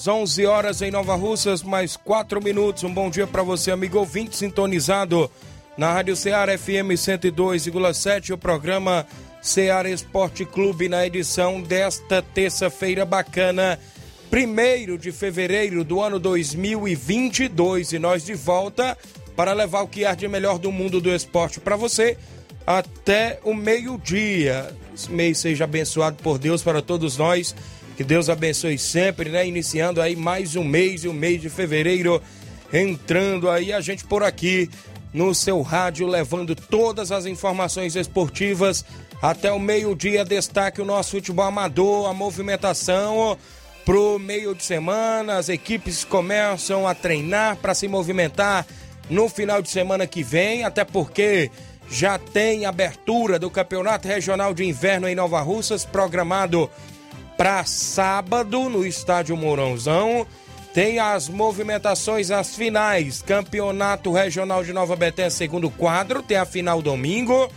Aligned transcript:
Horas, 0.00 0.08
11 0.08 0.46
horas 0.46 0.82
em 0.82 0.90
Nova 0.90 1.14
Russas, 1.14 1.62
mais 1.62 1.96
4 1.96 2.42
minutos. 2.42 2.84
Um 2.84 2.92
bom 2.92 3.10
dia 3.10 3.26
para 3.26 3.42
você, 3.42 3.70
amigo 3.70 3.98
ouvinte, 3.98 4.36
sintonizado 4.36 5.30
na 5.76 5.92
Rádio 5.92 6.16
Ceará 6.16 6.56
FM 6.56 6.92
102,7, 6.96 8.32
o 8.32 8.38
programa 8.38 9.06
Ceará 9.42 9.90
Esporte 9.90 10.44
Clube, 10.44 10.88
na 10.88 11.06
edição 11.06 11.60
desta 11.60 12.22
terça-feira 12.22 13.04
bacana, 13.04 13.78
1 14.32 14.96
de 14.96 15.12
fevereiro 15.12 15.84
do 15.84 16.00
ano 16.00 16.18
2022. 16.18 17.92
E 17.92 17.98
nós 17.98 18.24
de 18.24 18.34
volta 18.34 18.96
para 19.36 19.52
levar 19.52 19.82
o 19.82 19.88
que 19.88 20.04
há 20.04 20.14
de 20.14 20.28
melhor 20.28 20.58
do 20.58 20.72
mundo 20.72 21.00
do 21.00 21.14
esporte 21.14 21.60
para 21.60 21.76
você 21.76 22.16
até 22.66 23.40
o 23.44 23.54
meio-dia. 23.54 24.74
Esse 24.94 25.10
mês 25.10 25.38
seja 25.38 25.64
abençoado 25.64 26.22
por 26.22 26.38
Deus 26.38 26.62
para 26.62 26.80
todos 26.80 27.16
nós 27.16 27.54
que 28.00 28.04
Deus 28.04 28.30
abençoe 28.30 28.78
sempre, 28.78 29.28
né? 29.28 29.46
Iniciando 29.46 30.00
aí 30.00 30.16
mais 30.16 30.56
um 30.56 30.64
mês, 30.64 31.04
o 31.04 31.12
mês 31.12 31.38
de 31.38 31.50
fevereiro, 31.50 32.22
entrando 32.72 33.50
aí 33.50 33.74
a 33.74 33.80
gente 33.82 34.06
por 34.06 34.22
aqui 34.22 34.70
no 35.12 35.34
seu 35.34 35.60
rádio, 35.60 36.06
levando 36.06 36.56
todas 36.56 37.12
as 37.12 37.26
informações 37.26 37.96
esportivas 37.96 38.86
até 39.20 39.52
o 39.52 39.60
meio-dia. 39.60 40.24
Destaque 40.24 40.80
o 40.80 40.84
nosso 40.86 41.10
futebol 41.10 41.44
amador, 41.44 42.08
a 42.08 42.14
movimentação 42.14 43.36
pro 43.84 44.18
meio 44.18 44.54
de 44.54 44.64
semana. 44.64 45.36
As 45.36 45.50
equipes 45.50 46.02
começam 46.02 46.88
a 46.88 46.94
treinar 46.94 47.56
para 47.56 47.74
se 47.74 47.86
movimentar 47.86 48.66
no 49.10 49.28
final 49.28 49.60
de 49.60 49.68
semana 49.68 50.06
que 50.06 50.22
vem, 50.22 50.64
até 50.64 50.86
porque 50.86 51.50
já 51.90 52.18
tem 52.18 52.64
abertura 52.64 53.38
do 53.38 53.50
Campeonato 53.50 54.08
Regional 54.08 54.54
de 54.54 54.64
Inverno 54.64 55.06
em 55.06 55.14
Nova 55.14 55.42
Russas, 55.42 55.84
programado 55.84 56.70
para 57.40 57.64
sábado 57.64 58.68
no 58.68 58.84
estádio 58.84 59.34
Mourãozão. 59.34 60.26
Tem 60.74 60.98
as 60.98 61.26
movimentações, 61.26 62.30
as 62.30 62.54
finais. 62.54 63.22
Campeonato 63.22 64.12
Regional 64.12 64.62
de 64.62 64.74
Nova 64.74 64.94
Betânia, 64.94 65.30
segundo 65.30 65.70
quadro. 65.70 66.22
Tem 66.22 66.36
a 66.36 66.44
final 66.44 66.82
domingo. 66.82 67.50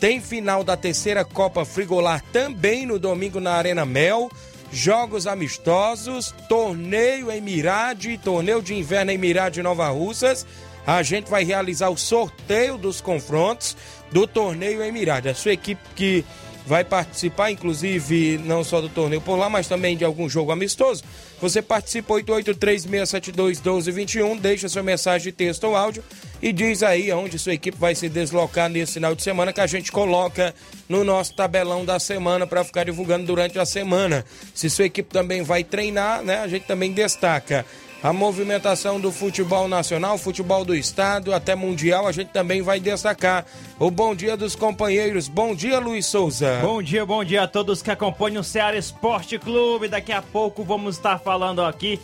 Tem 0.00 0.22
final 0.22 0.64
da 0.64 0.74
terceira 0.74 1.22
Copa 1.22 1.66
Frigolar 1.66 2.22
também 2.32 2.86
no 2.86 2.98
domingo 2.98 3.38
na 3.38 3.52
Arena 3.52 3.84
Mel. 3.84 4.30
Jogos 4.72 5.26
amistosos, 5.26 6.34
torneio 6.48 7.30
em 7.30 7.42
Mirade, 7.42 8.16
torneio 8.16 8.62
de 8.62 8.72
inverno 8.72 9.10
em 9.10 9.18
Mirade 9.18 9.62
Nova 9.62 9.90
Russas. 9.90 10.46
A 10.86 11.02
gente 11.02 11.28
vai 11.28 11.44
realizar 11.44 11.90
o 11.90 11.96
sorteio 11.98 12.78
dos 12.78 13.02
confrontos 13.02 13.76
do 14.10 14.26
torneio 14.26 14.82
em 14.82 14.90
Mirade. 14.90 15.28
A 15.28 15.34
sua 15.34 15.52
equipe 15.52 15.82
que 15.94 16.24
vai 16.66 16.84
participar, 16.84 17.52
inclusive, 17.52 18.40
não 18.44 18.64
só 18.64 18.80
do 18.80 18.88
torneio 18.88 19.20
por 19.20 19.36
lá, 19.36 19.48
mas 19.48 19.68
também 19.68 19.96
de 19.96 20.04
algum 20.04 20.28
jogo 20.28 20.50
amistoso. 20.50 21.04
Você 21.40 21.62
participa 21.62 22.14
8836721221, 22.14 24.40
deixa 24.40 24.68
sua 24.68 24.82
mensagem 24.82 25.30
de 25.30 25.32
texto 25.32 25.62
ou 25.64 25.76
áudio 25.76 26.02
e 26.42 26.52
diz 26.52 26.82
aí 26.82 27.08
aonde 27.10 27.38
sua 27.38 27.54
equipe 27.54 27.78
vai 27.78 27.94
se 27.94 28.08
deslocar 28.08 28.68
nesse 28.68 28.94
final 28.94 29.14
de 29.14 29.22
semana 29.22 29.52
que 29.52 29.60
a 29.60 29.66
gente 29.66 29.92
coloca 29.92 30.52
no 30.88 31.04
nosso 31.04 31.34
tabelão 31.34 31.84
da 31.84 32.00
semana 32.00 32.46
para 32.46 32.64
ficar 32.64 32.84
divulgando 32.84 33.26
durante 33.26 33.58
a 33.58 33.64
semana. 33.64 34.24
Se 34.54 34.68
sua 34.68 34.86
equipe 34.86 35.12
também 35.12 35.42
vai 35.42 35.62
treinar, 35.62 36.22
né, 36.22 36.38
a 36.38 36.48
gente 36.48 36.66
também 36.66 36.92
destaca 36.92 37.64
a 38.02 38.12
movimentação 38.12 39.00
do 39.00 39.10
futebol 39.10 39.68
nacional, 39.68 40.18
futebol 40.18 40.64
do 40.64 40.74
estado, 40.74 41.34
até 41.34 41.54
mundial, 41.54 42.06
a 42.06 42.12
gente 42.12 42.28
também 42.28 42.62
vai 42.62 42.78
destacar. 42.78 43.44
O 43.78 43.90
bom 43.90 44.14
dia 44.14 44.36
dos 44.36 44.54
companheiros. 44.54 45.28
Bom 45.28 45.54
dia, 45.54 45.78
Luiz 45.78 46.06
Souza. 46.06 46.60
Bom 46.62 46.82
dia, 46.82 47.04
bom 47.04 47.24
dia 47.24 47.42
a 47.42 47.48
todos 47.48 47.82
que 47.82 47.90
acompanham 47.90 48.40
o 48.40 48.44
Ceará 48.44 48.76
Esporte 48.76 49.38
Clube. 49.38 49.88
Daqui 49.88 50.12
a 50.12 50.22
pouco 50.22 50.62
vamos 50.62 50.96
estar 50.96 51.18
falando 51.18 51.62
aqui 51.62 51.98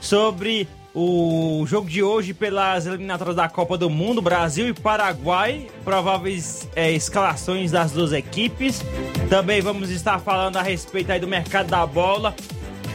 sobre 0.00 0.68
o 0.94 1.64
jogo 1.66 1.90
de 1.90 2.02
hoje 2.02 2.32
pelas 2.32 2.86
eliminatórias 2.86 3.36
da 3.36 3.48
Copa 3.48 3.76
do 3.76 3.90
Mundo, 3.90 4.22
Brasil 4.22 4.68
e 4.68 4.72
Paraguai, 4.72 5.66
prováveis 5.84 6.66
é, 6.74 6.90
escalações 6.90 7.70
das 7.70 7.92
duas 7.92 8.12
equipes. 8.12 8.82
Também 9.28 9.60
vamos 9.60 9.90
estar 9.90 10.18
falando 10.18 10.56
a 10.56 10.62
respeito 10.62 11.12
aí 11.12 11.20
do 11.20 11.28
mercado 11.28 11.68
da 11.68 11.86
bola 11.86 12.34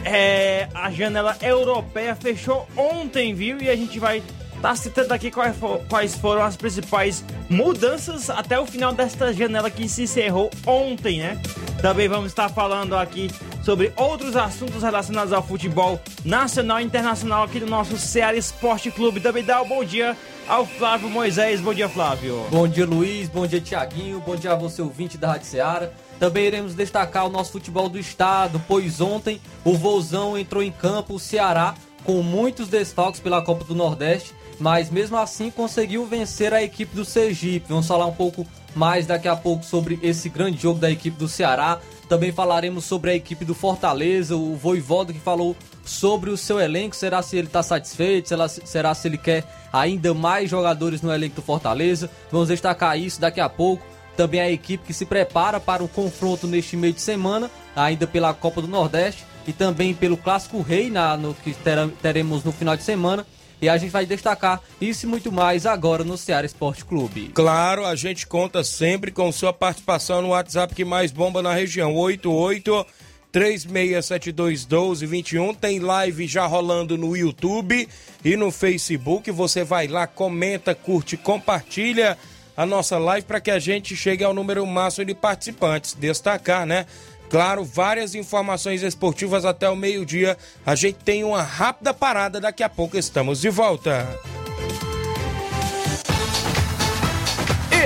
é, 0.04 0.68
a 0.74 0.90
janela 0.90 1.36
europeia 1.40 2.14
fechou 2.14 2.66
ontem, 2.76 3.34
viu? 3.34 3.60
E 3.60 3.68
a 3.68 3.76
gente 3.76 3.98
vai 3.98 4.18
estar 4.18 4.60
tá 4.60 4.76
citando 4.76 5.12
aqui 5.12 5.30
quais, 5.30 5.56
for, 5.56 5.80
quais 5.88 6.14
foram 6.14 6.42
as 6.42 6.56
principais 6.56 7.24
mudanças 7.48 8.30
até 8.30 8.58
o 8.58 8.66
final 8.66 8.92
desta 8.92 9.32
janela 9.32 9.70
que 9.70 9.88
se 9.88 10.02
encerrou 10.02 10.50
ontem, 10.66 11.20
né? 11.20 11.40
Também 11.80 12.08
vamos 12.08 12.28
estar 12.28 12.48
falando 12.48 12.96
aqui 12.96 13.28
sobre 13.64 13.92
outros 13.96 14.36
assuntos 14.36 14.82
relacionados 14.82 15.32
ao 15.32 15.42
futebol 15.42 16.00
nacional 16.24 16.80
e 16.80 16.84
internacional 16.84 17.44
aqui 17.44 17.60
no 17.60 17.66
nosso 17.66 17.96
Ceará 17.96 18.36
Esporte 18.36 18.90
Clube. 18.90 19.20
Também 19.20 19.44
dá 19.44 19.62
um 19.62 19.68
bom 19.68 19.84
dia 19.84 20.16
ao 20.48 20.66
Flávio 20.66 21.08
Moisés. 21.08 21.60
Bom 21.60 21.74
dia, 21.74 21.88
Flávio. 21.88 22.46
Bom 22.50 22.68
dia, 22.68 22.86
Luiz. 22.86 23.28
Bom 23.28 23.46
dia, 23.46 23.60
Tiaguinho. 23.60 24.20
Bom 24.20 24.36
dia 24.36 24.52
a 24.52 24.56
você, 24.56 24.82
ouvinte 24.82 25.18
da 25.18 25.32
Rádio 25.32 25.46
Ceará. 25.46 25.90
Também 26.22 26.46
iremos 26.46 26.76
destacar 26.76 27.26
o 27.26 27.28
nosso 27.28 27.50
futebol 27.50 27.88
do 27.88 27.98
estado, 27.98 28.62
pois 28.68 29.00
ontem 29.00 29.40
o 29.64 29.76
Vozão 29.76 30.38
entrou 30.38 30.62
em 30.62 30.70
campo, 30.70 31.14
o 31.14 31.18
Ceará, 31.18 31.74
com 32.04 32.22
muitos 32.22 32.68
desfalques 32.68 33.18
pela 33.18 33.42
Copa 33.42 33.64
do 33.64 33.74
Nordeste, 33.74 34.32
mas 34.56 34.88
mesmo 34.88 35.16
assim 35.16 35.50
conseguiu 35.50 36.06
vencer 36.06 36.54
a 36.54 36.62
equipe 36.62 36.94
do 36.94 37.04
Sergipe. 37.04 37.66
Vamos 37.68 37.88
falar 37.88 38.06
um 38.06 38.14
pouco 38.14 38.46
mais 38.72 39.04
daqui 39.04 39.26
a 39.26 39.34
pouco 39.34 39.64
sobre 39.64 39.98
esse 40.00 40.28
grande 40.28 40.62
jogo 40.62 40.78
da 40.78 40.92
equipe 40.92 41.18
do 41.18 41.26
Ceará. 41.26 41.80
Também 42.08 42.30
falaremos 42.30 42.84
sobre 42.84 43.10
a 43.10 43.16
equipe 43.16 43.44
do 43.44 43.52
Fortaleza, 43.52 44.36
o 44.36 44.54
Voivoda 44.54 45.12
que 45.12 45.18
falou 45.18 45.56
sobre 45.84 46.30
o 46.30 46.36
seu 46.36 46.60
elenco. 46.60 46.94
Será 46.94 47.20
se 47.20 47.36
ele 47.36 47.48
está 47.48 47.64
satisfeito? 47.64 48.28
Será, 48.28 48.46
será 48.46 48.94
se 48.94 49.08
ele 49.08 49.18
quer 49.18 49.44
ainda 49.72 50.14
mais 50.14 50.48
jogadores 50.48 51.02
no 51.02 51.12
elenco 51.12 51.34
do 51.34 51.42
Fortaleza? 51.42 52.08
Vamos 52.30 52.46
destacar 52.46 52.96
isso 52.96 53.20
daqui 53.20 53.40
a 53.40 53.48
pouco 53.48 53.91
também 54.16 54.40
a 54.40 54.50
equipe 54.50 54.86
que 54.86 54.92
se 54.92 55.04
prepara 55.04 55.58
para 55.58 55.82
o 55.82 55.88
confronto 55.88 56.46
neste 56.46 56.76
meio 56.76 56.92
de 56.92 57.00
semana, 57.00 57.50
ainda 57.74 58.06
pela 58.06 58.34
Copa 58.34 58.60
do 58.60 58.68
Nordeste 58.68 59.24
e 59.46 59.52
também 59.52 59.94
pelo 59.94 60.16
Clássico 60.16 60.60
Rei, 60.60 60.90
na, 60.90 61.16
no, 61.16 61.34
que 61.34 61.54
teremos 62.00 62.44
no 62.44 62.52
final 62.52 62.76
de 62.76 62.82
semana. 62.82 63.26
E 63.60 63.68
a 63.68 63.76
gente 63.76 63.90
vai 63.90 64.04
destacar 64.04 64.60
isso 64.80 65.06
e 65.06 65.08
muito 65.08 65.30
mais 65.30 65.66
agora 65.66 66.02
no 66.02 66.18
Ceará 66.18 66.44
Esporte 66.44 66.84
Clube. 66.84 67.30
Claro, 67.32 67.86
a 67.86 67.94
gente 67.94 68.26
conta 68.26 68.64
sempre 68.64 69.12
com 69.12 69.30
sua 69.30 69.52
participação 69.52 70.20
no 70.20 70.30
WhatsApp 70.30 70.74
que 70.74 70.84
mais 70.84 71.12
bomba 71.12 71.40
na 71.40 71.54
região. 71.54 71.94
88 71.94 72.84
36721221. 73.32 75.56
Tem 75.56 75.78
live 75.78 76.26
já 76.26 76.44
rolando 76.44 76.98
no 76.98 77.16
YouTube 77.16 77.88
e 78.24 78.36
no 78.36 78.50
Facebook. 78.50 79.30
Você 79.30 79.62
vai 79.64 79.86
lá, 79.86 80.06
comenta, 80.06 80.74
curte, 80.74 81.16
compartilha 81.16 82.18
a 82.56 82.66
nossa 82.66 82.98
live 82.98 83.26
para 83.26 83.40
que 83.40 83.50
a 83.50 83.58
gente 83.58 83.96
chegue 83.96 84.24
ao 84.24 84.34
número 84.34 84.66
máximo 84.66 85.06
de 85.06 85.14
participantes. 85.14 85.94
Destacar, 85.94 86.66
né? 86.66 86.86
Claro, 87.30 87.64
várias 87.64 88.14
informações 88.14 88.82
esportivas 88.82 89.44
até 89.44 89.68
o 89.68 89.74
meio-dia. 89.74 90.36
A 90.66 90.74
gente 90.74 90.98
tem 90.98 91.24
uma 91.24 91.42
rápida 91.42 91.94
parada, 91.94 92.40
daqui 92.40 92.62
a 92.62 92.68
pouco 92.68 92.98
estamos 92.98 93.40
de 93.40 93.48
volta. 93.48 94.06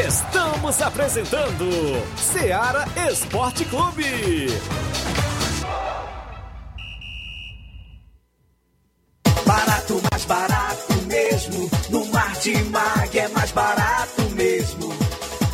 Estamos 0.08 0.82
apresentando 0.82 1.70
Seara 2.16 2.84
Esporte 3.08 3.64
Clube 3.66 4.48
mesmo. 11.26 11.70
No 11.90 12.04
Martimag 12.06 13.18
é 13.18 13.28
mais 13.28 13.50
barato 13.52 14.22
mesmo. 14.34 14.92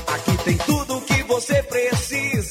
Aqui 0.06 0.36
tem 0.44 0.56
tudo 0.58 1.00
que 1.02 1.22
você 1.24 1.62
precisa 1.62 2.31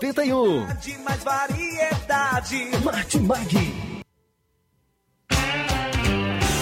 81. 0.00 0.66
Mais 1.04 1.24
variedade. 1.24 2.84
Mate 2.84 3.18
Mag. 3.18 3.97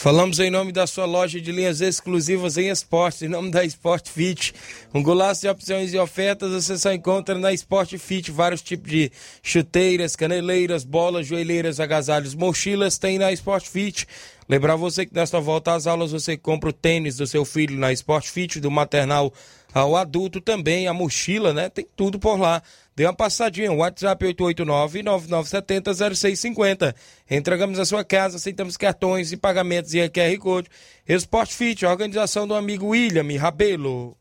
Falamos 0.00 0.40
em 0.40 0.48
nome 0.48 0.72
da 0.72 0.86
sua 0.86 1.04
loja 1.04 1.38
de 1.38 1.52
linhas 1.52 1.82
exclusivas 1.82 2.56
em 2.56 2.70
esportes, 2.70 3.20
em 3.20 3.28
nome 3.28 3.50
da 3.50 3.62
Sport 3.66 4.08
Fit. 4.08 4.54
Um 4.94 5.02
golaço 5.02 5.42
de 5.42 5.48
opções 5.48 5.92
e 5.92 5.98
ofertas 5.98 6.52
você 6.52 6.78
só 6.78 6.90
encontra 6.90 7.38
na 7.38 7.52
Sport 7.52 7.98
Fit. 7.98 8.30
Vários 8.30 8.62
tipos 8.62 8.90
de 8.90 9.12
chuteiras, 9.42 10.16
caneleiras, 10.16 10.84
bolas, 10.84 11.26
joelheiras, 11.26 11.78
agasalhos, 11.80 12.34
mochilas 12.34 12.96
tem 12.96 13.18
na 13.18 13.30
Sport 13.32 13.66
Fit. 13.66 14.08
Lembrar 14.48 14.76
você 14.76 15.04
que 15.04 15.14
nesta 15.14 15.38
volta 15.38 15.74
às 15.74 15.86
aulas 15.86 16.12
você 16.12 16.34
compra 16.34 16.70
o 16.70 16.72
tênis 16.72 17.18
do 17.18 17.26
seu 17.26 17.44
filho 17.44 17.78
na 17.78 17.92
Sport 17.92 18.26
Fit, 18.26 18.58
do 18.58 18.70
maternal 18.70 19.30
ao 19.70 19.94
adulto 19.96 20.40
também, 20.40 20.88
a 20.88 20.94
mochila, 20.94 21.52
né? 21.52 21.68
Tem 21.68 21.86
tudo 21.94 22.18
por 22.18 22.40
lá. 22.40 22.62
Dê 22.96 23.06
uma 23.06 23.14
passadinha, 23.14 23.72
WhatsApp 23.72 24.26
889-9970-0650. 24.26 26.94
Entregamos 27.30 27.78
a 27.78 27.84
sua 27.84 28.02
casa, 28.04 28.36
aceitamos 28.36 28.76
cartões 28.76 29.30
e 29.32 29.36
pagamentos 29.36 29.94
e 29.94 30.08
QR 30.08 30.36
Code. 30.38 30.68
Esporte 31.08 31.54
Fit, 31.54 31.86
organização 31.86 32.46
do 32.46 32.54
amigo 32.54 32.88
William 32.88 33.26
Rabelo. 33.38 34.16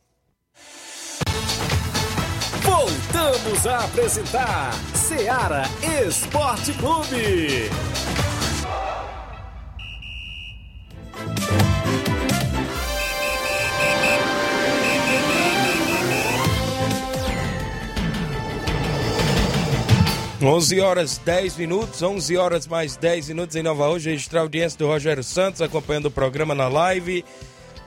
Voltamos 2.62 3.68
a 3.68 3.86
apresentar 3.86 4.74
Seara 4.94 5.63
Esporte 6.06 6.74
Clube. 6.74 7.69
11 20.41 20.80
horas 20.80 21.18
10 21.18 21.57
minutos, 21.57 22.01
11 22.01 22.38
horas 22.38 22.65
mais 22.65 22.95
10 22.95 23.27
minutos 23.27 23.57
em 23.57 23.62
Nova 23.62 23.88
Rússia. 23.88 24.12
Registrar 24.12 24.39
a 24.39 24.44
audiência 24.44 24.80
do 24.80 24.88
Rogério 24.88 25.21
Santos 25.21 25.62
acompanhando 25.62 26.06
o 26.06 26.12
programa 26.12 26.56
na 26.56 26.69
live. 26.69 27.25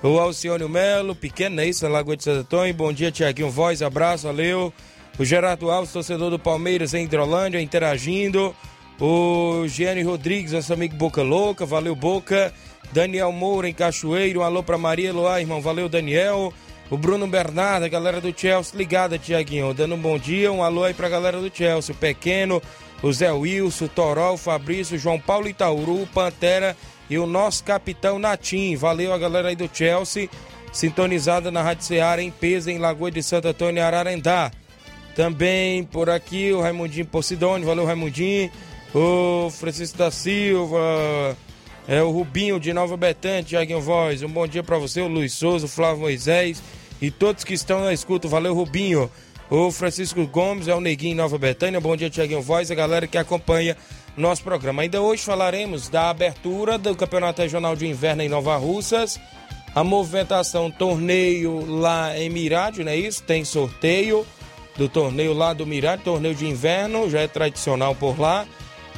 O 0.03 0.19
Alcione 0.19 0.69
Melo, 0.69 1.15
pequeno, 1.15 1.63
é 1.63 1.67
isso? 1.67 1.89
Lagoa 1.89 2.15
de 2.15 2.25
Santo. 2.25 2.57
Bom 2.77 2.93
dia, 2.93 3.11
Tiaguinho 3.11 3.51
Voz, 3.51 3.81
abraço, 3.81 4.27
valeu. 4.27 4.71
O 5.19 5.25
Gerardo 5.25 5.71
Alves, 5.71 5.95
torcedor 5.95 6.29
do 6.29 6.39
Palmeiras 6.39 6.93
em 6.93 7.05
Hidrolândia, 7.05 7.59
interagindo. 7.59 8.55
O 9.01 9.67
Gianni 9.67 10.03
Rodrigues, 10.03 10.53
nosso 10.53 10.75
amigo 10.75 10.95
Boca 10.95 11.23
Louca, 11.23 11.65
valeu 11.65 11.97
Boca. 11.97 12.53
Daniel 12.93 13.33
Moura 13.33 13.67
em 13.67 13.73
Cachoeiro, 13.73 14.41
um 14.41 14.43
alô 14.43 14.63
pra 14.63 14.77
Maria 14.77 15.09
Eloá, 15.09 15.41
irmão, 15.41 15.63
valeu 15.63 15.89
Daniel. 15.89 16.53
O 16.91 16.97
Bruno 16.97 17.27
Bernardo, 17.27 17.85
a 17.85 17.89
galera 17.89 18.21
do 18.21 18.39
Chelsea 18.39 18.77
ligada, 18.77 19.19
Tiaguinho, 19.19 19.73
dando 19.73 19.95
um 19.95 19.99
bom 19.99 20.19
dia, 20.19 20.53
um 20.53 20.63
alô 20.63 20.85
aí 20.85 20.93
pra 20.93 21.09
galera 21.09 21.41
do 21.41 21.55
Chelsea. 21.55 21.95
O 21.95 21.99
Pequeno, 21.99 22.63
o 23.03 23.13
Zé 23.13 23.33
Wilson, 23.33 23.87
o 23.87 23.89
Toró, 23.89 24.35
o 24.35 24.39
Fabrício, 24.39 24.97
o 24.97 24.99
João 24.99 25.19
Paulo 25.19 25.49
Itauru, 25.49 26.03
o 26.03 26.07
Pantera 26.07 26.77
e 27.09 27.19
o 27.19 27.27
nosso 27.27 27.65
capitão 27.65 28.19
Natim. 28.19 28.77
Valeu 28.77 29.13
a 29.13 29.19
galera 29.19 29.49
aí 29.49 29.57
do 29.57 29.71
Chelsea, 29.73 30.29
sintonizada 30.71 31.51
na 31.51 31.63
Rádio 31.63 31.85
Ceará 31.85 32.23
em 32.23 32.31
Pesa, 32.31 32.71
em 32.71 32.79
Lagoa 32.79 33.11
de 33.11 33.23
Santo 33.23 33.49
Antônio, 33.49 33.83
Ararendá. 33.83 34.51
Também 35.15 35.85
por 35.85 36.09
aqui 36.09 36.53
o 36.53 36.61
Raimundinho 36.61 37.07
Posidone, 37.07 37.65
valeu 37.65 37.85
Raimundinho. 37.85 38.51
O 38.95 39.51
Francisco 39.51 39.97
da 39.97 40.11
Silva, 40.11 41.37
é, 41.87 42.03
o 42.03 42.11
Rubinho 42.11 42.61
de 42.61 42.73
Nova 42.73 42.97
Betânia, 42.97 43.43
Tiaguinho 43.43 43.81
Voz. 43.81 44.23
Um 44.23 44.29
bom 44.29 44.47
dia 44.47 44.63
para 44.63 44.79
você, 44.79 45.01
o 45.01 45.09
Luiz 45.09 45.33
Souza, 45.35 45.67
o 45.67 45.69
Flávio 45.69 46.01
Moisés 46.01 46.63
e 47.01 47.11
todos 47.11 47.45
que 47.45 47.55
estão 47.55 47.81
na 47.81 47.93
escuta. 47.93 48.29
Valeu, 48.29 48.55
Rubinho. 48.55 49.11
O 49.51 49.71
Francisco 49.71 50.27
Gomes 50.27 50.69
é 50.69 50.75
o 50.75 50.81
Neguinho 50.81 51.17
Nova 51.17 51.37
Betânia. 51.37 51.81
Bom 51.81 51.95
dia, 51.97 52.09
Tiaguinho 52.09 52.41
Voz, 52.41 52.71
a 52.71 52.75
galera 52.75 53.07
que 53.07 53.19
acompanha 53.19 53.77
nosso 54.17 54.43
programa. 54.43 54.83
Ainda 54.83 55.01
hoje 55.01 55.23
falaremos 55.23 55.89
da 55.89 56.11
abertura 56.11 56.79
do 56.79 56.95
Campeonato 56.95 57.43
Regional 57.43 57.77
de 57.77 57.87
Inverno 57.87 58.23
em 58.23 58.29
Nova 58.29 58.57
Russas. 58.57 59.21
A 59.75 59.83
movimentação 59.83 60.71
torneio 60.71 61.65
lá 61.67 62.19
em 62.19 62.29
Mirade, 62.29 62.85
não 62.85 62.93
é 62.93 62.97
isso? 62.97 63.23
Tem 63.23 63.45
sorteio 63.45 64.27
do 64.77 64.89
torneio 64.89 65.33
lá 65.33 65.53
do 65.53 65.67
Mirade, 65.67 66.03
torneio 66.03 66.35
de 66.35 66.47
inverno, 66.47 67.11
já 67.11 67.21
é 67.21 67.29
tradicional 67.29 67.95
por 67.95 68.19
lá. 68.19 68.47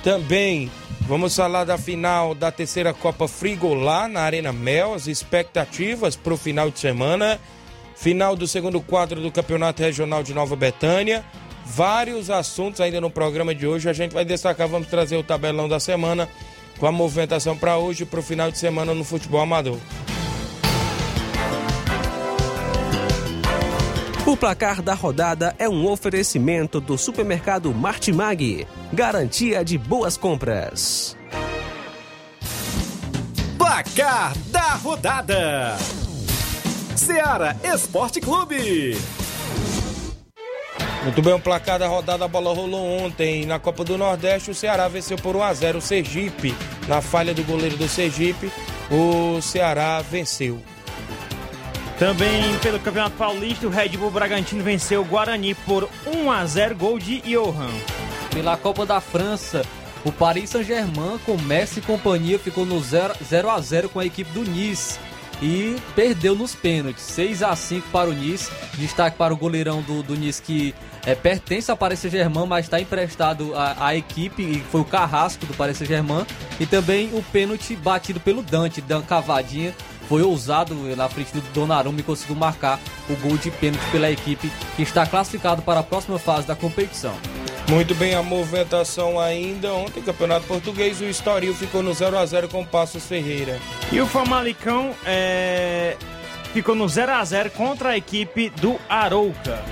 Também 0.03 0.71
vamos 1.07 1.37
falar 1.37 1.65
da 1.65 1.79
final 1.79 2.35
da 2.35 2.51
terceira 2.51 2.93
Copa 2.93 3.29
Frigolá 3.29 4.09
na 4.09 4.21
Arena 4.21 4.53
Mel, 4.53 4.95
as 4.95 5.07
expectativas 5.07 6.17
para 6.17 6.35
o 6.35 6.37
final 6.37 6.71
de 6.71 6.79
semana. 6.79 7.39
Final 7.97 8.35
do 8.37 8.47
segundo 8.47 8.81
quadro 8.81 9.21
do 9.21 9.31
Campeonato 9.31 9.83
Regional 9.83 10.23
de 10.23 10.35
Nova 10.35 10.57
Betânia. 10.57 11.25
Vários 11.65 12.29
assuntos 12.29 12.81
ainda 12.81 13.01
no 13.01 13.11
programa 13.11 13.55
de 13.55 13.67
hoje. 13.67 13.89
A 13.89 13.93
gente 13.93 14.13
vai 14.13 14.25
destacar, 14.25 14.69
vamos 14.69 14.89
trazer 14.89 15.17
o 15.17 15.23
tabelão 15.23 15.69
da 15.69 15.79
semana 15.79 16.29
com 16.79 16.87
a 16.87 16.93
movimentação 16.93 17.57
para 17.57 17.79
hoje 17.79 18.03
e 18.03 18.07
para 18.07 18.21
o 18.21 18.23
final 18.23 18.51
de 18.51 18.59
semana 18.59 18.93
no 18.93 19.05
futebol 19.05 19.41
amador. 19.41 19.79
O 24.27 24.37
placar 24.37 24.83
da 24.83 24.95
rodada 24.95 25.55
é 25.59 25.69
um 25.69 25.87
oferecimento 25.87 26.81
do 26.81 26.99
supermercado 26.99 27.73
Martimag. 27.73 28.67
Garantia 28.95 29.65
de 29.65 29.77
boas 29.77 30.17
compras. 30.17 31.17
Placar 33.59 34.39
da 34.53 34.75
rodada: 34.75 35.77
Seara 36.95 37.57
Esporte 37.65 38.21
Clube. 38.21 38.97
Muito 41.03 41.21
bem, 41.21 41.35
o 41.35 41.41
placar 41.41 41.77
da 41.77 41.89
rodada, 41.89 42.25
a 42.25 42.29
bola 42.29 42.55
rolou 42.55 43.01
ontem 43.01 43.45
na 43.45 43.59
Copa 43.59 43.83
do 43.83 43.99
Nordeste. 43.99 44.53
O 44.53 44.55
Ceará 44.55 44.87
venceu 44.87 45.17
por 45.17 45.35
1x0 45.35 45.79
o 45.79 45.81
Sergipe. 45.81 46.55
Na 46.87 47.01
falha 47.03 47.35
do 47.35 47.43
goleiro 47.43 47.77
do 47.77 47.89
Sergipe, 47.89 48.53
o 48.93 49.43
Ceará 49.43 50.01
venceu. 50.03 50.63
Também 51.99 52.57
pelo 52.61 52.79
Campeonato 52.79 53.17
Paulista, 53.17 53.67
o 53.67 53.71
Red 53.71 53.89
Bull 53.97 54.13
Bragantino 54.13 54.63
venceu 54.63 55.01
o 55.01 55.05
Guarani 55.05 55.53
por 55.53 55.89
1 56.07 56.31
a 56.31 56.47
0 56.47 56.77
gol 56.77 56.97
de 56.97 57.21
Johan. 57.23 57.75
Pela 58.35 58.57
Copa 58.57 58.85
da 58.85 59.01
França, 59.01 59.63
o 60.05 60.11
Paris 60.11 60.51
Saint-Germain 60.51 61.19
com 61.25 61.39
Messi 61.39 61.79
e 61.79 61.83
companhia 61.83 62.37
ficou 62.37 62.67
no 62.67 62.81
0, 62.81 63.15
0 63.25 63.49
a 63.49 63.61
0 63.61 63.89
com 63.89 64.01
a 64.01 64.05
equipe 64.05 64.29
do 64.33 64.43
Nice 64.43 64.99
e 65.41 65.77
perdeu 65.95 66.35
nos 66.35 66.53
pênaltis, 66.53 67.05
6 67.05 67.45
a 67.45 67.55
5 67.55 67.89
para 67.91 68.11
o 68.11 68.13
Nice. 68.13 68.51
Destaque 68.75 69.17
para 69.17 69.33
o 69.33 69.37
goleirão 69.37 69.83
do, 69.83 70.03
do 70.03 70.17
Nice 70.17 70.43
que 70.43 70.75
é, 71.07 71.15
pertence 71.15 71.71
ao 71.71 71.77
Paris 71.77 72.01
Saint-Germain, 72.01 72.45
mas 72.45 72.67
está 72.67 72.81
emprestado 72.81 73.55
à, 73.55 73.87
à, 73.87 73.97
equipe 73.97 74.43
e 74.43 74.61
foi 74.61 74.81
o 74.81 74.85
Carrasco 74.85 75.47
do 75.47 75.55
Paris 75.55 75.77
Saint-Germain. 75.77 76.27
E 76.59 76.67
também 76.67 77.11
o 77.13 77.23
pênalti 77.23 77.77
batido 77.77 78.19
pelo 78.19 78.43
Dante, 78.43 78.83
uma 78.91 79.01
cavadinha 79.03 79.73
foi 80.09 80.23
ousado 80.23 80.75
na 80.97 81.09
frente 81.09 81.33
do 81.33 81.41
Donnarumma 81.53 82.01
e 82.01 82.03
conseguiu 82.03 82.37
marcar 82.37 82.81
o 83.09 83.17
gol 83.17 83.37
de 83.37 83.51
pênalti 83.51 83.85
pela 83.91 84.11
equipe 84.11 84.51
que 84.77 84.83
está 84.83 85.07
classificado 85.07 85.63
para 85.63 85.81
a 85.81 85.83
próxima 85.83 86.19
fase 86.19 86.47
da 86.47 86.55
competição. 86.55 87.15
Muito 87.69 87.95
bem, 87.95 88.15
a 88.15 88.23
movimentação 88.23 89.19
ainda. 89.19 89.73
Ontem, 89.73 90.03
Campeonato 90.03 90.47
Português, 90.47 91.01
o 91.01 91.05
Estoril 91.05 91.55
ficou 91.55 91.83
no 91.83 91.95
0 91.95 92.19
a 92.19 92.27
0 92.27 92.49
com 92.49 92.61
o 92.61 92.67
Passos 92.67 93.05
Ferreira. 93.07 93.59
E 93.91 94.01
o 94.01 94.07
Famalicão 94.07 94.95
é, 95.07 95.97
ficou 96.53 96.75
no 96.75 96.87
0 96.87 97.13
a 97.13 97.25
0 97.25 97.51
contra 97.51 97.91
a 97.91 97.97
equipe 97.97 98.51
do 98.51 98.79
Arouca. 98.89 99.65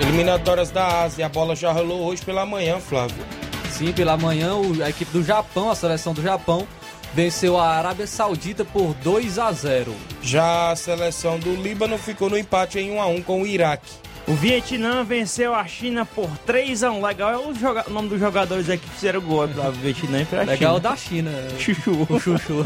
Eliminatórias 0.00 0.70
da 0.70 1.02
Ásia, 1.02 1.26
a 1.26 1.28
bola 1.28 1.54
já 1.54 1.70
rolou 1.70 2.06
hoje 2.06 2.22
pela 2.24 2.44
manhã, 2.44 2.80
Flávio. 2.80 3.24
Sim, 3.70 3.92
pela 3.92 4.16
manhã 4.16 4.54
a 4.84 4.90
equipe 4.90 5.12
do 5.12 5.22
Japão, 5.22 5.70
a 5.70 5.74
seleção 5.74 6.12
do 6.12 6.22
Japão, 6.22 6.66
venceu 7.14 7.58
a 7.58 7.68
Arábia 7.68 8.06
Saudita 8.06 8.64
por 8.64 8.94
2 9.02 9.38
a 9.38 9.50
0. 9.52 9.94
Já 10.22 10.70
a 10.70 10.76
seleção 10.76 11.38
do 11.38 11.54
Líbano 11.54 11.98
ficou 11.98 12.30
no 12.30 12.38
empate 12.38 12.78
em 12.78 12.90
1 12.92 13.00
a 13.00 13.06
1 13.06 13.22
com 13.22 13.42
o 13.42 13.46
Iraque. 13.46 13.90
O 14.28 14.34
Vietnã 14.34 15.02
venceu 15.02 15.54
a 15.54 15.66
China 15.66 16.04
por 16.04 16.28
3 16.46 16.84
a 16.84 16.92
1 16.92 17.04
Legal 17.04 17.30
é 17.32 17.38
o, 17.38 17.54
joga- 17.54 17.84
o 17.88 17.90
nome 17.90 18.10
dos 18.10 18.20
jogadores 18.20 18.68
aqui 18.68 18.86
que 18.86 18.94
fizeram 18.94 19.20
gol 19.20 19.40
lá 19.56 19.70
do 19.70 19.72
Vietnã 19.80 20.20
e 20.20 20.24
pra 20.24 20.42
Legal 20.42 20.76
China. 20.76 20.80
da 20.90 20.96
China. 20.96 21.32
Chuchu. 21.58 22.06
O 22.08 22.20
Chuchu. 22.20 22.64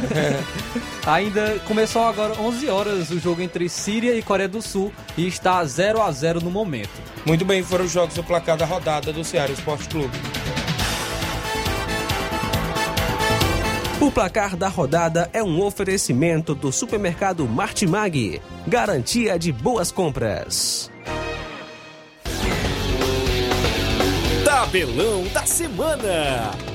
Ainda 1.06 1.58
começou 1.66 2.04
agora 2.06 2.34
11 2.38 2.68
horas 2.68 3.10
o 3.10 3.18
jogo 3.20 3.40
entre 3.40 3.68
Síria 3.68 4.14
e 4.14 4.20
Coreia 4.22 4.48
do 4.48 4.60
Sul 4.60 4.92
e 5.16 5.26
está 5.26 5.64
0 5.64 6.02
a 6.02 6.10
0 6.10 6.40
no 6.42 6.50
momento. 6.50 6.90
Muito 7.24 7.44
bem, 7.44 7.62
foram 7.62 7.84
os 7.86 7.92
jogos 7.92 8.14
do 8.14 8.22
placar 8.24 8.56
da 8.58 8.66
rodada 8.66 9.12
do 9.12 9.24
Ceará 9.24 9.50
Esporte 9.52 9.88
Clube. 9.88 10.14
O 14.00 14.10
placar 14.10 14.56
da 14.56 14.68
rodada 14.68 15.30
é 15.32 15.42
um 15.42 15.62
oferecimento 15.62 16.54
do 16.54 16.72
supermercado 16.72 17.46
Martimag. 17.46 18.42
Garantia 18.66 19.38
de 19.38 19.52
boas 19.52 19.92
compras. 19.92 20.90
Tabelão 24.44 25.24
da 25.32 25.46
Semana. 25.46 26.73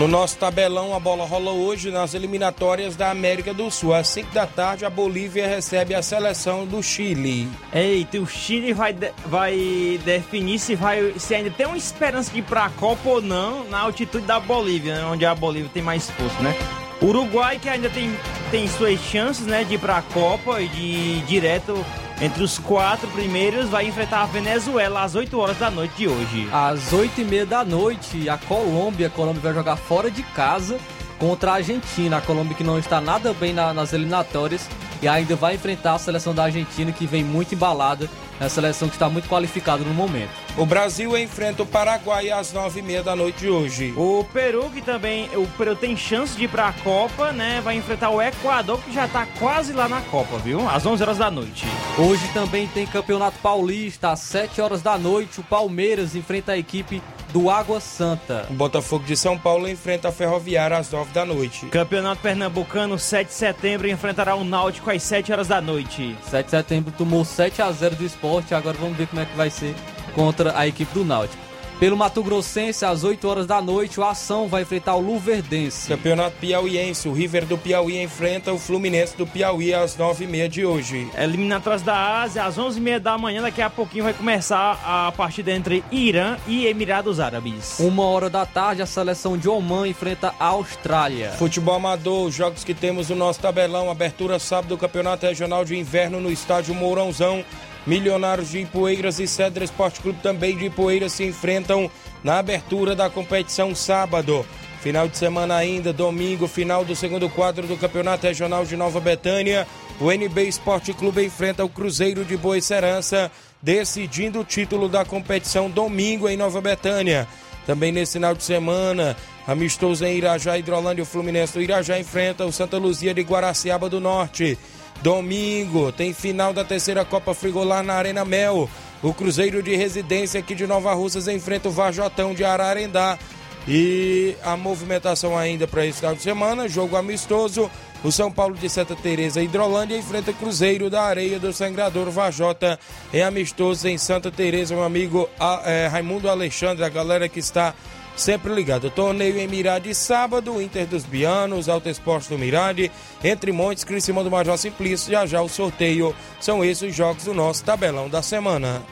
No 0.00 0.08
nosso 0.08 0.38
tabelão, 0.38 0.94
a 0.94 0.98
bola 0.98 1.26
rola 1.26 1.50
hoje 1.50 1.90
nas 1.90 2.14
eliminatórias 2.14 2.96
da 2.96 3.10
América 3.10 3.52
do 3.52 3.70
Sul. 3.70 3.92
Às 3.92 4.08
5 4.08 4.32
da 4.32 4.46
tarde, 4.46 4.82
a 4.86 4.88
Bolívia 4.88 5.46
recebe 5.46 5.94
a 5.94 6.00
seleção 6.00 6.64
do 6.64 6.82
Chile. 6.82 7.46
Eita, 7.70 8.18
o 8.18 8.26
Chile 8.26 8.72
vai, 8.72 8.94
de- 8.94 9.12
vai 9.26 10.00
definir 10.02 10.58
se, 10.58 10.74
vai, 10.74 11.12
se 11.18 11.34
ainda 11.34 11.50
tem 11.50 11.66
uma 11.66 11.76
esperança 11.76 12.32
de 12.32 12.38
ir 12.38 12.42
pra 12.44 12.70
Copa 12.70 13.06
ou 13.10 13.20
não 13.20 13.68
na 13.68 13.78
altitude 13.80 14.24
da 14.24 14.40
Bolívia, 14.40 14.94
né, 14.94 15.04
onde 15.04 15.26
a 15.26 15.34
Bolívia 15.34 15.70
tem 15.74 15.82
mais 15.82 16.08
força, 16.08 16.40
né? 16.40 16.56
Uruguai, 17.02 17.58
que 17.58 17.68
ainda 17.68 17.90
tem, 17.90 18.10
tem 18.50 18.66
suas 18.68 18.98
chances 19.00 19.44
né, 19.46 19.64
de 19.64 19.74
ir 19.74 19.78
pra 19.78 20.00
Copa 20.00 20.62
e 20.62 20.68
de 20.68 20.80
ir 20.80 21.22
direto 21.26 21.84
entre 22.20 22.42
os 22.42 22.58
quatro 22.58 23.08
primeiros, 23.08 23.68
vai 23.70 23.86
enfrentar 23.86 24.22
a 24.22 24.26
Venezuela 24.26 25.02
às 25.02 25.14
8 25.14 25.38
horas 25.38 25.56
da 25.58 25.70
noite 25.70 25.94
de 25.96 26.08
hoje. 26.08 26.48
Às 26.52 26.92
8h30 26.92 27.46
da 27.46 27.64
noite, 27.64 28.28
a 28.28 28.36
Colômbia, 28.36 29.06
a 29.06 29.10
Colômbia 29.10 29.40
vai 29.40 29.54
jogar 29.54 29.76
fora 29.76 30.10
de 30.10 30.22
casa 30.22 30.78
contra 31.18 31.52
a 31.52 31.54
Argentina. 31.54 32.18
A 32.18 32.20
Colômbia 32.20 32.54
que 32.54 32.64
não 32.64 32.78
está 32.78 33.00
nada 33.00 33.32
bem 33.32 33.52
na- 33.54 33.72
nas 33.72 33.92
eliminatórias 33.92 34.68
e 35.02 35.08
ainda 35.08 35.34
vai 35.34 35.54
enfrentar 35.54 35.94
a 35.94 35.98
seleção 35.98 36.34
da 36.34 36.44
Argentina 36.44 36.92
que 36.92 37.06
vem 37.06 37.24
muito 37.24 37.54
embalada. 37.54 38.08
É 38.40 38.46
a 38.46 38.48
seleção 38.48 38.88
que 38.88 38.94
está 38.94 39.06
muito 39.10 39.28
qualificada 39.28 39.84
no 39.84 39.92
momento. 39.92 40.30
O 40.56 40.64
Brasil 40.64 41.16
enfrenta 41.18 41.62
o 41.62 41.66
Paraguai 41.66 42.30
às 42.30 42.54
9h30 42.54 43.02
da 43.02 43.14
noite 43.14 43.40
de 43.40 43.50
hoje. 43.50 43.92
O 43.94 44.24
Peru, 44.32 44.70
que 44.70 44.80
também. 44.80 45.28
O 45.36 45.46
Peru 45.58 45.76
tem 45.76 45.94
chance 45.94 46.34
de 46.34 46.44
ir 46.44 46.48
pra 46.48 46.72
Copa, 46.72 47.32
né? 47.32 47.60
Vai 47.62 47.76
enfrentar 47.76 48.08
o 48.08 48.20
Equador, 48.20 48.80
que 48.80 48.94
já 48.94 49.06
tá 49.06 49.26
quase 49.38 49.74
lá 49.74 49.90
na 49.90 50.00
Copa, 50.00 50.38
viu? 50.38 50.66
Às 50.66 50.86
11 50.86 51.02
horas 51.02 51.18
da 51.18 51.30
noite. 51.30 51.66
Hoje 51.98 52.26
também 52.32 52.66
tem 52.68 52.86
Campeonato 52.86 53.38
Paulista, 53.40 54.10
às 54.10 54.20
7 54.20 54.58
horas 54.62 54.80
da 54.80 54.96
noite. 54.96 55.40
O 55.40 55.44
Palmeiras 55.44 56.16
enfrenta 56.16 56.52
a 56.52 56.58
equipe 56.58 57.02
do 57.32 57.50
Água 57.50 57.80
Santa. 57.80 58.46
O 58.50 58.54
Botafogo 58.54 59.04
de 59.04 59.16
São 59.16 59.38
Paulo 59.38 59.68
enfrenta 59.68 60.08
a 60.08 60.12
Ferroviária 60.12 60.76
às 60.76 60.90
9 60.90 61.12
da 61.12 61.24
noite. 61.24 61.66
Campeonato 61.66 62.22
Pernambucano, 62.22 62.98
7 62.98 63.28
de 63.28 63.34
setembro, 63.34 63.88
enfrentará 63.88 64.34
o 64.34 64.44
Náutico 64.44 64.90
às 64.90 65.02
7 65.02 65.32
horas 65.32 65.48
da 65.48 65.60
noite. 65.60 66.16
7 66.22 66.44
de 66.44 66.50
setembro 66.50 66.92
tomou 66.96 67.24
7 67.24 67.62
a 67.62 67.70
0 67.70 67.96
do 67.96 68.04
esporte, 68.04 68.54
agora 68.54 68.76
vamos 68.78 68.96
ver 68.96 69.06
como 69.06 69.22
é 69.22 69.24
que 69.24 69.36
vai 69.36 69.50
ser 69.50 69.74
contra 70.14 70.58
a 70.58 70.66
equipe 70.66 70.92
do 70.92 71.04
Náutico. 71.04 71.49
Pelo 71.80 71.96
Mato 71.96 72.22
Grossense, 72.22 72.84
às 72.84 73.04
8 73.04 73.26
horas 73.26 73.46
da 73.46 73.62
noite, 73.62 73.98
o 73.98 74.04
Ação 74.04 74.46
vai 74.46 74.60
enfrentar 74.60 74.96
o 74.96 75.00
Luverdense. 75.00 75.88
Campeonato 75.88 76.36
Piauiense, 76.36 77.08
o 77.08 77.12
River 77.14 77.46
do 77.46 77.56
Piauí 77.56 78.02
enfrenta 78.02 78.52
o 78.52 78.58
Fluminense 78.58 79.16
do 79.16 79.26
Piauí 79.26 79.72
às 79.72 79.96
9h30 79.96 80.48
de 80.48 80.66
hoje. 80.66 81.10
Eliminatórias 81.16 81.80
da 81.80 82.20
Ásia, 82.20 82.44
às 82.44 82.58
11h30 82.58 82.98
da 82.98 83.16
manhã, 83.16 83.40
daqui 83.40 83.62
a 83.62 83.70
pouquinho 83.70 84.04
vai 84.04 84.12
começar 84.12 84.78
a 84.84 85.10
partida 85.12 85.52
entre 85.52 85.82
Irã 85.90 86.36
e 86.46 86.66
Emirados 86.66 87.18
Árabes. 87.18 87.78
Uma 87.80 88.04
hora 88.04 88.28
da 88.28 88.44
tarde, 88.44 88.82
a 88.82 88.86
seleção 88.86 89.38
de 89.38 89.48
Oman 89.48 89.88
enfrenta 89.88 90.34
a 90.38 90.48
Austrália. 90.48 91.30
Futebol 91.38 91.76
amador, 91.76 92.26
os 92.26 92.34
jogos 92.34 92.62
que 92.62 92.74
temos 92.74 93.08
no 93.08 93.16
nosso 93.16 93.40
tabelão. 93.40 93.90
Abertura 93.90 94.38
sábado 94.38 94.68
do 94.68 94.76
Campeonato 94.76 95.24
Regional 95.24 95.64
de 95.64 95.78
Inverno 95.78 96.20
no 96.20 96.30
estádio 96.30 96.74
Mourãozão. 96.74 97.42
Milionários 97.86 98.50
de 98.50 98.60
Ipueiras 98.60 99.18
e 99.18 99.26
Cedra 99.26 99.64
Esporte 99.64 100.00
Clube 100.00 100.20
também 100.22 100.56
de 100.56 100.66
Ipueiras 100.66 101.12
se 101.12 101.24
enfrentam 101.24 101.90
na 102.22 102.38
abertura 102.38 102.94
da 102.94 103.08
competição 103.08 103.74
sábado. 103.74 104.44
Final 104.80 105.08
de 105.08 105.16
semana 105.18 105.56
ainda, 105.56 105.92
domingo, 105.92 106.48
final 106.48 106.84
do 106.84 106.96
segundo 106.96 107.28
quadro 107.28 107.66
do 107.66 107.76
Campeonato 107.76 108.26
Regional 108.26 108.64
de 108.64 108.76
Nova 108.76 108.98
Betânia. 108.98 109.66
O 110.00 110.10
NB 110.10 110.48
Esporte 110.48 110.94
Clube 110.94 111.22
enfrenta 111.22 111.62
o 111.62 111.68
Cruzeiro 111.68 112.24
de 112.24 112.34
Boa 112.34 112.58
Serança, 112.62 113.30
decidindo 113.60 114.40
o 114.40 114.44
título 114.44 114.88
da 114.88 115.04
competição 115.04 115.68
domingo 115.68 116.28
em 116.28 116.36
Nova 116.36 116.62
Betânia. 116.62 117.28
Também 117.66 117.92
nesse 117.92 118.14
final 118.14 118.34
de 118.34 118.42
semana, 118.42 119.14
amistoso 119.46 120.04
em 120.04 120.16
Irajá, 120.16 120.56
Hidrolândia, 120.56 121.02
o 121.02 121.06
Fluminense 121.06 121.52
do 121.52 121.62
Irajá 121.62 121.98
enfrenta 121.98 122.46
o 122.46 122.52
Santa 122.52 122.78
Luzia 122.78 123.12
de 123.12 123.20
Guaraciaba 123.20 123.88
do 123.88 124.00
Norte. 124.00 124.58
Domingo 125.02 125.90
tem 125.92 126.12
final 126.12 126.52
da 126.52 126.64
terceira 126.64 127.04
Copa 127.04 127.32
Frigolar 127.34 127.82
na 127.82 127.94
Arena 127.94 128.24
Mel. 128.24 128.68
O 129.02 129.14
Cruzeiro 129.14 129.62
de 129.62 129.74
Residência 129.74 130.40
aqui 130.40 130.54
de 130.54 130.66
Nova 130.66 130.92
Russas 130.92 131.26
enfrenta 131.26 131.68
o 131.68 131.72
Vajotão 131.72 132.34
de 132.34 132.44
Ararendá. 132.44 133.18
E 133.66 134.36
a 134.42 134.56
movimentação 134.56 135.36
ainda 135.36 135.66
para 135.66 135.86
esse 135.86 135.98
final 135.98 136.14
de 136.14 136.22
semana, 136.22 136.68
jogo 136.68 136.96
amistoso. 136.96 137.70
O 138.02 138.10
São 138.10 138.32
Paulo 138.32 138.54
de 138.54 138.68
Santa 138.68 138.96
Teresa 138.96 139.42
Hidrolândia 139.42 139.96
enfrenta 139.96 140.32
Cruzeiro 140.32 140.88
da 140.88 141.02
Areia 141.02 141.38
do 141.38 141.52
Sangrador 141.52 142.10
Vajota 142.10 142.78
em 143.12 143.22
amistoso 143.22 143.86
em 143.86 143.98
Santa 143.98 144.30
Teresa, 144.30 144.74
meu 144.74 144.84
amigo 144.84 145.28
ah, 145.38 145.62
eh, 145.66 145.86
Raimundo 145.86 146.28
Alexandre, 146.28 146.82
a 146.82 146.88
galera 146.88 147.28
que 147.28 147.40
está 147.40 147.74
sempre 148.16 148.54
ligado. 148.54 148.90
Torneio 148.90 149.38
em 149.38 149.48
Mirade 149.48 149.94
sábado, 149.94 150.60
Inter 150.60 150.86
dos 150.86 151.04
Bianos, 151.04 151.68
Alto 151.68 151.88
Esporte 151.88 152.28
do 152.28 152.38
Mirade, 152.38 152.90
Entre 153.22 153.52
Montes, 153.52 153.84
Criciúma 153.84 154.24
do 154.24 154.30
Major 154.30 154.56
Simplício, 154.58 155.10
já 155.10 155.26
já 155.26 155.40
o 155.40 155.48
sorteio. 155.48 156.14
São 156.40 156.64
esses 156.64 156.90
os 156.90 156.94
jogos 156.94 157.24
do 157.24 157.34
nosso 157.34 157.64
tabelão 157.64 158.08
da 158.08 158.22
semana. 158.22 158.82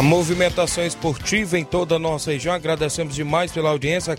A 0.00 0.02
movimentação 0.02 0.82
esportiva 0.86 1.58
em 1.58 1.64
toda 1.64 1.96
a 1.96 1.98
nossa 1.98 2.30
região. 2.30 2.54
Agradecemos 2.54 3.14
demais 3.14 3.52
pela 3.52 3.68
audiência. 3.68 4.16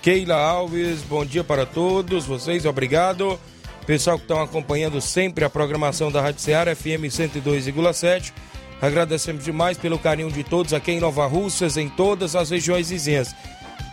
Keila 0.00 0.34
Alves, 0.34 1.02
bom 1.02 1.22
dia 1.22 1.44
para 1.44 1.66
todos 1.66 2.24
vocês, 2.24 2.64
obrigado. 2.64 3.38
Pessoal 3.86 4.16
que 4.16 4.24
estão 4.24 4.40
acompanhando 4.40 5.02
sempre 5.02 5.44
a 5.44 5.50
programação 5.50 6.10
da 6.10 6.22
Rádio 6.22 6.40
Ceará 6.40 6.74
FM 6.74 7.10
102,7. 7.10 8.32
Agradecemos 8.80 9.44
demais 9.44 9.76
pelo 9.76 9.98
carinho 9.98 10.32
de 10.32 10.42
todos 10.42 10.72
aqui 10.72 10.92
em 10.92 10.98
Nova 10.98 11.26
Russas, 11.26 11.76
em 11.76 11.90
todas 11.90 12.34
as 12.34 12.48
regiões 12.48 12.88
vizinhas. 12.88 13.36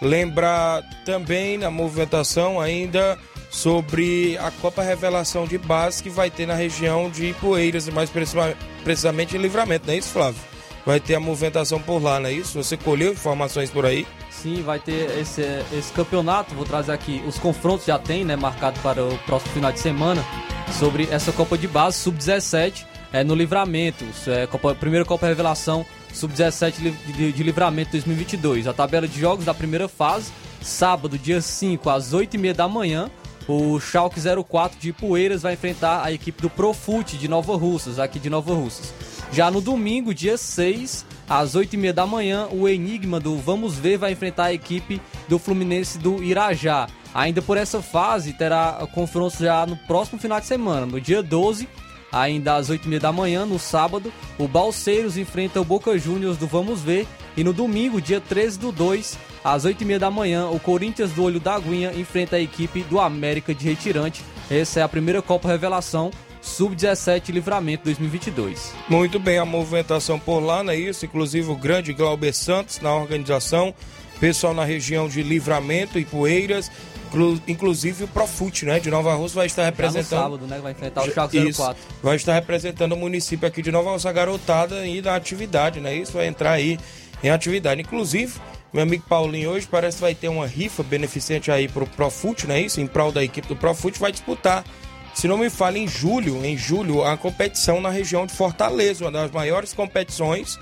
Lembrar 0.02 0.84
também 1.04 1.58
na 1.58 1.70
movimentação 1.70 2.62
ainda 2.62 3.20
sobre 3.52 4.38
a 4.38 4.52
Copa 4.52 4.82
Revelação 4.82 5.46
de 5.46 5.58
Base 5.58 6.02
que 6.02 6.10
vai 6.10 6.32
ter 6.32 6.46
na 6.46 6.56
região 6.56 7.10
de 7.10 7.26
Ipueiras, 7.32 7.90
mais 7.90 8.10
precisama- 8.10 8.54
precisamente 8.86 9.36
em 9.36 9.42
Livramento, 9.42 9.86
não 9.86 9.94
é 9.94 9.98
isso, 9.98 10.12
Flávio? 10.14 10.40
Vai 10.86 11.00
ter 11.00 11.16
a 11.16 11.20
movimentação 11.20 11.82
por 11.82 12.02
lá, 12.02 12.20
não 12.20 12.30
é 12.30 12.34
isso? 12.34 12.62
Você 12.64 12.78
colheu 12.78 13.14
informações 13.14 13.72
por 13.72 13.86
aí? 13.86 14.06
Sim, 14.30 14.62
vai 14.62 14.80
ter 14.80 15.18
esse, 15.20 15.42
esse 15.74 15.92
campeonato. 15.92 16.54
Vou 16.54 16.64
trazer 16.64 16.92
aqui 16.92 17.24
os 17.26 17.40
confrontos 17.40 17.88
já 17.88 17.98
tem, 17.98 18.24
né? 18.24 18.36
Marcado 18.36 18.80
para 18.82 19.04
o 19.04 19.18
próximo 19.20 19.52
final 19.54 19.72
de 19.72 19.80
semana. 19.80 20.24
Sobre 20.78 21.08
essa 21.10 21.32
Copa 21.32 21.58
de 21.58 21.68
Base 21.68 21.98
Sub-17 21.98 22.86
é, 23.12 23.24
no 23.24 23.34
Livramento. 23.34 24.06
É, 24.28 24.46
Copa, 24.46 24.76
primeira 24.76 25.04
Copa 25.04 25.26
Revelação 25.26 25.84
Sub-17 26.14 26.74
de, 26.78 26.92
de, 26.92 27.32
de 27.32 27.44
Livramento 27.44 27.92
2022. 27.92 28.68
A 28.68 28.74
tabela 28.74 29.08
de 29.08 29.20
jogos 29.20 29.44
da 29.44 29.56
primeira 29.56 29.88
fase, 29.88 30.32
sábado, 30.62 31.18
dia 31.18 31.42
5, 31.42 31.90
às 31.90 32.14
8h30 32.14 32.54
da 32.54 32.68
manhã. 32.68 33.10
O 33.48 33.80
Schalke 33.80 34.20
04 34.20 34.80
de 34.80 34.90
Ipueiras 34.90 35.44
vai 35.44 35.54
enfrentar 35.54 36.04
a 36.04 36.12
equipe 36.12 36.42
do 36.42 36.50
Profute 36.50 37.18
de 37.18 37.28
Nova 37.28 37.56
Russas, 37.56 38.00
aqui 38.00 38.20
de 38.20 38.30
Nova 38.30 38.54
Russas. 38.54 39.15
Já 39.32 39.52
no 39.52 39.60
domingo, 39.60 40.14
dia 40.14 40.38
6, 40.38 41.06
às 41.28 41.56
8h30 41.56 41.92
da 41.92 42.06
manhã, 42.06 42.48
o 42.52 42.68
Enigma 42.70 43.20
do 43.20 43.38
Vamos 43.38 43.76
Ver 43.76 43.98
vai 43.98 44.12
enfrentar 44.12 44.46
a 44.46 44.54
equipe 44.54 45.02
do 45.28 45.38
Fluminense 45.38 45.98
do 45.98 46.24
Irajá. 46.24 46.88
Ainda 47.14 47.42
por 47.42 47.58
essa 47.58 47.82
fase, 47.82 48.34
terá 48.34 48.88
confrontos 48.94 49.40
já 49.40 49.66
no 49.66 49.76
próximo 49.76 50.20
final 50.20 50.40
de 50.40 50.46
semana. 50.46 50.86
No 50.86 51.02
dia 51.02 51.24
12, 51.24 51.68
ainda 52.12 52.56
às 52.56 52.70
8h30 52.70 53.00
da 53.00 53.12
manhã, 53.12 53.46
no 53.46 53.58
sábado, 53.58 54.12
o 54.38 54.48
Balseiros 54.48 55.18
enfrenta 55.18 55.60
o 55.60 55.66
Boca 55.66 55.98
Juniors 55.98 56.38
do 56.38 56.48
Vamos 56.48 56.82
Ver. 56.82 57.08
E 57.36 57.44
no 57.44 57.52
domingo, 57.52 58.02
dia 58.02 58.22
13 58.22 58.60
do 58.60 58.72
2, 58.72 59.18
às 59.44 59.66
8h30 59.66 59.98
da 59.98 60.12
manhã, 60.12 60.48
o 60.48 60.60
Corinthians 60.60 61.12
do 61.12 61.24
Olho 61.24 61.40
da 61.40 61.56
Aguinha 61.56 61.94
enfrenta 61.94 62.38
a 62.38 62.42
equipe 62.42 62.84
do 62.84 63.00
América 63.00 63.54
de 63.54 63.66
Retirante. 63.66 64.24
Essa 64.50 64.82
é 64.82 64.84
a 64.84 64.90
primeira 64.90 65.22
Copa 65.22 65.48
Revelação 65.48 66.12
Sub-17 66.46 67.32
Livramento 67.32 67.86
2022. 67.86 68.72
Muito 68.88 69.20
bem, 69.20 69.40
a 69.40 69.46
movimentação 69.46 70.20
por 70.20 70.40
lá, 70.40 70.64
não 70.64 70.72
é 70.72 70.76
isso? 70.78 71.04
Inclusive 71.04 71.52
o 71.52 71.56
grande 71.56 71.92
Glauber 71.92 72.34
Santos 72.34 72.80
na 72.80 72.94
organização, 72.94 73.74
pessoal 74.20 74.54
na 74.54 74.64
região 74.64 75.10
de 75.10 75.24
Livramento 75.24 75.98
e 75.98 76.06
Poeiras, 76.06 76.72
inclusive 77.48 78.04
o 78.04 78.08
Profute, 78.08 78.64
né, 78.64 78.80
de 78.80 78.92
Nova 78.92 79.14
Rússia 79.16 79.38
vai 79.38 79.48
estar 79.48 79.66
representando. 79.66 80.10
Já 80.10 80.16
no 80.18 80.24
sábado, 80.24 80.48
né, 80.48 80.60
vai 80.60 80.72
enfrentar 80.72 81.04
o 81.04 81.12
Chaco 81.12 81.34
04. 81.54 81.84
Vai 82.04 82.16
estar 82.16 82.34
representando 82.34 82.94
o 82.94 82.98
município 82.98 83.48
aqui 83.48 83.62
de 83.62 83.72
Nova 83.72 83.92
Rússia, 83.92 84.10
a 84.10 84.14
garotada 84.14 84.76
aí 84.76 85.02
na 85.02 85.16
atividade, 85.16 85.80
né? 85.80 85.96
Isso 85.96 86.14
vai 86.14 86.28
entrar 86.28 86.52
aí 86.52 86.78
em 87.24 87.30
atividade. 87.30 87.82
Inclusive, 87.82 88.34
meu 88.72 88.84
amigo 88.84 89.04
Paulinho 89.10 89.50
hoje 89.50 89.68
parece 89.70 89.98
que 89.98 90.02
vai 90.02 90.14
ter 90.14 90.28
uma 90.28 90.46
rifa 90.46 90.84
beneficente 90.84 91.50
aí 91.50 91.68
pro 91.68 91.88
Profute, 91.88 92.46
não 92.46 92.54
é 92.54 92.62
isso? 92.62 92.80
Em 92.80 92.88
prol 92.88 93.12
da 93.12 93.24
equipe 93.24 93.48
do 93.48 93.56
Profute 93.56 94.00
vai 94.00 94.12
disputar 94.12 94.64
se 95.16 95.30
não 95.30 95.38
me 95.38 95.50
falha, 95.50 95.78
em 95.78 95.88
julho, 95.88 96.46
em 96.46 96.58
julho, 96.58 97.04
a 97.04 97.16
competição 97.16 97.80
na 97.80 97.90
região 97.90 98.26
de 98.26 98.34
Fortaleza, 98.34 99.06
uma 99.06 99.12
das 99.12 99.32
maiores 99.32 99.74
competições 99.74 100.60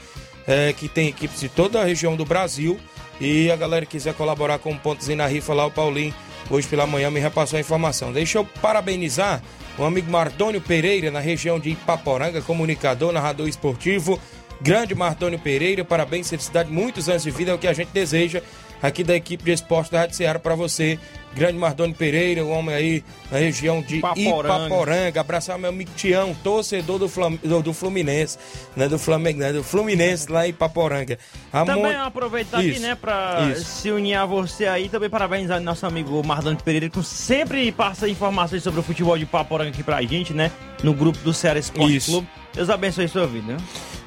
é, 0.48 0.72
que 0.72 0.88
tem 0.88 1.07
equipes 1.07 1.39
de 1.39 1.50
toda 1.50 1.81
a 1.81 1.86
região 1.86 2.15
do 2.15 2.24
Brasil. 2.24 2.79
E 3.19 3.50
a 3.51 3.55
galera 3.55 3.83
que 3.86 3.93
quiser 3.93 4.13
colaborar 4.13 4.60
com 4.60 4.72
um 4.72 4.77
pontozinho 4.77 5.17
na 5.17 5.25
rifa 5.25 5.53
lá, 5.53 5.65
o 5.65 5.72
Paulinho, 5.72 6.13
hoje 6.51 6.67
pela 6.67 6.86
manhã, 6.86 7.10
me 7.10 7.19
repassou 7.19 7.57
a 7.57 7.60
informação. 7.60 8.13
Deixa 8.13 8.38
eu 8.38 8.45
parabenizar 8.62 9.41
o 9.77 9.83
amigo 9.83 10.12
Mardônio 10.12 10.62
Pereira, 10.62 11.10
na 11.10 11.19
região 11.19 11.60
de 11.60 11.72
Ipaporanga, 11.72 12.41
comunicador, 12.41 13.12
narrador 13.12 13.48
esportivo. 13.48 14.19
Grande 14.62 14.93
Mardônio 14.93 15.39
Pereira, 15.39 15.83
parabéns, 15.83 16.29
felicidade, 16.29 16.72
muitos 16.72 17.10
anos 17.10 17.24
de 17.24 17.31
vida, 17.31 17.51
é 17.51 17.53
o 17.55 17.57
que 17.57 17.67
a 17.67 17.74
gente 17.74 17.89
deseja 17.89 18.41
aqui 18.81 19.03
da 19.03 19.15
equipe 19.15 19.43
de 19.43 19.51
esporte 19.51 19.91
da 19.91 20.01
Rádio 20.01 20.15
Ceará 20.15 20.38
para 20.38 20.55
você 20.55 21.00
Grande 21.36 21.58
Mardoni 21.58 21.94
Pereira, 21.94 22.44
o 22.44 22.50
homem 22.50 22.75
aí 22.75 23.04
na 23.32 23.40
região 23.40 23.82
de 23.82 23.98
Ipaporanga. 23.98 24.66
Ipaporanga. 24.66 25.22
Abraçar 25.22 25.58
meu 25.58 25.70
amigo 25.70 25.92
Tião, 25.96 26.36
torcedor 26.44 27.00
do, 27.00 27.10
Flam... 27.10 27.36
do, 27.36 27.74
Fluminense, 27.74 28.38
né? 28.75 28.88
Do 28.88 29.00
Flamengo, 29.00 29.40
né? 29.40 29.52
Do 29.52 29.63
Fluminense 29.63 30.32
lá 30.32 30.46
em 30.46 30.52
Ipaporanga. 30.52 31.18
A 31.52 31.66
também 31.66 31.98
mon... 31.98 32.02
aproveitar 32.02 32.63
Isso. 32.63 32.72
aqui, 32.72 32.80
né, 32.80 32.96
pra 32.96 33.52
Isso. 33.52 33.82
se 33.82 33.92
unir 33.92 34.16
a 34.16 34.25
você 34.25 34.68
aí, 34.68 34.90
também 34.90 35.10
parabenizar 35.10 35.60
nosso 35.60 35.86
amigo 35.86 36.22
Mardoni 36.25 36.58
Pereira, 36.63 36.90
que 36.90 37.04
sempre 37.04 37.72
passa 37.72 38.08
informações 38.08 38.62
sobre 38.62 38.80
o 38.80 38.84
futebol 38.84 39.18
de 39.18 39.24
Ipaporanga 39.24 39.72
aqui 39.72 39.84
pra 39.84 40.02
gente, 40.04 40.34
né? 40.34 40.52
No 40.84 40.93
grupo 40.93 41.17
do 41.19 41.34
Ceará 41.34 41.60
Esporte 41.60 41.96
Isso. 41.96 42.12
Clube. 42.12 42.28
Deus 42.54 42.69
abençoe 42.69 43.08
sua 43.08 43.26
vida? 43.26 43.58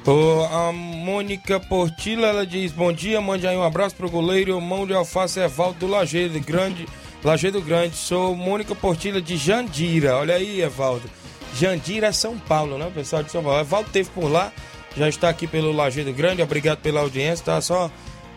Oh, 0.05 0.47
a 0.49 0.71
Mônica 0.71 1.59
Portila, 1.59 2.27
ela 2.27 2.47
diz, 2.47 2.71
bom 2.71 2.93
dia, 2.93 3.19
mande 3.19 3.45
aí 3.45 3.57
um 3.57 3.63
abraço 3.63 3.93
pro 3.93 4.09
goleiro, 4.09 4.59
mão 4.61 4.87
de 4.87 4.93
alface 4.93 5.37
Evaldo 5.37 5.79
do 5.79 5.87
Lajeiro, 5.87 6.39
grande 6.39 6.85
Lajeado 7.27 7.61
Grande, 7.61 7.97
sou 7.97 8.33
Mônica 8.33 8.73
Portilha 8.73 9.21
de 9.21 9.35
Jandira. 9.35 10.15
Olha 10.15 10.35
aí, 10.35 10.61
Evaldo. 10.61 11.09
Jandira 11.53 12.07
é 12.07 12.11
São 12.13 12.39
Paulo, 12.39 12.77
né? 12.77 12.85
O 12.85 12.91
pessoal 12.91 13.21
de 13.21 13.29
São 13.29 13.43
Paulo. 13.43 13.59
Evaldo 13.59 13.89
teve 13.91 14.09
por 14.11 14.31
lá, 14.31 14.49
já 14.95 15.09
está 15.09 15.27
aqui 15.27 15.45
pelo 15.45 15.73
Lajeado 15.73 16.13
Grande. 16.13 16.41
Obrigado 16.41 16.77
pela 16.77 17.01
audiência, 17.01 17.43
tá 17.43 17.59
só 17.59 17.91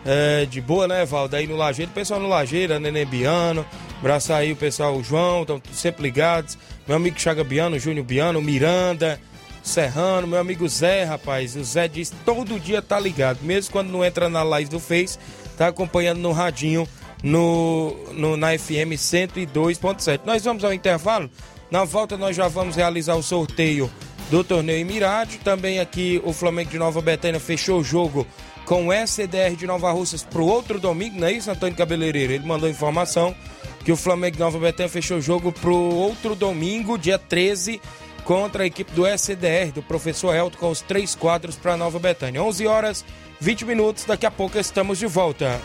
é, 0.05 0.45
de 0.45 0.59
boa, 0.59 0.89
né, 0.89 1.03
Evaldo? 1.03 1.37
Aí 1.37 1.47
no 1.47 1.55
Lajeado, 1.55 1.93
pessoal 1.93 2.19
no 2.19 2.27
Lajeado, 2.27 2.81
Nenê 2.81 3.05
Biano. 3.05 3.65
Abraçar 3.97 4.41
aí 4.41 4.51
o 4.51 4.57
pessoal, 4.57 4.97
o 4.97 5.01
João, 5.01 5.43
estão 5.43 5.61
sempre 5.71 6.03
ligados. 6.03 6.57
Meu 6.85 6.97
amigo 6.97 7.17
Chaga 7.17 7.45
Biano, 7.45 7.79
Júnior 7.79 8.05
Biano, 8.05 8.41
Miranda. 8.41 9.21
Serrano, 9.63 10.27
meu 10.27 10.39
amigo 10.39 10.67
Zé, 10.67 11.05
rapaz. 11.05 11.55
O 11.55 11.63
Zé 11.63 11.87
diz 11.87 12.13
todo 12.25 12.59
dia 12.59 12.81
tá 12.81 12.99
ligado. 12.99 13.39
Mesmo 13.41 13.71
quando 13.71 13.89
não 13.89 14.03
entra 14.03 14.27
na 14.27 14.43
live 14.43 14.69
do 14.69 14.81
Face, 14.81 15.17
tá 15.57 15.67
acompanhando 15.67 16.19
no 16.19 16.33
radinho 16.33 16.85
no, 17.23 17.95
no, 18.13 18.37
na 18.37 18.57
FM 18.57 18.95
102.7. 18.95 20.21
Nós 20.25 20.43
vamos 20.43 20.63
ao 20.63 20.73
intervalo. 20.73 21.29
Na 21.69 21.83
volta 21.83 22.17
nós 22.17 22.35
já 22.35 22.47
vamos 22.47 22.75
realizar 22.75 23.15
o 23.15 23.23
sorteio 23.23 23.89
do 24.29 24.43
torneio 24.43 24.79
Emirade. 24.79 25.39
Também 25.39 25.79
aqui 25.79 26.21
o 26.25 26.33
Flamengo 26.33 26.71
de 26.71 26.77
Nova 26.77 27.01
Betânia 27.01 27.39
fechou 27.39 27.79
o 27.79 27.83
jogo 27.83 28.27
com 28.65 28.87
o 28.87 28.93
SDR 28.93 29.55
de 29.57 29.67
Nova 29.67 29.91
Russas 29.91 30.23
para 30.23 30.41
o 30.41 30.47
outro 30.47 30.79
domingo, 30.79 31.19
não 31.19 31.27
é 31.27 31.33
isso, 31.33 31.51
Antônio 31.51 31.75
Cabeleireiro? 31.75 32.31
Ele 32.31 32.45
mandou 32.45 32.69
informação 32.69 33.35
que 33.83 33.91
o 33.91 33.97
Flamengo 33.97 34.37
de 34.37 34.39
Nova 34.39 34.59
Betânia 34.59 34.89
fechou 34.89 35.17
o 35.17 35.21
jogo 35.21 35.51
para 35.51 35.69
o 35.69 35.95
outro 35.95 36.35
domingo, 36.35 36.97
dia 36.97 37.17
13, 37.17 37.81
contra 38.23 38.63
a 38.63 38.65
equipe 38.65 38.91
do 38.93 39.05
SDR, 39.05 39.71
do 39.73 39.81
professor 39.81 40.35
Elton, 40.35 40.57
com 40.57 40.69
os 40.69 40.81
três 40.81 41.15
quadros 41.15 41.55
para 41.55 41.75
Nova 41.75 41.99
Betânia. 41.99 42.41
11 42.41 42.67
horas 42.67 43.05
20 43.39 43.65
minutos, 43.65 44.05
daqui 44.05 44.25
a 44.25 44.31
pouco 44.31 44.57
estamos 44.57 44.99
de 44.99 45.07
volta. 45.07 45.59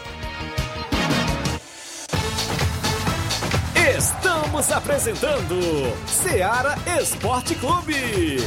Estamos 4.46 4.70
apresentando 4.70 5.58
Seara 6.06 6.76
Esporte 7.00 7.56
Clube. 7.56 8.38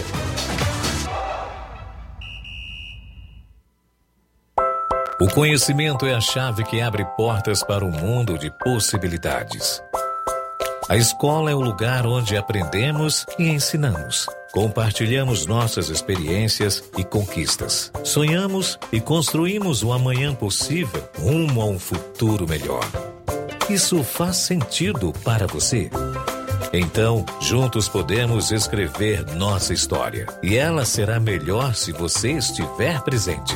O 5.19 5.27
conhecimento 5.33 6.05
é 6.05 6.15
a 6.15 6.21
chave 6.21 6.63
que 6.63 6.79
abre 6.79 7.03
portas 7.17 7.61
para 7.61 7.83
um 7.83 7.91
mundo 7.91 8.37
de 8.37 8.49
possibilidades. 8.59 9.83
A 10.87 10.95
escola 10.95 11.51
é 11.51 11.53
o 11.53 11.59
lugar 11.59 12.07
onde 12.07 12.37
aprendemos 12.37 13.25
e 13.37 13.49
ensinamos. 13.49 14.25
Compartilhamos 14.53 15.45
nossas 15.45 15.89
experiências 15.89 16.81
e 16.97 17.03
conquistas. 17.03 17.91
Sonhamos 18.05 18.79
e 18.89 19.01
construímos 19.01 19.83
o 19.83 19.91
amanhã 19.91 20.33
possível 20.33 21.07
rumo 21.19 21.61
a 21.61 21.65
um 21.65 21.77
futuro 21.77 22.47
melhor. 22.47 23.08
Isso 23.69 24.03
faz 24.03 24.37
sentido 24.37 25.13
para 25.23 25.45
você? 25.45 25.91
Então, 26.73 27.23
juntos 27.39 27.87
podemos 27.87 28.51
escrever 28.51 29.23
nossa 29.35 29.73
história. 29.73 30.25
E 30.41 30.55
ela 30.55 30.85
será 30.85 31.19
melhor 31.19 31.75
se 31.75 31.91
você 31.91 32.31
estiver 32.31 32.99
presente. 33.01 33.55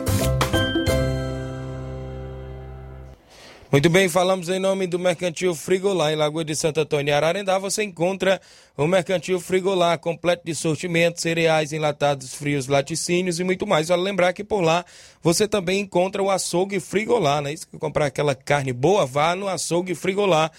Muito 3.71 3.89
bem, 3.89 4.09
falamos 4.09 4.49
em 4.49 4.59
nome 4.59 4.85
do 4.85 4.99
Mercantil 4.99 5.55
Frigolá, 5.55 6.11
em 6.11 6.15
Lagoa 6.17 6.43
de 6.43 6.53
Santo 6.53 6.81
Antônio, 6.81 7.15
Ararendá. 7.15 7.57
Você 7.57 7.81
encontra 7.81 8.41
o 8.75 8.85
Mercantil 8.85 9.39
Frigolá, 9.39 9.97
completo 9.97 10.43
de 10.43 10.53
sortimentos, 10.53 11.21
cereais, 11.21 11.71
enlatados, 11.71 12.35
frios, 12.35 12.67
laticínios 12.67 13.39
e 13.39 13.45
muito 13.45 13.65
mais. 13.65 13.87
Vale 13.87 14.01
lembrar 14.01 14.33
que 14.33 14.43
por 14.43 14.59
lá 14.59 14.83
você 15.23 15.47
também 15.47 15.79
encontra 15.79 16.21
o 16.21 16.29
açougue 16.29 16.81
Frigolá, 16.81 17.39
né? 17.39 17.53
Isso 17.53 17.65
que 17.65 17.77
comprar 17.77 18.07
aquela 18.07 18.35
carne 18.35 18.73
boa, 18.73 19.05
vá 19.05 19.37
no 19.37 19.47
açougue 19.47 19.95
Frigolá. 19.95 20.51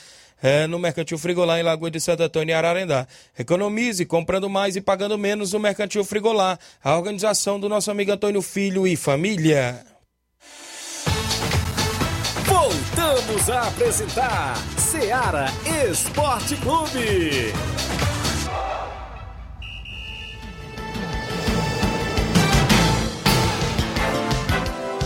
É, 0.42 0.66
no 0.66 0.79
Mercantil 0.79 1.18
Frigolá, 1.18 1.61
em 1.61 1.62
Lagoa 1.62 1.90
de 1.90 2.01
Santo 2.01 2.22
Antônio 2.22 2.53
e 2.53 2.55
Ararendá. 2.55 3.07
Economize 3.38 4.07
comprando 4.07 4.48
mais 4.48 4.75
e 4.75 4.81
pagando 4.81 5.18
menos 5.18 5.53
no 5.53 5.61
Mercantil 5.61 6.03
Frigolá. 6.03 6.59
A 6.83 6.96
organização 6.96 7.61
do 7.61 7.68
nosso 7.68 7.90
amigo 7.90 8.11
Antônio 8.11 8.40
Filho 8.40 8.87
e 8.87 8.96
família. 8.96 9.91
Voltamos 12.62 13.51
a 13.51 13.62
apresentar 13.62 14.57
Seara 14.79 15.46
Esporte 15.85 16.55
Clube. 16.59 17.53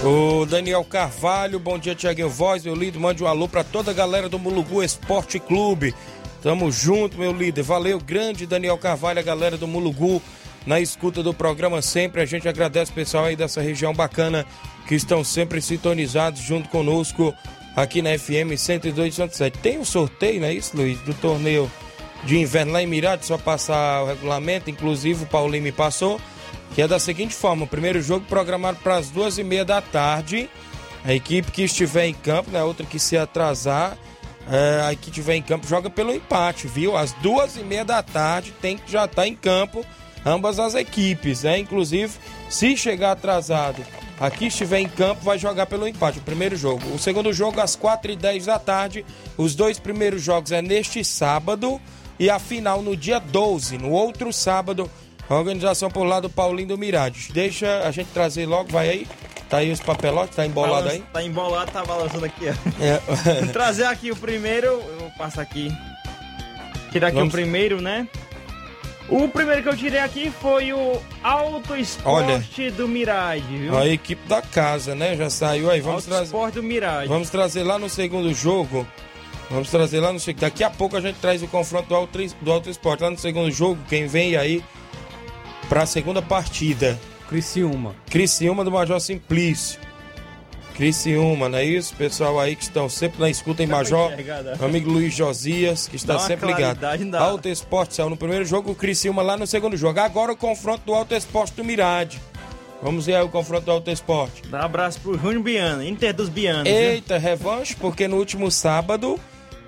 O 0.05 0.45
Daniel 0.45 0.85
Carvalho, 0.85 1.59
bom 1.59 1.79
dia, 1.79 1.95
Tiaguinho 1.95 2.29
Voz, 2.29 2.63
meu 2.63 2.75
líder. 2.75 2.99
Mande 2.99 3.25
um 3.25 3.27
alô 3.27 3.49
para 3.49 3.65
toda 3.65 3.91
a 3.91 3.95
galera 3.95 4.29
do 4.29 4.39
Mulugu 4.39 4.83
Esporte 4.83 5.39
Clube. 5.39 5.95
Tamo 6.43 6.71
junto, 6.71 7.17
meu 7.17 7.33
líder. 7.33 7.63
Valeu, 7.63 7.99
grande 7.99 8.47
Daniel 8.47 8.77
Carvalho, 8.77 9.21
a 9.21 9.23
galera 9.23 9.57
do 9.57 9.67
Mulugu 9.67 10.21
na 10.67 10.81
escuta 10.81 11.23
do 11.23 11.33
programa 11.33 11.81
sempre. 11.81 12.21
A 12.21 12.27
gente 12.27 12.49
agradece 12.49 12.91
o 12.91 12.95
pessoal 12.95 13.27
aí 13.27 13.37
dessa 13.37 13.63
região 13.63 13.95
bacana 13.95 14.45
que 14.87 14.95
estão 14.95 15.25
sempre 15.25 15.63
sintonizados 15.63 16.41
junto 16.41 16.69
conosco 16.69 17.35
aqui 17.75 18.03
na 18.03 18.19
FM 18.19 18.53
102.7. 18.57 19.53
Tem 19.63 19.79
um 19.79 19.85
sorteio, 19.85 20.41
não 20.41 20.49
é 20.49 20.55
isso, 20.55 20.77
Luiz? 20.77 20.99
Do 21.01 21.15
torneio 21.15 21.71
de 22.25 22.39
inverno 22.39 22.73
lá 22.73 22.83
em 22.83 22.87
Mirade, 22.87 23.25
só 23.25 23.39
passar 23.39 24.03
o 24.03 24.07
regulamento, 24.07 24.71
inclusive 24.71 25.25
o 25.25 25.27
Paulinho 25.27 25.63
me 25.63 25.73
passou, 25.73 26.21
que 26.75 26.83
é 26.83 26.89
da 26.89 26.99
seguinte 26.99 27.35
forma: 27.35 27.65
o 27.65 27.69
primeiro 27.69 28.03
jogo 28.03 28.25
programado 28.27 28.79
para 28.83 28.97
as 28.97 29.11
duas 29.11 29.39
e 29.39 29.45
meia 29.45 29.65
da 29.65 29.81
tarde. 29.81 30.51
A 31.05 31.15
equipe 31.15 31.53
que 31.53 31.63
estiver 31.63 32.07
em 32.07 32.15
campo, 32.15 32.51
né? 32.51 32.61
Outra 32.65 32.85
que 32.85 32.99
se 32.99 33.17
atrasar, 33.17 33.97
é, 34.51 34.91
a 34.91 34.95
que 34.97 35.09
estiver 35.09 35.37
em 35.37 35.43
campo 35.43 35.65
joga 35.65 35.89
pelo 35.89 36.13
empate, 36.13 36.67
viu? 36.67 36.97
Às 36.97 37.13
duas 37.13 37.57
e 37.57 37.63
meia 37.63 37.85
da 37.85 38.03
tarde 38.03 38.53
tem 38.61 38.77
que 38.77 38.91
já 38.91 39.05
estar 39.05 39.23
tá 39.23 39.29
em 39.29 39.37
campo 39.37 39.87
ambas 40.25 40.59
as 40.59 40.75
equipes, 40.75 41.43
né? 41.43 41.59
Inclusive, 41.59 42.13
se 42.49 42.77
chegar 42.77 43.13
atrasado, 43.13 43.83
aqui 44.19 44.47
estiver 44.47 44.81
em 44.81 44.89
campo, 44.89 45.23
vai 45.23 45.39
jogar 45.39 45.67
pelo 45.67 45.87
empate, 45.87 46.19
o 46.19 46.23
primeiro 46.23 46.57
jogo. 46.57 46.95
O 46.95 46.99
segundo 46.99 47.33
jogo, 47.33 47.61
às 47.61 47.77
quatro 47.77 48.11
e 48.11 48.17
dez 48.17 48.47
da 48.47 48.59
tarde. 48.59 49.05
Os 49.37 49.55
dois 49.55 49.79
primeiros 49.79 50.23
jogos 50.23 50.53
é 50.53 50.63
neste 50.63 51.05
sábado 51.05 51.81
e 52.19 52.31
a 52.31 52.39
final 52.39 52.83
no 52.83 52.97
dia 52.97 53.19
12, 53.19 53.79
no 53.79 53.91
outro 53.91 54.33
sábado. 54.33 54.91
A 55.29 55.35
organização 55.35 55.91
por 55.91 56.05
lá 56.05 56.21
do 56.21 56.31
Paulinho 56.31 56.69
do 56.69 56.79
Mirades. 56.79 57.31
Deixa 57.33 57.81
a 57.81 57.91
gente 57.91 58.09
trazer 58.13 58.47
logo, 58.47 58.71
vai 58.71 58.89
aí. 58.89 59.07
Tá 59.49 59.59
aí 59.59 59.71
os 59.71 59.81
papelotes, 59.81 60.35
tá 60.35 60.45
embolado 60.45 60.89
aí? 60.89 61.03
Tá 61.13 61.23
embolado, 61.23 61.71
tá 61.71 61.85
balançando 61.85 62.25
aqui, 62.25 62.47
ó. 62.49 62.83
É. 62.83 63.47
trazer 63.53 63.85
aqui 63.85 64.11
o 64.11 64.17
primeiro, 64.17 64.67
eu 64.67 64.99
vou 65.01 65.11
passar 65.13 65.43
aqui. 65.43 65.69
Tirar 66.91 67.09
aqui 67.09 67.17
Vamos... 67.17 67.33
o 67.33 67.37
primeiro, 67.37 67.81
né? 67.81 68.09
O 69.09 69.29
primeiro 69.29 69.63
que 69.63 69.69
eu 69.69 69.77
tirei 69.77 70.01
aqui 70.01 70.31
foi 70.31 70.73
o 70.73 71.01
Auto 71.23 71.77
Esporte 71.77 72.61
Olha, 72.61 72.71
do 72.73 72.89
Mirage, 72.89 73.45
viu? 73.47 73.77
A 73.77 73.87
equipe 73.87 74.29
da 74.29 74.43
casa, 74.43 74.95
né? 74.95 75.17
Já 75.17 75.31
saiu 75.31 75.71
aí. 75.71 75.81
Vamos 75.81 76.11
Auto 76.11 76.25
Esporte 76.25 76.55
do 76.55 76.63
Mirage. 76.63 77.09
Vamos 77.09 77.31
trazer 77.31 77.63
lá 77.63 77.79
no 77.79 77.89
segundo 77.89 78.35
jogo. 78.35 78.87
Vamos 79.49 79.71
trazer 79.71 80.01
lá 80.01 80.13
no 80.13 80.19
segundo. 80.19 80.41
Daqui 80.41 80.65
a 80.65 80.71
pouco 80.71 80.97
a 80.97 81.01
gente 81.01 81.17
traz 81.21 81.41
o 81.41 81.47
confronto 81.47 81.89
do 81.89 81.95
Auto, 81.95 82.19
do 82.41 82.53
Auto 82.53 82.69
Esporte. 82.69 83.05
Lá 83.05 83.11
no 83.11 83.19
segundo 83.19 83.51
jogo, 83.51 83.81
quem 83.89 84.09
vem 84.09 84.37
aí 84.37 84.63
para 85.69 85.83
a 85.83 85.87
segunda 85.87 86.21
partida. 86.21 86.99
Criciúma. 87.29 87.95
Criciúma 88.11 88.65
do 88.65 88.73
Major 88.73 89.01
Simplício. 89.01 89.86
Criciúma, 90.77 91.49
não 91.49 91.57
é 91.57 91.65
isso? 91.65 91.95
Pessoal 91.95 92.39
aí 92.39 92.55
que 92.55 92.63
estão 92.63 92.87
sempre 92.87 93.19
na 93.19 93.31
escuta 93.31 93.63
em 93.63 93.67
Major. 93.67 94.13
Meu 94.59 94.69
amigo 94.69 94.91
Luiz 94.91 95.15
Josias, 95.15 95.89
que 95.89 95.97
está 95.97 96.19
sempre 96.19 96.47
ligado. 96.49 96.85
Alto 97.17 97.49
Esporte 97.49 97.95
saiu 97.95 98.11
no 98.11 98.17
primeiro 98.17 98.45
jogo, 98.45 98.73
o 98.73 98.75
Criciúma 98.75 99.23
lá 99.23 99.39
no 99.39 99.47
segundo 99.47 99.75
jogo. 99.75 99.99
Agora 99.99 100.33
o 100.33 100.37
confronto 100.37 100.83
do 100.85 100.93
Alto 100.93 101.15
Esporte 101.15 101.55
do 101.55 101.65
Mirade. 101.65 102.21
Vamos 102.83 103.07
ver 103.07 103.15
aí 103.15 103.23
o 103.23 103.29
confronto 103.31 103.65
do 103.65 103.71
Alto 103.71 103.91
Esporte. 103.91 104.43
Dá 104.51 104.61
um 104.61 104.65
abraço 104.65 105.01
pro 105.01 105.19
Júnior 105.19 105.43
Biano, 105.43 105.83
Inter 105.83 106.13
dos 106.13 106.29
Bianos. 106.29 106.71
Eita, 106.71 107.19
viu? 107.19 107.27
revanche, 107.27 107.75
porque 107.75 108.07
no 108.07 108.19
último 108.19 108.51
sábado 108.51 109.19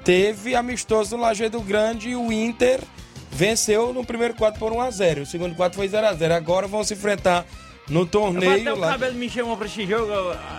teve 0.05 0.55
amistoso 0.55 1.16
no 1.16 1.23
Lajeado 1.23 1.59
Grande 1.62 2.11
e 2.11 2.16
o 2.16 2.31
Inter 2.31 2.81
venceu 3.31 3.94
no 3.94 4.05
primeiro 4.05 4.35
quadro 4.35 4.61
por 4.61 4.73
1x0. 4.73 5.23
O 5.23 5.27
segundo 5.27 5.55
quadro 5.55 5.79
foi 5.79 5.88
0x0. 5.88 6.33
Agora 6.33 6.66
vão 6.66 6.85
se 6.85 6.92
enfrentar 6.92 7.47
no 7.88 8.07
torneio. 8.07 8.61
Até 8.61 8.72
o 8.72 8.81
cabelo 8.81 9.14
me 9.14 9.29
chamou 9.29 9.57
pra 9.57 9.66
esse 9.66 9.87
jogo. 9.87 10.12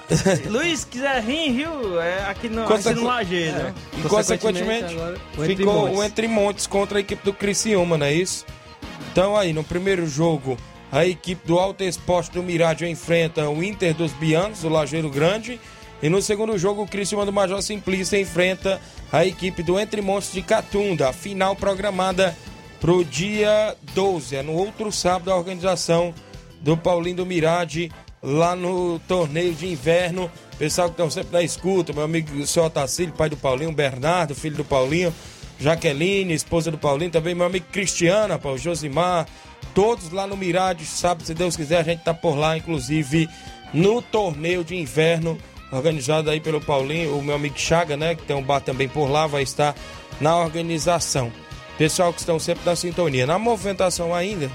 Luiz, 0.49 0.83
quiser 0.83 1.21
rir, 1.23 1.51
viu? 1.51 2.01
É 2.01 2.23
aqui 2.23 2.49
no, 2.49 2.63
Consequ... 2.65 2.89
aqui 2.89 2.99
no 2.99 3.07
Lajeado. 3.07 3.67
É. 3.67 3.73
E 3.97 4.01
consequentemente, 4.03 4.95
o 5.37 5.43
ficou 5.43 5.95
o 5.95 6.03
Entre 6.03 6.27
Montes 6.27 6.67
contra 6.67 6.97
a 6.97 7.01
equipe 7.01 7.23
do 7.23 7.33
Criciúma, 7.33 7.97
não 7.97 8.05
é 8.05 8.13
isso? 8.13 8.45
Então 9.11 9.35
aí, 9.35 9.53
no 9.53 9.63
primeiro 9.63 10.07
jogo, 10.07 10.57
a 10.91 11.05
equipe 11.05 11.45
do 11.47 11.59
Alto 11.59 11.83
Esporte 11.83 12.31
do 12.31 12.41
Mirádio 12.41 12.87
enfrenta 12.87 13.49
o 13.49 13.63
Inter 13.63 13.93
dos 13.93 14.11
Bianos, 14.13 14.61
do 14.61 14.69
Lajeiro 14.69 15.09
Grande. 15.09 15.59
E 16.01 16.09
no 16.09 16.21
segundo 16.21 16.57
jogo, 16.57 16.83
o 16.83 16.87
Criciúma 16.87 17.25
do 17.25 17.33
Major 17.33 17.61
Simplício 17.61 18.17
enfrenta 18.17 18.81
a 19.11 19.25
equipe 19.25 19.61
do 19.61 19.79
Entre 19.79 20.01
Montes 20.01 20.31
de 20.31 20.41
Catunda. 20.41 21.09
A 21.09 21.13
final 21.13 21.55
programada 21.55 22.35
para 22.79 22.93
o 22.93 23.03
dia 23.03 23.75
12, 23.93 24.37
é 24.37 24.41
no 24.41 24.53
outro 24.53 24.91
sábado, 24.91 25.31
a 25.31 25.35
organização 25.35 26.13
do 26.61 26.75
Paulinho 26.77 27.17
do 27.17 27.25
Mirade, 27.25 27.91
lá 28.21 28.55
no 28.55 28.99
torneio 29.07 29.53
de 29.53 29.67
inverno. 29.67 30.29
Pessoal 30.57 30.89
que 30.89 30.93
estão 30.93 31.09
sempre 31.09 31.31
na 31.33 31.41
escuta, 31.41 31.93
meu 31.93 32.03
amigo 32.03 32.35
o 32.35 32.45
senhor 32.45 32.65
Otacílio, 32.65 33.13
pai 33.13 33.29
do 33.29 33.37
Paulinho, 33.37 33.71
Bernardo, 33.71 34.35
filho 34.35 34.57
do 34.57 34.65
Paulinho, 34.65 35.13
Jaqueline, 35.59 36.33
esposa 36.33 36.69
do 36.69 36.77
Paulinho, 36.77 37.11
também 37.11 37.33
meu 37.33 37.45
amigo 37.45 37.65
Cristiana, 37.71 38.37
Paulo 38.37 38.57
Josimar, 38.57 39.25
todos 39.73 40.11
lá 40.11 40.27
no 40.27 40.35
Mirade, 40.35 40.85
sabe, 40.85 41.25
se 41.25 41.33
Deus 41.33 41.55
quiser, 41.55 41.79
a 41.79 41.83
gente 41.83 42.03
tá 42.03 42.13
por 42.13 42.35
lá, 42.35 42.57
inclusive 42.57 43.29
no 43.73 44.01
torneio 44.01 44.63
de 44.63 44.75
inverno, 44.75 45.37
organizado 45.71 46.29
aí 46.29 46.41
pelo 46.41 46.59
Paulinho, 46.59 47.17
o 47.17 47.23
meu 47.23 47.35
amigo 47.35 47.57
Chaga, 47.57 47.95
né, 47.95 48.15
que 48.15 48.23
tem 48.23 48.35
um 48.35 48.43
bar 48.43 48.59
também 48.59 48.89
por 48.89 49.09
lá, 49.09 49.27
vai 49.27 49.43
estar 49.43 49.75
na 50.19 50.35
organização. 50.37 51.31
Pessoal 51.77 52.11
que 52.11 52.19
estão 52.19 52.37
sempre 52.39 52.65
na 52.65 52.75
sintonia. 52.75 53.25
Na 53.25 53.39
movimentação 53.39 54.13
ainda, 54.13 54.51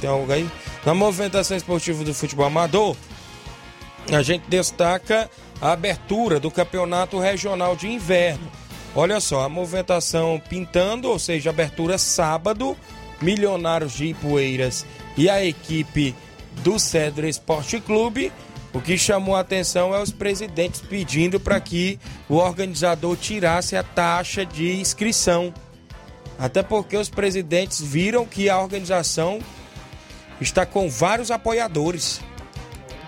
tem 0.00 0.10
algo 0.10 0.32
aí? 0.32 0.48
Na 0.84 0.92
movimentação 0.92 1.56
esportiva 1.56 2.04
do 2.04 2.12
futebol 2.12 2.46
amador, 2.46 2.96
a 4.12 4.22
gente 4.22 4.44
destaca 4.48 5.30
a 5.60 5.72
abertura 5.72 6.38
do 6.38 6.50
campeonato 6.50 7.18
regional 7.18 7.74
de 7.74 7.88
inverno. 7.88 8.50
Olha 8.94 9.18
só, 9.18 9.40
a 9.40 9.48
movimentação 9.48 10.40
pintando, 10.48 11.08
ou 11.08 11.18
seja, 11.18 11.50
abertura 11.50 11.96
sábado, 11.96 12.76
Milionários 13.20 13.92
de 13.94 14.06
Ipueiras 14.06 14.84
e 15.16 15.30
a 15.30 15.44
equipe 15.44 16.14
do 16.62 16.78
Cedro 16.78 17.26
Esporte 17.26 17.80
Clube. 17.80 18.30
O 18.72 18.80
que 18.80 18.98
chamou 18.98 19.36
a 19.36 19.40
atenção 19.40 19.94
é 19.94 20.02
os 20.02 20.10
presidentes 20.10 20.80
pedindo 20.80 21.40
para 21.40 21.58
que 21.60 21.98
o 22.28 22.36
organizador 22.36 23.16
tirasse 23.16 23.76
a 23.76 23.82
taxa 23.82 24.44
de 24.44 24.74
inscrição 24.74 25.54
até 26.38 26.62
porque 26.62 26.96
os 26.96 27.08
presidentes 27.08 27.80
viram 27.80 28.26
que 28.26 28.48
a 28.48 28.60
organização 28.60 29.38
está 30.44 30.64
com 30.64 30.88
vários 30.88 31.30
apoiadores. 31.30 32.20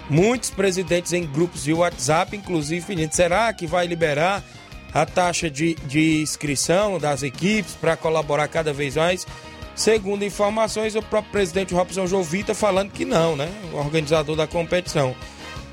Muitos 0.09 0.51
presidentes 0.51 1.13
em 1.13 1.27
grupos 1.27 1.65
de 1.65 1.73
WhatsApp, 1.73 2.37
inclusive, 2.37 3.09
será 3.11 3.53
que 3.53 3.67
vai 3.67 3.87
liberar 3.87 4.43
a 4.95 5.05
taxa 5.05 5.51
de, 5.51 5.75
de 5.87 6.23
inscrição 6.23 6.99
das 6.99 7.23
equipes 7.23 7.75
para 7.75 7.97
colaborar 7.97 8.49
cada 8.49 8.73
vez 8.73 8.97
mais? 8.97 9.27
Segundo 9.75 10.25
informações, 10.25 10.95
o 10.95 11.03
próprio 11.03 11.33
presidente 11.33 11.75
Robson 11.75 12.07
Jovita 12.07 12.55
falando 12.55 12.91
que 12.91 13.05
não, 13.05 13.37
né? 13.37 13.53
O 13.73 13.77
organizador 13.77 14.35
da 14.35 14.47
competição. 14.47 15.15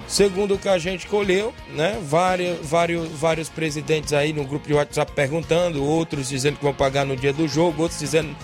Segundo 0.08 0.56
o 0.56 0.58
que 0.58 0.68
a 0.68 0.78
gente 0.78 1.08
colheu, 1.08 1.54
né? 1.74 1.98
Vários, 2.04 2.58
vários, 2.68 3.08
vários 3.12 3.50
presidentes 3.50 4.12
aí 4.12 4.34
no 4.34 4.44
grupo 4.44 4.68
de 4.68 4.74
WhatsApp 4.74 5.14
perguntando, 5.14 5.82
outros 5.84 6.28
dizendo 6.28 6.58
que 6.58 6.64
vão 6.64 6.74
pagar 6.74 7.06
no 7.06 7.16
dia 7.16 7.32
do 7.32 7.48
jogo, 7.48 7.84
outros 7.84 8.00
dizendo 8.00 8.36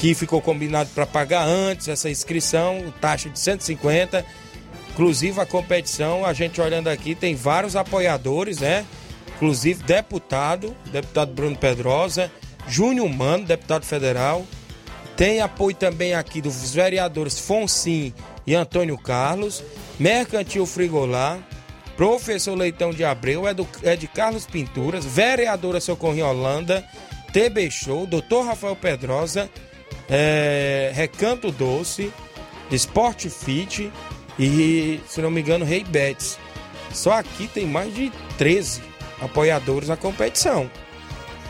que 0.00 0.14
ficou 0.14 0.40
combinado 0.40 0.88
para 0.94 1.04
pagar 1.04 1.46
antes 1.46 1.86
essa 1.86 2.08
inscrição, 2.08 2.90
taxa 3.02 3.28
de 3.28 3.38
150. 3.38 4.24
Inclusive 4.92 5.38
a 5.38 5.44
competição, 5.44 6.24
a 6.24 6.32
gente 6.32 6.58
olhando 6.58 6.88
aqui, 6.88 7.14
tem 7.14 7.34
vários 7.34 7.76
apoiadores, 7.76 8.60
né? 8.60 8.86
Inclusive 9.36 9.82
deputado, 9.82 10.74
deputado 10.90 11.34
Bruno 11.34 11.54
Pedrosa, 11.54 12.32
Júnior 12.66 13.10
Mano, 13.10 13.44
deputado 13.44 13.84
federal. 13.84 14.46
Tem 15.18 15.42
apoio 15.42 15.76
também 15.76 16.14
aqui 16.14 16.40
dos 16.40 16.72
vereadores 16.72 17.38
Fonsim 17.38 18.14
e 18.46 18.54
Antônio 18.54 18.96
Carlos. 18.96 19.62
Mercantil 19.98 20.64
Frigolá, 20.64 21.38
Professor 21.94 22.54
Leitão 22.54 22.90
de 22.90 23.04
Abreu, 23.04 23.46
é, 23.46 23.52
do, 23.52 23.68
é 23.82 23.96
de 23.96 24.08
Carlos 24.08 24.46
Pinturas, 24.46 25.04
Vereadora 25.04 25.78
Socorro 25.78 26.24
Holanda, 26.24 26.82
TB 27.34 27.70
Show, 27.70 28.06
Doutor 28.06 28.46
Rafael 28.46 28.74
Pedrosa, 28.74 29.50
é, 30.10 30.90
Recanto 30.94 31.52
Doce, 31.52 32.12
Sport 32.70 33.28
Fit 33.28 33.92
e, 34.38 35.00
se 35.06 35.22
não 35.22 35.30
me 35.30 35.40
engano, 35.40 35.64
Rei 35.64 35.84
Betts. 35.84 36.38
Só 36.92 37.12
aqui 37.12 37.46
tem 37.46 37.66
mais 37.66 37.94
de 37.94 38.10
13 38.36 38.82
apoiadores 39.20 39.88
na 39.88 39.96
competição. 39.96 40.68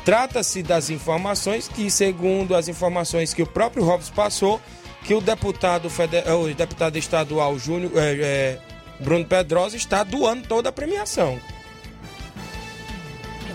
Trata-se 0.04 0.62
das 0.62 0.90
informações 0.90 1.68
que, 1.68 1.90
segundo 1.90 2.54
as 2.54 2.68
informações 2.68 3.32
que 3.32 3.42
o 3.42 3.46
próprio 3.46 3.84
Robson 3.84 4.12
passou, 4.14 4.60
que 5.04 5.14
o 5.14 5.20
deputado, 5.20 5.88
federal, 5.88 6.42
o 6.42 6.54
deputado 6.54 6.96
estadual 6.96 7.58
Júnior, 7.58 7.92
é, 7.96 8.12
é, 8.20 8.58
Bruno 8.98 9.24
Pedrosa 9.24 9.76
está 9.76 10.02
doando 10.02 10.46
toda 10.46 10.68
a 10.68 10.72
premiação. 10.72 11.38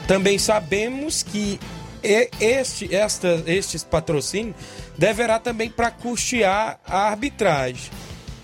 Também 0.08 0.38
sabemos 0.38 1.24
que 1.24 1.60
este, 2.40 2.94
esta, 2.96 3.44
estes 3.48 3.84
patrocínios 3.84 4.56
deverá 4.98 5.40
também 5.40 5.70
para 5.70 5.92
custear 5.92 6.80
a 6.86 7.10
arbitragem. 7.10 7.92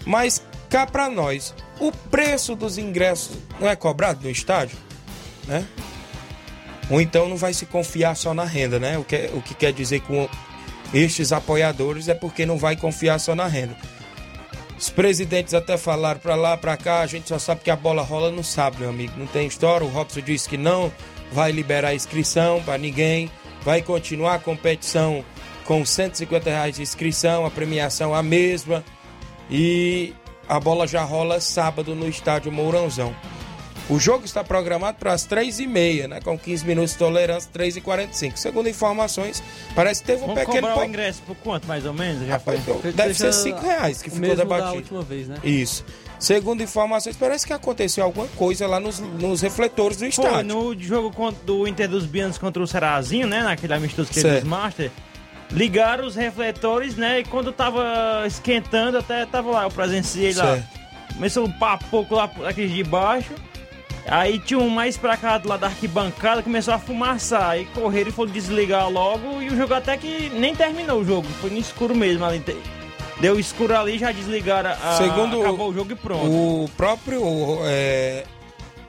Mas 0.06 0.42
cá 0.70 0.86
para 0.86 1.10
nós, 1.10 1.54
o 1.80 1.92
preço 1.92 2.56
dos 2.56 2.78
ingressos 2.78 3.38
não 3.60 3.70
é 3.70 3.76
cobrado 3.76 4.24
no 4.24 4.30
estádio, 4.30 4.78
né? 5.48 5.66
Ou 6.90 7.00
então 7.00 7.30
não 7.30 7.38
vai 7.38 7.54
se 7.54 7.66
confiar 7.66 8.16
só 8.16 8.34
na 8.34 8.44
renda, 8.44 8.80
né? 8.80 8.98
O 8.98 9.04
que, 9.04 9.30
o 9.34 9.42
que 9.42 9.54
quer 9.54 9.72
dizer 9.72 10.02
com 10.02 10.28
estes 10.94 11.32
apoiadores 11.32 12.08
é 12.08 12.14
porque 12.14 12.46
não 12.46 12.58
vai 12.58 12.76
confiar 12.76 13.20
só 13.20 13.34
na 13.34 13.48
renda. 13.48 13.76
Os 14.78 14.90
presidentes 14.90 15.54
até 15.54 15.78
falaram 15.78 16.20
pra 16.20 16.36
lá, 16.36 16.58
pra 16.58 16.76
cá, 16.76 17.02
a 17.02 17.06
gente 17.06 17.30
só 17.30 17.38
sabe 17.38 17.62
que 17.62 17.70
a 17.70 17.76
bola 17.76 18.02
rola 18.02 18.32
no 18.32 18.44
sábado, 18.44 18.80
meu 18.80 18.90
amigo. 18.90 19.14
Não 19.16 19.28
tem 19.28 19.48
história. 19.48 19.86
O 19.86 19.90
Robson 19.90 20.22
disse 20.22 20.50
que 20.50 20.58
não 20.58 20.92
vai 21.32 21.52
liberar 21.52 21.90
a 21.90 21.96
inscrição 21.96 22.62
para 22.64 22.80
ninguém. 22.80 23.30
Vai 23.62 23.84
continuar 23.84 24.36
a 24.36 24.40
competição 24.40 25.24
com 25.72 25.86
150 25.86 26.50
reais 26.50 26.76
de 26.76 26.82
inscrição, 26.82 27.46
a 27.46 27.50
premiação 27.50 28.14
a 28.14 28.22
mesma. 28.22 28.84
E 29.50 30.14
a 30.50 30.60
bola 30.60 30.86
já 30.86 31.02
rola 31.02 31.40
sábado 31.40 31.96
no 31.96 32.10
estádio 32.10 32.52
Mourãozão. 32.52 33.16
O 33.90 33.98
jogo 33.98 34.26
está 34.26 34.44
programado 34.44 34.98
para 35.00 35.14
as 35.14 35.26
3h30, 35.26 36.08
né? 36.08 36.20
Com 36.22 36.38
15 36.38 36.66
minutos 36.66 36.92
de 36.92 36.98
tolerância, 36.98 37.50
3h45. 37.54 38.36
Segundo 38.36 38.68
informações, 38.68 39.42
parece 39.74 40.02
que 40.02 40.08
teve 40.08 40.24
um 40.24 40.28
Vamos 40.28 40.42
pequeno. 40.44 40.68
cobrar 40.68 40.82
o 40.82 40.86
ingresso 40.88 41.22
por 41.26 41.36
quanto, 41.38 41.66
mais 41.68 41.86
ou 41.86 41.94
menos? 41.94 42.28
Já 42.28 42.38
foi. 42.40 42.58
Rapaz, 42.58 42.78
então, 42.78 42.92
deve 42.92 43.14
ser 43.14 43.32
5 43.34 43.60
reais 43.62 44.02
que 44.02 44.10
ficou 44.10 44.20
mesmo 44.22 44.36
da 44.38 44.44
debatido. 44.44 44.76
última 44.76 45.02
vez, 45.02 45.28
né? 45.30 45.38
Isso. 45.42 45.86
Segundo 46.20 46.62
informações, 46.62 47.16
parece 47.16 47.48
que 47.48 47.54
aconteceu 47.54 48.04
alguma 48.04 48.28
coisa 48.36 48.68
lá 48.68 48.80
nos, 48.80 49.00
nos 49.00 49.40
refletores 49.42 49.98
do 49.98 50.02
Foi 50.02 50.10
estádio. 50.10 50.54
no 50.54 50.78
jogo 50.80 51.12
contra- 51.12 51.44
do 51.46 51.66
Inter 51.66 51.88
dos 51.90 52.06
Bianos 52.06 52.38
contra 52.38 52.62
o 52.62 52.68
Serazinho, 52.68 53.26
né? 53.28 53.42
Naquele 53.42 53.74
amistoso 53.74 54.12
que 54.12 54.20
eles 54.20 54.44
Master. 54.44 54.92
Ligaram 55.52 56.06
os 56.06 56.16
refletores, 56.16 56.96
né? 56.96 57.20
E 57.20 57.24
quando 57.26 57.52
tava 57.52 58.24
esquentando, 58.26 58.98
até 58.98 59.26
tava 59.26 59.52
lá, 59.52 59.64
eu 59.64 59.72
presenciei 59.72 60.34
lá. 60.34 60.56
Certo. 60.56 60.82
Começou 61.14 61.46
um 61.46 61.52
papo 61.52 62.08
lá 62.10 62.30
aqueles 62.48 62.72
de 62.72 62.84
baixo. 62.84 63.34
Aí 64.08 64.40
tinha 64.40 64.60
um 64.60 64.70
mais 64.70 64.98
pra 64.98 65.16
cá 65.16 65.38
do 65.38 65.48
lado 65.48 65.60
da 65.60 65.68
arquibancada, 65.68 66.42
começou 66.42 66.74
a 66.74 66.80
fumaçar. 66.80 67.50
Aí 67.50 67.66
correram 67.66 68.10
e 68.10 68.14
foram 68.14 68.32
desligar 68.32 68.90
logo. 68.90 69.42
E 69.42 69.50
o 69.50 69.56
jogo 69.56 69.74
até 69.74 69.98
que 69.98 70.30
nem 70.30 70.56
terminou 70.56 71.02
o 71.02 71.06
jogo. 71.06 71.28
Foi 71.40 71.50
no 71.50 71.60
escuro 71.60 71.94
mesmo 71.94 72.26
ali. 72.26 72.44
Deu 73.20 73.40
escuro 73.40 73.78
ali, 73.78 74.00
já 74.00 74.12
desligaram. 74.12 74.72
A, 74.72 74.98
Segundo 74.98 75.42
acabou 75.42 75.70
o 75.70 75.74
jogo 75.74 75.92
e 75.92 75.96
pronto. 75.96 76.26
O 76.26 76.70
próprio 76.76 77.22
é, 77.66 78.24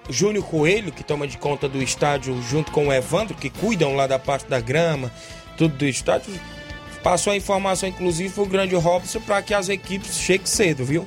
Júnior 0.09 0.45
Coelho, 0.45 0.91
que 0.91 1.05
toma 1.05 1.27
de 1.27 1.37
conta 1.37 1.69
do 1.69 1.83
estádio 1.83 2.41
junto 2.43 2.73
com 2.73 2.89
o 2.89 2.93
Evandro, 2.93 3.35
que 3.35 3.51
cuidam 3.51 3.95
lá 3.95 4.07
da 4.07 4.19
parte 4.19 4.49
da 4.49 4.59
grama, 4.59 5.13
tudo 5.63 5.77
do 5.77 5.87
estádio, 5.87 6.33
passou 7.03 7.33
a 7.33 7.37
informação, 7.37 7.89
inclusive, 7.89 8.35
pro 8.35 8.47
grande 8.47 8.75
Robson 8.75 9.21
para 9.21 9.41
que 9.43 9.55
as 9.55 9.69
equipes 9.69 10.17
cheguem 10.17 10.47
cedo, 10.47 10.85
viu? 10.85 11.07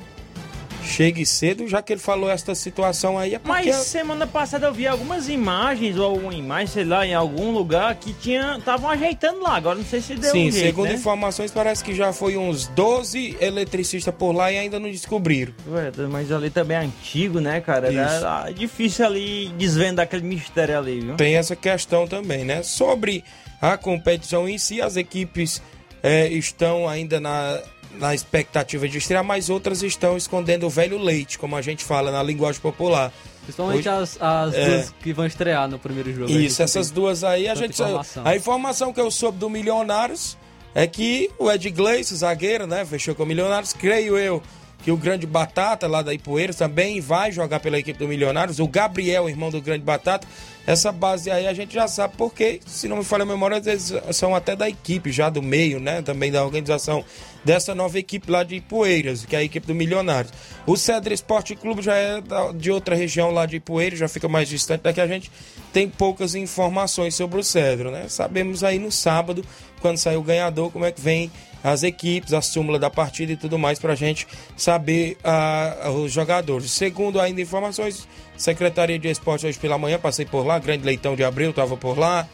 Chegue 0.82 1.26
cedo, 1.26 1.66
já 1.66 1.82
que 1.82 1.92
ele 1.92 2.00
falou 2.00 2.30
esta 2.30 2.54
situação 2.54 3.18
aí, 3.18 3.34
é 3.34 3.38
porque... 3.40 3.50
Mas 3.50 3.74
semana 3.74 4.24
passada 4.24 4.68
eu 4.68 4.72
vi 4.72 4.86
algumas 4.86 5.28
imagens, 5.28 5.98
ou 5.98 6.16
uma 6.16 6.32
imagem, 6.32 6.68
sei 6.68 6.84
lá, 6.84 7.04
em 7.04 7.12
algum 7.12 7.50
lugar 7.50 7.92
que 7.96 8.12
tinha. 8.12 8.56
Estavam 8.56 8.88
ajeitando 8.88 9.42
lá. 9.42 9.56
Agora 9.56 9.76
não 9.76 9.84
sei 9.84 10.00
se 10.00 10.14
deu 10.14 10.30
Sim, 10.30 10.46
um 10.46 10.50
jeito, 10.52 10.64
segundo 10.64 10.88
né? 10.88 10.94
informações, 10.94 11.50
parece 11.50 11.82
que 11.82 11.92
já 11.92 12.12
foi 12.12 12.36
uns 12.36 12.68
12 12.68 13.36
eletricistas 13.40 14.14
por 14.14 14.32
lá 14.32 14.52
e 14.52 14.58
ainda 14.58 14.78
não 14.78 14.88
descobriram. 14.88 15.52
Ué, 15.68 15.90
mas 16.08 16.30
ali 16.30 16.50
também 16.50 16.76
é 16.76 16.80
antigo, 16.80 17.40
né, 17.40 17.60
cara? 17.60 17.92
Era 17.92 18.48
difícil 18.52 19.04
ali 19.04 19.48
desvendar 19.58 20.04
aquele 20.04 20.22
mistério 20.22 20.78
ali, 20.78 21.00
viu? 21.00 21.16
Tem 21.16 21.34
essa 21.34 21.56
questão 21.56 22.06
também, 22.06 22.44
né? 22.44 22.62
Sobre 22.62 23.24
a 23.60 23.76
competição 23.76 24.48
em 24.48 24.58
si, 24.58 24.80
as 24.80 24.96
equipes 24.96 25.62
eh, 26.02 26.28
estão 26.28 26.88
ainda 26.88 27.18
na, 27.20 27.60
na 27.98 28.14
expectativa 28.14 28.88
de 28.88 28.98
estrear, 28.98 29.24
mas 29.24 29.48
outras 29.50 29.82
estão 29.82 30.16
escondendo 30.16 30.66
o 30.66 30.70
velho 30.70 30.98
leite, 30.98 31.38
como 31.38 31.56
a 31.56 31.62
gente 31.62 31.84
fala 31.84 32.10
na 32.10 32.22
linguagem 32.22 32.60
popular. 32.60 33.12
Principalmente 33.44 33.88
Hoje- 33.88 33.88
as, 33.88 34.20
as 34.20 34.54
É. 34.54 34.64
duas 34.68 34.94
que 35.02 35.12
vão 35.12 35.24
estrear 35.26 35.68
no 35.68 35.78
primeiro 35.78 36.12
jogo. 36.12 36.30
Isso, 36.30 36.62
essas 36.62 36.90
duas 36.90 37.22
aí, 37.24 37.48
a 37.48 37.54
gente. 37.54 37.72
informação. 37.80 38.26
A 38.26 38.34
informação 38.36 38.92
que 38.92 39.00
eu 39.00 39.10
soube 39.10 39.38
do 39.38 39.48
Milionários 39.48 40.36
é 40.74 40.86
que 40.86 41.30
o 41.38 41.50
Ed 41.50 41.70
Gleice, 41.70 42.14
zagueiro, 42.16 42.66
né? 42.66 42.84
Fechou 42.84 43.14
com 43.14 43.22
o 43.22 43.26
Milionários. 43.26 43.72
Creio 43.72 44.18
eu 44.18 44.42
que 44.82 44.90
o 44.90 44.96
Grande 44.96 45.26
Batata, 45.26 45.86
lá 45.86 46.02
da 46.02 46.12
Ipueiras, 46.12 46.56
também 46.56 47.00
vai 47.00 47.32
jogar 47.32 47.60
pela 47.60 47.78
equipe 47.78 47.98
do 47.98 48.06
Milionários. 48.08 48.58
O 48.58 48.66
Gabriel, 48.68 49.28
irmão 49.28 49.48
do 49.50 49.60
Grande 49.62 49.84
Batata. 49.84 50.26
Essa 50.66 50.90
base 50.90 51.30
aí 51.30 51.46
a 51.46 51.54
gente 51.54 51.72
já 51.72 51.86
sabe 51.86 52.14
porque, 52.18 52.60
se 52.66 52.88
não 52.88 52.96
me 52.96 53.04
falha 53.04 53.22
a 53.22 53.26
memória, 53.26 53.62
eles 53.64 53.92
são 54.12 54.34
até 54.34 54.56
da 54.56 54.68
equipe, 54.68 55.12
já 55.12 55.30
do 55.30 55.40
meio, 55.40 55.78
né? 55.78 56.02
Também 56.02 56.32
da 56.32 56.44
organização 56.44 57.04
dessa 57.44 57.72
nova 57.74 57.96
equipe 57.96 58.28
lá 58.28 58.42
de 58.42 58.56
Ipueiras, 58.56 59.24
que 59.24 59.36
é 59.36 59.38
a 59.38 59.42
equipe 59.44 59.64
do 59.64 59.74
Milionários. 59.74 60.32
O 60.66 60.76
Cedro 60.76 61.14
Esporte 61.14 61.54
Clube 61.54 61.80
já 61.80 61.94
é 61.94 62.20
de 62.56 62.72
outra 62.72 62.96
região 62.96 63.30
lá 63.30 63.46
de 63.46 63.56
Ipueiras, 63.56 64.00
já 64.00 64.08
fica 64.08 64.28
mais 64.28 64.48
distante 64.48 64.82
daqui. 64.82 65.00
A 65.00 65.06
gente 65.06 65.30
tem 65.72 65.88
poucas 65.88 66.34
informações 66.34 67.14
sobre 67.14 67.38
o 67.38 67.44
Cedro, 67.44 67.92
né? 67.92 68.06
Sabemos 68.08 68.64
aí 68.64 68.80
no 68.80 68.90
sábado, 68.90 69.44
quando 69.80 69.98
sair 69.98 70.16
o 70.16 70.22
ganhador, 70.22 70.72
como 70.72 70.84
é 70.84 70.90
que 70.90 71.00
vem 71.00 71.30
as 71.62 71.82
equipes, 71.82 72.32
a 72.32 72.40
súmula 72.40 72.78
da 72.78 72.90
partida 72.90 73.32
e 73.32 73.36
tudo 73.36 73.58
mais, 73.58 73.78
pra 73.78 73.94
gente 73.94 74.26
saber 74.56 75.16
ah, 75.22 75.90
os 75.90 76.12
jogadores. 76.12 76.70
Segundo 76.70 77.20
ainda 77.20 77.40
informações, 77.40 78.06
Secretaria 78.36 78.98
de 78.98 79.08
Esporte 79.08 79.46
hoje 79.46 79.58
pela 79.58 79.78
manhã, 79.78 79.98
passei 79.98 80.24
por 80.26 80.44
lá, 80.46 80.58
Grande 80.58 80.84
Leitão 80.84 81.16
de 81.16 81.24
Abril 81.24 81.50
estava 81.50 81.76
por 81.76 81.98
lá, 81.98 82.28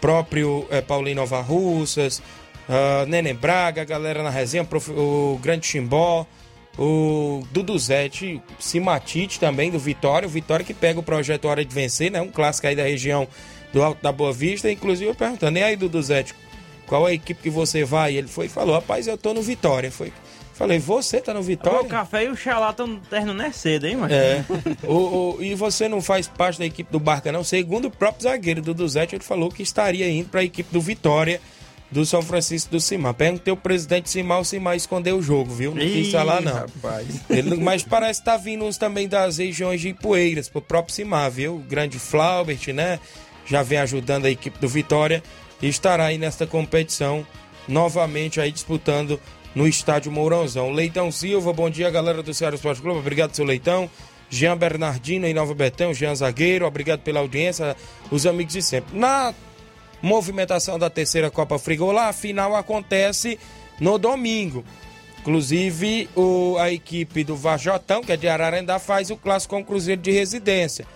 próprio 0.00 0.66
eh, 0.70 0.80
Paulinho 0.80 1.16
Nova 1.16 1.40
Russas, 1.40 2.22
ah, 2.68 3.04
Neném 3.06 3.34
Braga, 3.34 3.84
galera 3.84 4.22
na 4.22 4.30
resenha, 4.30 4.64
prof- 4.64 4.90
o 4.90 5.38
Grande 5.42 5.66
Chimbó, 5.66 6.26
o 6.78 7.42
Duduzete, 7.50 8.40
Simatite 8.58 9.40
também, 9.40 9.70
do 9.70 9.78
Vitória, 9.78 10.26
o 10.26 10.30
Vitória 10.30 10.64
que 10.64 10.74
pega 10.74 11.00
o 11.00 11.02
projeto 11.02 11.46
Hora 11.46 11.64
de 11.64 11.74
Vencer, 11.74 12.10
né? 12.10 12.20
Um 12.20 12.30
clássico 12.30 12.66
aí 12.68 12.76
da 12.76 12.84
região 12.84 13.26
do 13.72 13.82
Alto 13.82 14.02
da 14.02 14.12
Boa 14.12 14.32
Vista, 14.32 14.70
inclusive 14.70 15.10
eu 15.10 15.14
perguntando, 15.14 15.58
e 15.58 15.62
aí 15.62 15.74
Duduzete, 15.76 16.34
qual 16.86 17.06
é 17.08 17.10
a 17.10 17.14
equipe 17.14 17.42
que 17.42 17.50
você 17.50 17.84
vai? 17.84 18.14
Ele 18.16 18.28
foi 18.28 18.46
e 18.46 18.48
falou, 18.48 18.74
rapaz, 18.74 19.06
eu 19.06 19.18
tô 19.18 19.34
no 19.34 19.42
Vitória. 19.42 19.90
Foi. 19.90 20.12
Falei, 20.58 20.78
você 20.80 21.20
tá 21.20 21.32
no 21.32 21.40
Vitória? 21.40 21.82
O 21.82 21.86
café 21.86 22.24
e 22.24 22.28
o 22.28 22.36
xalá 22.36 22.70
estão 22.70 22.96
terminando 23.08 23.42
é 23.42 23.52
cedo, 23.52 23.86
hein, 23.86 23.96
mano? 23.96 24.12
É. 24.12 24.44
O- 24.82 25.36
o- 25.36 25.42
e 25.42 25.54
você 25.54 25.88
não 25.88 26.02
faz 26.02 26.26
parte 26.26 26.58
da 26.58 26.66
equipe 26.66 26.90
do 26.90 26.98
Barca, 26.98 27.30
não? 27.30 27.44
Segundo 27.44 27.84
o 27.86 27.90
próprio 27.90 28.24
zagueiro 28.24 28.60
do 28.60 28.74
Duzete, 28.74 29.14
ele 29.14 29.22
falou 29.22 29.50
que 29.50 29.62
estaria 29.62 30.10
indo 30.10 30.28
para 30.28 30.40
a 30.40 30.44
equipe 30.44 30.72
do 30.72 30.80
Vitória 30.80 31.40
do 31.92 32.04
São 32.04 32.20
Francisco 32.22 32.72
do 32.72 32.80
Cimar. 32.80 33.14
Perguntei 33.14 33.52
o 33.52 33.56
presidente 33.56 34.10
Cimar, 34.10 34.40
o 34.40 34.44
Cimar 34.44 34.76
escondeu 34.76 35.16
o 35.18 35.22
jogo, 35.22 35.54
viu? 35.54 35.70
Não 35.74 35.80
quis 35.80 36.10
falar, 36.10 36.42
não. 36.42 36.52
rapaz. 36.52 37.06
Ele, 37.30 37.54
mas 37.54 37.82
parece 37.84 38.18
que 38.20 38.26
tá 38.26 38.36
vindo 38.36 38.64
uns 38.64 38.76
também 38.76 39.06
das 39.08 39.38
regiões 39.38 39.80
de 39.80 39.90
Ipueiras, 39.90 40.48
pro 40.48 40.60
próprio 40.60 40.92
Cimar, 40.94 41.30
viu? 41.30 41.54
O 41.54 41.58
grande 41.60 41.98
Flaubert, 42.00 42.68
né? 42.74 42.98
Já 43.46 43.62
vem 43.62 43.78
ajudando 43.78 44.26
a 44.26 44.30
equipe 44.30 44.58
do 44.58 44.68
Vitória 44.68 45.22
e 45.62 45.68
estará 45.68 46.06
aí 46.06 46.18
nesta 46.18 46.46
competição 46.48 47.24
novamente 47.66 48.40
aí 48.40 48.50
disputando 48.50 49.20
no 49.58 49.66
estádio 49.66 50.12
Mourãozão. 50.12 50.70
Leitão 50.70 51.10
Silva, 51.10 51.52
bom 51.52 51.68
dia, 51.68 51.90
galera 51.90 52.22
do 52.22 52.32
Ceará 52.32 52.54
Esporte 52.54 52.80
Clube. 52.80 53.00
Obrigado, 53.00 53.34
seu 53.34 53.44
Leitão. 53.44 53.90
Jean 54.30 54.56
Bernardino 54.56 55.26
em 55.26 55.34
Nova 55.34 55.52
Betão, 55.52 55.92
Jean 55.92 56.14
Zagueiro, 56.14 56.64
obrigado 56.64 57.00
pela 57.00 57.18
audiência, 57.18 57.74
os 58.08 58.24
amigos 58.24 58.52
de 58.52 58.62
sempre. 58.62 58.96
Na 58.96 59.34
movimentação 60.00 60.78
da 60.78 60.88
terceira 60.88 61.28
Copa 61.28 61.58
Frigolá, 61.58 62.06
a 62.08 62.12
final 62.12 62.54
acontece 62.54 63.36
no 63.80 63.98
domingo. 63.98 64.64
Inclusive, 65.18 66.08
o- 66.14 66.56
a 66.60 66.70
equipe 66.70 67.24
do 67.24 67.34
Vajotão, 67.34 68.00
que 68.00 68.12
é 68.12 68.16
de 68.16 68.28
Ararendá, 68.28 68.78
faz 68.78 69.10
o 69.10 69.16
clássico 69.16 69.56
com 69.56 69.62
o 69.62 69.64
Cruzeiro 69.64 70.00
de 70.00 70.12
Residência. 70.12 70.86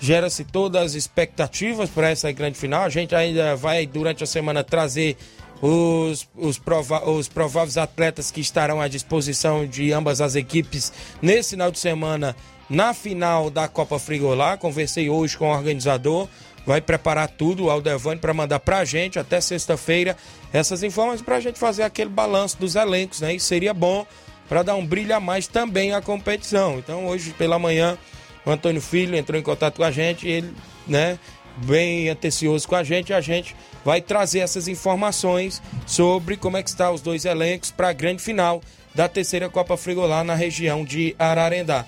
Gera-se 0.00 0.42
todas 0.42 0.82
as 0.82 0.94
expectativas 0.94 1.90
para 1.90 2.08
essa 2.08 2.32
grande 2.32 2.56
final. 2.56 2.84
A 2.84 2.88
gente 2.88 3.14
ainda 3.14 3.54
vai, 3.56 3.86
durante 3.86 4.24
a 4.24 4.26
semana, 4.26 4.64
trazer 4.64 5.18
os, 5.62 6.28
os, 6.36 6.58
prova- 6.58 7.08
os 7.08 7.28
prováveis 7.28 7.76
atletas 7.76 8.30
que 8.30 8.40
estarão 8.40 8.80
à 8.80 8.88
disposição 8.88 9.66
de 9.66 9.92
ambas 9.92 10.20
as 10.20 10.34
equipes 10.34 10.92
nesse 11.22 11.50
final 11.50 11.70
de 11.70 11.78
semana 11.78 12.36
na 12.68 12.94
final 12.94 13.50
da 13.50 13.68
Copa 13.68 13.98
Frigolá. 13.98 14.56
Conversei 14.56 15.08
hoje 15.08 15.36
com 15.36 15.48
o 15.48 15.54
organizador. 15.54 16.28
Vai 16.66 16.80
preparar 16.80 17.28
tudo, 17.28 17.64
o 17.64 17.70
Aldevani, 17.70 18.18
para 18.18 18.32
mandar 18.32 18.58
para 18.58 18.78
a 18.78 18.84
gente 18.86 19.18
até 19.18 19.38
sexta-feira 19.38 20.16
essas 20.50 20.82
informações 20.82 21.20
para 21.20 21.36
a 21.36 21.40
gente 21.40 21.58
fazer 21.58 21.82
aquele 21.82 22.08
balanço 22.08 22.58
dos 22.58 22.74
elencos, 22.74 23.20
né? 23.20 23.34
Isso 23.34 23.46
seria 23.46 23.74
bom 23.74 24.06
para 24.48 24.62
dar 24.62 24.74
um 24.74 24.86
brilho 24.86 25.14
a 25.14 25.20
mais 25.20 25.46
também 25.46 25.92
à 25.92 26.00
competição. 26.00 26.78
Então, 26.78 27.06
hoje 27.06 27.34
pela 27.36 27.58
manhã, 27.58 27.98
o 28.46 28.50
Antônio 28.50 28.80
Filho 28.80 29.14
entrou 29.14 29.38
em 29.38 29.42
contato 29.42 29.76
com 29.76 29.84
a 29.84 29.90
gente, 29.90 30.26
ele, 30.26 30.54
né, 30.86 31.18
bem 31.58 32.08
antecioso 32.08 32.66
com 32.66 32.74
a 32.74 32.82
gente, 32.84 33.12
a 33.12 33.20
gente 33.20 33.54
vai 33.84 34.00
trazer 34.00 34.40
essas 34.40 34.68
informações 34.68 35.62
sobre 35.86 36.36
como 36.36 36.56
é 36.56 36.62
que 36.62 36.68
está 36.70 36.90
os 36.90 37.00
dois 37.00 37.24
elencos 37.24 37.70
para 37.70 37.88
a 37.88 37.92
grande 37.92 38.22
final 38.22 38.60
da 38.94 39.08
terceira 39.08 39.48
Copa 39.48 39.76
Frigolá 39.76 40.22
na 40.24 40.34
região 40.34 40.84
de 40.84 41.14
Ararendá. 41.18 41.84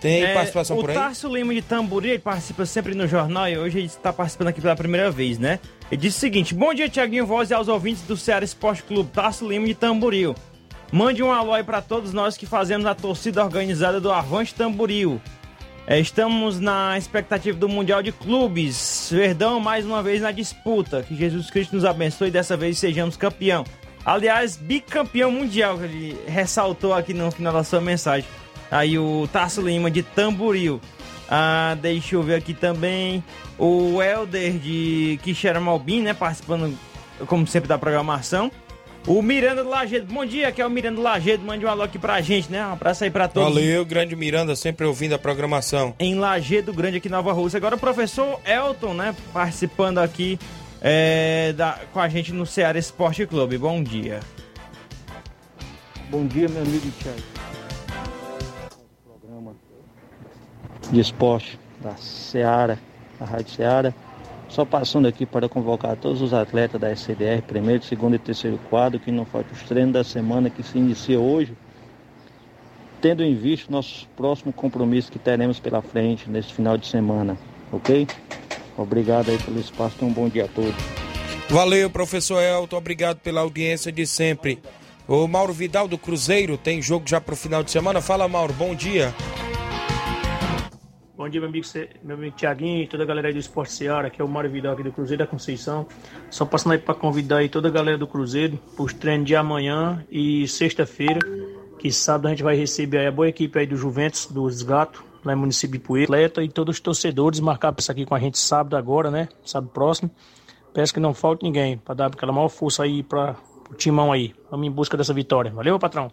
Tem 0.00 0.22
É, 0.22 0.34
participação 0.34 0.76
o 0.76 0.80
por 0.80 0.90
aí? 0.90 0.96
Tarso 0.96 1.34
Lima 1.34 1.54
de 1.54 1.62
Tamburi, 1.62 2.10
ele 2.10 2.18
participa 2.18 2.66
sempre 2.66 2.94
no 2.94 3.06
jornal 3.08 3.48
e 3.48 3.56
hoje 3.56 3.78
ele 3.78 3.86
está 3.86 4.12
participando 4.12 4.48
aqui 4.48 4.60
pela 4.60 4.76
primeira 4.76 5.10
vez, 5.10 5.38
né? 5.38 5.58
Ele 5.90 6.00
disse 6.00 6.18
o 6.18 6.20
seguinte: 6.20 6.54
Bom 6.54 6.74
dia, 6.74 6.88
Tiaguinho 6.88 7.24
Voz 7.26 7.50
e 7.50 7.54
aos 7.54 7.68
ouvintes 7.68 8.02
do 8.02 8.16
Ceará 8.16 8.44
Esporte 8.44 8.82
Clube, 8.82 9.10
Tarso 9.10 9.48
Lima 9.48 9.66
de 9.66 9.74
Tamboril. 9.74 10.34
Mande 10.92 11.22
um 11.22 11.32
alô 11.32 11.54
aí 11.54 11.64
para 11.64 11.80
todos 11.80 12.12
nós 12.12 12.36
que 12.36 12.44
fazemos 12.44 12.84
a 12.84 12.94
torcida 12.94 13.42
organizada 13.42 13.98
do 13.98 14.12
Avante 14.12 14.54
Tamboril. 14.54 15.20
É, 15.86 16.00
estamos 16.00 16.58
na 16.58 16.96
expectativa 16.96 17.58
do 17.58 17.68
Mundial 17.68 18.02
de 18.02 18.10
Clubes. 18.10 19.10
Verdão 19.12 19.60
mais 19.60 19.84
uma 19.84 20.02
vez 20.02 20.22
na 20.22 20.30
disputa. 20.30 21.02
Que 21.02 21.14
Jesus 21.14 21.50
Cristo 21.50 21.76
nos 21.76 21.84
abençoe 21.84 22.28
e 22.28 22.30
dessa 22.30 22.56
vez 22.56 22.78
sejamos 22.78 23.18
campeão. 23.18 23.64
Aliás, 24.02 24.56
bicampeão 24.56 25.30
mundial, 25.30 25.78
que 25.78 25.84
ele 25.84 26.18
ressaltou 26.26 26.94
aqui 26.94 27.12
no 27.12 27.30
final 27.30 27.52
da 27.52 27.62
sua 27.62 27.82
mensagem. 27.82 28.28
Aí 28.70 28.98
o 28.98 29.28
Tarso 29.30 29.60
Lima 29.60 29.90
de 29.90 30.02
Tamboril. 30.02 30.80
Ah, 31.28 31.76
deixa 31.80 32.14
eu 32.14 32.22
ver 32.22 32.36
aqui 32.36 32.54
também. 32.54 33.22
O 33.58 34.02
Helder 34.02 34.54
de 34.58 35.18
Quixeramobim, 35.22 36.00
né? 36.00 36.14
Participando, 36.14 36.74
como 37.26 37.46
sempre, 37.46 37.68
da 37.68 37.76
programação. 37.76 38.50
O 39.06 39.20
Miranda 39.20 39.62
do 39.62 39.68
Lagedo, 39.68 40.10
bom 40.10 40.24
dia, 40.24 40.50
que 40.50 40.62
é 40.62 40.66
o 40.66 40.70
Miranda 40.70 40.96
do 40.96 41.02
Lagedo, 41.02 41.44
mande 41.44 41.64
um 41.66 41.68
alô 41.68 41.82
aqui 41.82 41.98
pra 41.98 42.22
gente, 42.22 42.50
né? 42.50 42.66
Um 42.66 42.72
abraço 42.72 43.04
aí 43.04 43.10
pra 43.10 43.28
todos. 43.28 43.52
Valeu, 43.52 43.84
grande 43.84 44.16
Miranda, 44.16 44.56
sempre 44.56 44.86
ouvindo 44.86 45.14
a 45.14 45.18
programação. 45.18 45.94
Em 45.98 46.14
Lagedo 46.14 46.72
Grande, 46.72 46.96
aqui 46.96 47.08
em 47.08 47.10
Nova 47.10 47.30
Rússia. 47.30 47.58
Agora 47.58 47.76
o 47.76 47.78
professor 47.78 48.40
Elton, 48.46 48.94
né? 48.94 49.14
Participando 49.30 49.98
aqui 49.98 50.38
é, 50.80 51.52
da, 51.52 51.80
com 51.92 52.00
a 52.00 52.08
gente 52.08 52.32
no 52.32 52.46
Ceará 52.46 52.78
Esporte 52.78 53.26
Clube. 53.26 53.58
Bom 53.58 53.82
dia. 53.82 54.20
Bom 56.08 56.26
dia, 56.26 56.48
meu 56.48 56.62
amigo 56.62 56.90
Thiago. 57.02 57.22
Programa 59.04 59.54
de 60.90 61.00
esporte 61.00 61.58
da 61.78 61.94
Ceará, 61.96 62.78
da 63.20 63.26
Rádio 63.26 63.54
Ceará. 63.54 63.94
Só 64.54 64.64
passando 64.64 65.08
aqui 65.08 65.26
para 65.26 65.48
convocar 65.48 65.96
todos 65.96 66.22
os 66.22 66.32
atletas 66.32 66.80
da 66.80 66.88
SCDR, 66.94 67.42
primeiro, 67.42 67.82
segundo 67.82 68.14
e 68.14 68.20
terceiro 68.20 68.56
quadro, 68.70 69.00
que 69.00 69.10
não 69.10 69.24
falta 69.24 69.52
os 69.52 69.60
treinos 69.64 69.92
da 69.92 70.04
semana 70.04 70.48
que 70.48 70.62
se 70.62 70.78
inicia 70.78 71.18
hoje, 71.18 71.54
tendo 73.00 73.24
em 73.24 73.34
vista 73.34 73.72
nossos 73.72 74.06
próximos 74.16 74.54
compromissos 74.54 75.10
que 75.10 75.18
teremos 75.18 75.58
pela 75.58 75.82
frente 75.82 76.30
nesse 76.30 76.52
final 76.52 76.78
de 76.78 76.86
semana, 76.86 77.36
ok? 77.72 78.06
Obrigado 78.78 79.28
aí 79.28 79.38
pelo 79.38 79.58
espaço, 79.58 80.04
um 80.04 80.12
bom 80.12 80.28
dia 80.28 80.44
a 80.44 80.48
todos. 80.48 80.84
Valeu, 81.50 81.90
professor 81.90 82.40
Elton, 82.40 82.76
obrigado 82.76 83.18
pela 83.18 83.40
audiência 83.40 83.90
de 83.90 84.06
sempre. 84.06 84.62
O 85.08 85.26
Mauro 85.26 85.52
Vidal 85.52 85.88
do 85.88 85.98
Cruzeiro 85.98 86.56
tem 86.56 86.80
jogo 86.80 87.08
já 87.08 87.20
para 87.20 87.34
o 87.34 87.36
final 87.36 87.64
de 87.64 87.72
semana. 87.72 88.00
Fala, 88.00 88.28
Mauro, 88.28 88.52
bom 88.52 88.72
dia. 88.72 89.12
Bom 91.24 91.30
dia, 91.30 91.40
meu 91.40 91.48
amigo, 91.48 91.66
meu 92.02 92.16
amigo 92.16 92.36
Tiaguinho 92.36 92.82
e 92.82 92.86
toda 92.86 93.02
a 93.02 93.06
galera 93.06 93.28
aí 93.28 93.32
do 93.32 93.40
Esporte 93.40 93.72
Seara, 93.72 94.10
que 94.10 94.20
é 94.20 94.24
o 94.24 94.28
Mário 94.28 94.50
Vidal 94.50 94.74
aqui 94.74 94.82
do 94.82 94.92
Cruzeiro 94.92 95.24
da 95.24 95.26
Conceição. 95.26 95.86
Só 96.28 96.44
passando 96.44 96.72
aí 96.72 96.78
para 96.78 96.94
convidar 96.94 97.38
aí 97.38 97.48
toda 97.48 97.68
a 97.68 97.70
galera 97.70 97.96
do 97.96 98.06
Cruzeiro 98.06 98.58
para 98.76 98.84
os 98.84 98.92
treinos 98.92 99.26
de 99.26 99.34
amanhã 99.34 100.04
e 100.10 100.46
sexta-feira, 100.46 101.20
que 101.78 101.90
sábado 101.90 102.26
a 102.26 102.28
gente 102.28 102.42
vai 102.42 102.54
receber 102.56 102.98
aí 102.98 103.06
a 103.06 103.10
boa 103.10 103.26
equipe 103.26 103.58
aí 103.58 103.66
do 103.66 103.74
Juventus, 103.74 104.26
dos 104.26 104.60
Gatos, 104.60 105.00
lá 105.24 105.34
no 105.34 105.40
município 105.40 105.78
de 105.78 105.86
Poeira. 105.86 106.04
Atleta 106.04 106.42
e 106.42 106.48
todos 106.50 106.76
os 106.76 106.80
torcedores 106.80 107.40
marcar 107.40 107.72
para 107.72 107.80
isso 107.80 107.90
aqui 107.90 108.04
com 108.04 108.14
a 108.14 108.18
gente 108.18 108.38
sábado 108.38 108.76
agora, 108.76 109.10
né? 109.10 109.30
Sábado 109.46 109.72
próximo. 109.72 110.10
Peço 110.74 110.92
que 110.92 111.00
não 111.00 111.14
falte 111.14 111.42
ninguém, 111.42 111.78
para 111.78 111.94
dar 111.94 112.06
aquela 112.08 112.32
maior 112.32 112.50
força 112.50 112.82
aí 112.82 113.02
para 113.02 113.34
o 113.70 113.74
timão 113.74 114.12
aí. 114.12 114.34
Vamos 114.50 114.66
em 114.66 114.70
busca 114.70 114.94
dessa 114.94 115.14
vitória. 115.14 115.50
Valeu, 115.50 115.78
patrão? 115.78 116.12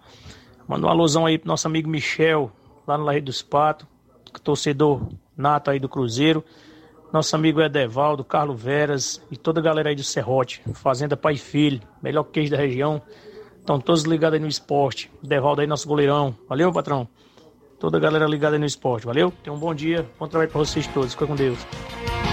Manda 0.65 0.87
uma 0.87 0.93
alusão 0.93 1.25
aí 1.25 1.37
pro 1.37 1.49
nosso 1.49 1.67
amigo 1.67 1.89
Michel, 1.89 2.49
lá 2.87 2.97
no 2.97 3.03
Laredo 3.03 3.25
dos 3.25 3.41
Patos 3.41 3.91
torcedor 4.39 5.01
nato 5.35 5.71
aí 5.71 5.79
do 5.79 5.89
Cruzeiro, 5.89 6.43
nosso 7.11 7.35
amigo 7.35 7.61
Edevaldo, 7.61 8.23
Carlos 8.23 8.61
Veras 8.61 9.21
e 9.29 9.35
toda 9.35 9.59
a 9.59 9.63
galera 9.63 9.89
aí 9.89 9.95
do 9.95 10.03
Serrote, 10.03 10.61
Fazenda 10.73 11.17
Pai 11.17 11.33
e 11.33 11.37
Filho, 11.37 11.81
melhor 12.01 12.23
queijo 12.23 12.51
da 12.51 12.57
região. 12.57 13.01
Estão 13.59 13.79
todos 13.79 14.03
ligados 14.03 14.35
aí 14.35 14.39
no 14.39 14.47
esporte. 14.47 15.11
Edevaldo 15.23 15.61
aí, 15.61 15.67
nosso 15.67 15.87
goleirão. 15.87 16.35
Valeu, 16.49 16.71
patrão? 16.71 17.07
Toda 17.79 17.97
a 17.97 17.99
galera 17.99 18.25
ligada 18.25 18.55
aí 18.55 18.59
no 18.59 18.65
esporte, 18.65 19.05
valeu? 19.05 19.31
Tenham 19.43 19.55
um 19.55 19.59
bom 19.59 19.73
dia, 19.73 20.07
bom 20.19 20.27
trabalho 20.27 20.49
para 20.49 20.59
vocês 20.59 20.87
todos. 20.87 21.13
Fica 21.13 21.27
com 21.27 21.35
Deus. 21.35 21.59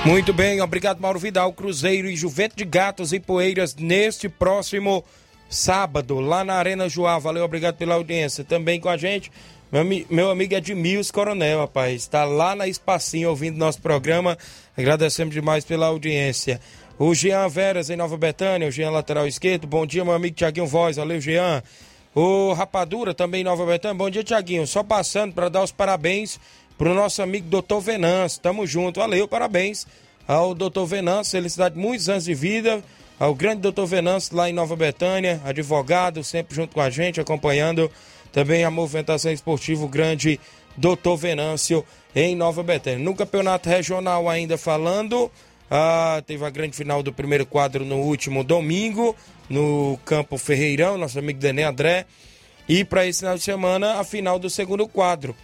Muito 0.05 0.33
bem, 0.33 0.61
obrigado 0.61 1.01
Mauro 1.01 1.19
Vidal, 1.19 1.53
Cruzeiro 1.53 2.09
e 2.09 2.17
Juventus 2.17 2.57
de 2.57 2.65
Gatos 2.65 3.13
e 3.13 3.19
Poeiras 3.19 3.75
neste 3.75 4.29
próximo 4.29 5.05
sábado, 5.49 6.21
lá 6.21 6.45
na 6.45 6.55
Arena 6.55 6.89
Joá. 6.89 7.19
Valeu, 7.19 7.45
obrigado 7.45 7.77
pela 7.77 7.95
audiência. 7.95 8.45
Também 8.45 8.81
com 8.81 8.89
a 8.89 8.97
gente, 8.97 9.33
meu, 9.71 9.85
meu 10.09 10.31
amigo 10.31 10.55
Edmilson 10.55 11.13
Coronel, 11.13 11.61
rapaz, 11.61 11.95
está 11.95 12.25
lá 12.25 12.55
na 12.57 12.67
Espacinha 12.67 13.29
ouvindo 13.29 13.59
nosso 13.59 13.81
programa. 13.81 14.39
Agradecemos 14.77 15.35
demais 15.35 15.65
pela 15.65 15.87
audiência. 15.87 16.61
O 16.99 17.15
Jean 17.15 17.49
Veras 17.49 17.91
em 17.91 17.97
Nova 17.97 18.17
Betânia, 18.17 18.67
o 18.67 18.71
Jean 18.71 18.91
lateral 18.91 19.27
esquerdo. 19.27 19.67
Bom 19.67 19.87
dia, 19.87 20.05
meu 20.05 20.15
amigo 20.15 20.35
Tiaguinho 20.35 20.67
Voz. 20.67 20.97
Valeu, 20.97 21.21
Jean. 21.21 21.63
O 22.15 22.53
Rapadura 22.55 23.15
também 23.15 23.43
em 23.43 23.45
Nova 23.45 23.65
Betânia. 23.67 23.97
Bom 23.97 24.11
dia, 24.11 24.25
Tiaguinho. 24.25 24.67
Só 24.67 24.83
passando 24.83 25.33
para 25.33 25.49
dar 25.49 25.63
os 25.63 25.71
parabéns 25.71 26.41
pro 26.77 26.95
nosso 26.95 27.23
amigo 27.23 27.49
Doutor 27.49 27.81
Venâncio. 27.81 28.41
Tamo 28.41 28.67
junto. 28.67 29.01
Valeu, 29.01 29.29
parabéns 29.29 29.87
ao 30.27 30.55
Doutor 30.55 30.87
Venâncio. 30.87 31.33
Felicidade, 31.33 31.79
muitos 31.79 32.09
anos 32.09 32.25
de 32.25 32.35
vida. 32.35 32.83
Ao 33.21 33.35
grande 33.35 33.61
Doutor 33.61 33.87
Venâncio 33.87 34.37
lá 34.37 34.49
em 34.49 34.53
Nova 34.53 34.77
Betânia, 34.77 35.41
advogado, 35.45 36.25
sempre 36.25 36.55
junto 36.55 36.75
com 36.75 36.81
a 36.81 36.89
gente, 36.89 37.21
acompanhando 37.21 37.91
também 38.33 38.65
a 38.65 38.71
movimentação 38.71 39.33
esportiva 39.33 39.87
grande 39.87 40.41
Doutor 40.77 41.17
Venâncio 41.17 41.85
em 42.15 42.37
Nova 42.37 42.63
Betânia. 42.63 42.99
No 42.99 43.15
campeonato 43.15 43.69
regional 43.69 44.29
ainda 44.29 44.57
falando, 44.57 45.31
ah, 45.71 46.23
teve 46.27 46.45
a 46.45 46.51
grande 46.51 46.77
final 46.77 47.03
do 47.03 47.13
primeiro 47.13 47.45
quadro 47.45 47.85
no 47.85 47.97
último 47.97 48.45
domingo, 48.45 49.15
no 49.49 49.99
Campo 50.05 50.39
Ferreirão, 50.39 50.97
nosso 50.97 51.19
amigo 51.19 51.39
Dené 51.39 51.65
André. 51.65 52.07
E 52.69 52.85
para 52.85 53.07
esse 53.07 53.21
final 53.21 53.37
de 53.37 53.43
semana, 53.43 53.99
a 53.99 54.05
final 54.05 54.39
do 54.39 54.49
segundo 54.49 54.87
quadro. 54.87 55.35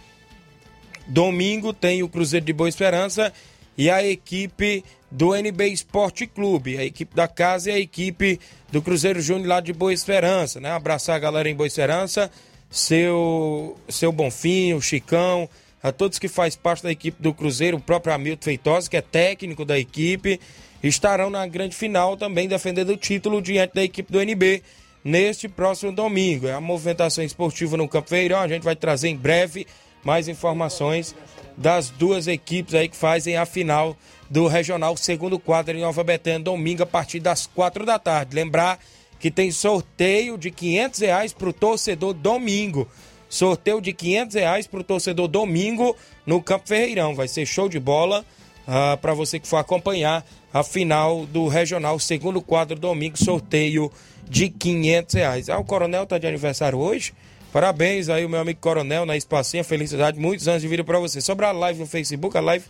Domingo 1.07 1.73
tem 1.73 2.01
o 2.01 2.09
Cruzeiro 2.09 2.45
de 2.45 2.53
Boa 2.53 2.69
Esperança 2.69 3.31
e 3.77 3.89
a 3.89 4.05
equipe 4.05 4.83
do 5.11 5.35
NB 5.35 5.67
Esporte 5.67 6.25
Clube, 6.25 6.77
a 6.77 6.83
equipe 6.83 7.15
da 7.15 7.27
casa 7.27 7.69
e 7.69 7.73
a 7.73 7.79
equipe 7.79 8.39
do 8.71 8.81
Cruzeiro 8.81 9.21
Júnior 9.21 9.47
lá 9.47 9.59
de 9.59 9.73
Boa 9.73 9.93
Esperança, 9.93 10.59
né? 10.59 10.71
Abraçar 10.71 11.15
a 11.15 11.19
galera 11.19 11.49
em 11.49 11.55
Boa 11.55 11.67
Esperança 11.67 12.31
seu, 12.75 13.77
seu 13.87 14.11
Bonfim, 14.11 14.73
o 14.73 14.81
Chicão, 14.81 15.47
a 15.81 15.93
todos 15.93 16.19
que 16.19 16.27
faz 16.27 16.57
parte 16.57 16.83
da 16.83 16.91
equipe 16.91 17.23
do 17.23 17.33
Cruzeiro, 17.33 17.77
o 17.77 17.79
próprio 17.79 18.13
Hamilton 18.13 18.43
Feitosa, 18.43 18.89
que 18.89 18.97
é 18.97 19.01
técnico 19.01 19.63
da 19.63 19.79
equipe, 19.79 20.41
estarão 20.83 21.29
na 21.29 21.47
grande 21.47 21.73
final 21.73 22.17
também 22.17 22.49
defendendo 22.49 22.89
o 22.89 22.97
título 22.97 23.41
diante 23.41 23.75
da 23.75 23.81
equipe 23.81 24.11
do 24.11 24.19
NB 24.19 24.61
neste 25.05 25.47
próximo 25.47 25.93
domingo. 25.93 26.47
É 26.47 26.51
a 26.51 26.59
movimentação 26.59 27.23
esportiva 27.23 27.77
no 27.77 27.87
Campo 27.87 28.09
Feirão, 28.09 28.39
a 28.39 28.47
gente 28.47 28.63
vai 28.63 28.75
trazer 28.75 29.07
em 29.07 29.15
breve 29.15 29.65
mais 30.03 30.27
informações 30.27 31.15
das 31.55 31.89
duas 31.89 32.27
equipes 32.27 32.75
aí 32.75 32.89
que 32.89 32.97
fazem 32.97 33.37
a 33.37 33.45
final 33.45 33.95
do 34.29 34.47
Regional 34.47 34.97
Segundo 34.97 35.39
Quadro 35.39 35.77
em 35.77 35.81
Nova 35.81 36.03
Betânia, 36.03 36.41
domingo 36.41 36.83
a 36.83 36.85
partir 36.85 37.21
das 37.21 37.47
quatro 37.47 37.85
da 37.85 37.97
tarde. 37.97 38.35
Lembrar 38.35 38.79
que 39.25 39.31
tem 39.31 39.49
sorteio 39.49 40.37
de 40.37 40.51
500 40.51 40.99
reais 40.99 41.33
para 41.33 41.49
o 41.49 41.53
torcedor 41.53 42.13
domingo. 42.13 42.87
Sorteio 43.27 43.81
de 43.81 43.91
500 43.91 44.35
reais 44.35 44.67
para 44.67 44.81
o 44.81 44.83
torcedor 44.83 45.27
domingo 45.27 45.97
no 46.27 46.39
Campo 46.43 46.67
Ferreirão. 46.67 47.15
Vai 47.15 47.27
ser 47.27 47.43
show 47.43 47.67
de 47.67 47.79
bola 47.79 48.23
ah, 48.67 48.99
para 49.01 49.15
você 49.15 49.39
que 49.39 49.47
for 49.47 49.57
acompanhar 49.57 50.23
a 50.53 50.61
final 50.61 51.25
do 51.25 51.47
Regional 51.47 51.97
Segundo 51.97 52.39
Quadro 52.39 52.77
domingo. 52.77 53.17
Sorteio 53.17 53.91
de 54.29 54.47
500 54.47 55.15
reais. 55.15 55.49
Ah, 55.49 55.57
o 55.57 55.65
Coronel 55.65 56.03
está 56.03 56.19
de 56.19 56.27
aniversário 56.27 56.77
hoje. 56.77 57.11
Parabéns 57.51 58.09
aí, 58.09 58.23
o 58.23 58.29
meu 58.29 58.41
amigo 58.41 58.59
Coronel, 58.59 59.07
na 59.07 59.17
Espacinha. 59.17 59.63
Felicidade, 59.63 60.19
muitos 60.19 60.47
anos 60.47 60.61
de 60.61 60.67
vida 60.67 60.83
para 60.83 60.99
você. 60.99 61.19
Sobre 61.19 61.47
a 61.47 61.51
live 61.51 61.79
no 61.79 61.87
Facebook, 61.87 62.37
a 62.37 62.41
live 62.41 62.65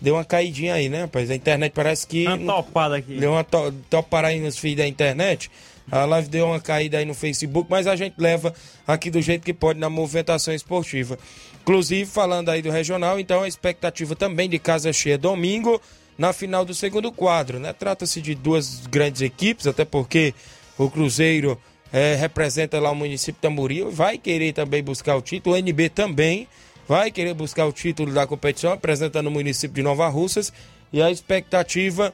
deu 0.00 0.14
uma 0.14 0.24
caidinha 0.24 0.74
aí, 0.74 0.88
né, 0.88 1.00
rapaz? 1.00 1.32
A 1.32 1.34
internet 1.34 1.72
parece 1.72 2.06
que. 2.06 2.28
Uma 2.28 2.62
topada 2.62 2.96
aqui. 2.96 3.16
Deu 3.16 3.32
uma 3.32 3.42
to 3.42 3.74
topada 3.90 4.28
aí 4.28 4.38
nos 4.38 4.56
fios 4.56 4.76
da 4.76 4.86
internet. 4.86 5.50
A 5.90 6.04
live 6.04 6.28
deu 6.28 6.46
uma 6.46 6.60
caída 6.60 6.98
aí 6.98 7.04
no 7.04 7.14
Facebook, 7.14 7.70
mas 7.70 7.86
a 7.86 7.94
gente 7.94 8.14
leva 8.18 8.52
aqui 8.86 9.10
do 9.10 9.22
jeito 9.22 9.44
que 9.44 9.54
pode 9.54 9.78
na 9.78 9.88
movimentação 9.88 10.52
esportiva. 10.52 11.18
Inclusive, 11.62 12.10
falando 12.10 12.48
aí 12.48 12.60
do 12.60 12.70
regional, 12.70 13.18
então 13.20 13.42
a 13.42 13.48
expectativa 13.48 14.16
também 14.16 14.48
de 14.48 14.58
casa 14.58 14.92
cheia 14.92 15.16
domingo 15.16 15.80
na 16.18 16.32
final 16.32 16.64
do 16.64 16.74
segundo 16.74 17.12
quadro, 17.12 17.58
né? 17.58 17.72
Trata-se 17.72 18.20
de 18.20 18.34
duas 18.34 18.86
grandes 18.86 19.22
equipes, 19.22 19.66
até 19.66 19.84
porque 19.84 20.34
o 20.78 20.90
Cruzeiro 20.90 21.58
é, 21.92 22.14
representa 22.14 22.80
lá 22.80 22.90
o 22.90 22.94
município 22.94 23.40
Tamboril, 23.40 23.90
vai 23.90 24.18
querer 24.18 24.52
também 24.52 24.82
buscar 24.82 25.16
o 25.16 25.22
título, 25.22 25.54
o 25.54 25.58
NB 25.58 25.88
também 25.90 26.48
vai 26.88 27.10
querer 27.10 27.34
buscar 27.34 27.66
o 27.66 27.72
título 27.72 28.12
da 28.12 28.26
competição, 28.26 28.72
apresentando 28.72 29.26
o 29.26 29.30
município 29.30 29.74
de 29.74 29.82
Nova 29.82 30.08
Russas, 30.08 30.52
e 30.92 31.02
a 31.02 31.10
expectativa 31.10 32.12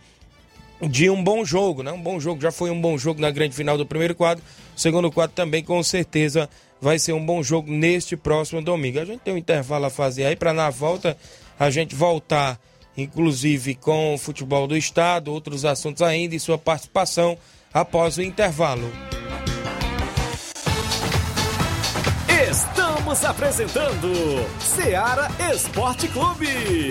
de 0.89 1.09
um 1.09 1.23
bom 1.23 1.45
jogo, 1.45 1.83
né? 1.83 1.93
Um 1.93 2.01
bom 2.01 2.19
jogo, 2.19 2.41
já 2.41 2.51
foi 2.51 2.71
um 2.71 2.81
bom 2.81 2.99
jogo 2.99 3.21
na 3.21 3.31
grande 3.31 3.55
final 3.55 3.79
do 3.79 3.87
primeiro 3.87 4.15
quadro. 4.15 4.43
Segundo 4.77 5.11
quadro 5.11 5.35
também, 5.35 5.63
com 5.63 5.83
certeza, 5.83 6.49
vai 6.81 6.99
ser 6.99 7.13
um 7.13 7.25
bom 7.25 7.43
jogo 7.43 7.71
neste 7.71 8.17
próximo 8.17 8.61
domingo. 8.61 8.99
A 8.99 9.05
gente 9.05 9.21
tem 9.21 9.35
um 9.35 9.39
intervalo 9.39 9.87
a 9.87 9.91
fazer 9.91 10.25
aí 10.25 10.37
para 10.37 10.53
na 10.53 10.71
volta 10.71 11.17
a 11.59 11.71
gente 11.71 11.95
voltar, 11.95 12.59
inclusive 12.97 13.75
com 13.77 14.15
o 14.15 14.19
futebol 14.19 14.67
do 14.67 14.77
estado, 14.77 15.33
outros 15.33 15.65
assuntos 15.65 16.03
ainda 16.03 16.35
e 16.35 16.41
sua 16.41 16.59
participação 16.59 17.39
após 17.73 18.17
o 18.17 18.23
intervalo. 18.23 18.91
Estamos 22.51 23.25
apresentando 23.25 24.13
Seara 24.61 25.29
Esporte 25.55 26.09
Clube. 26.09 26.91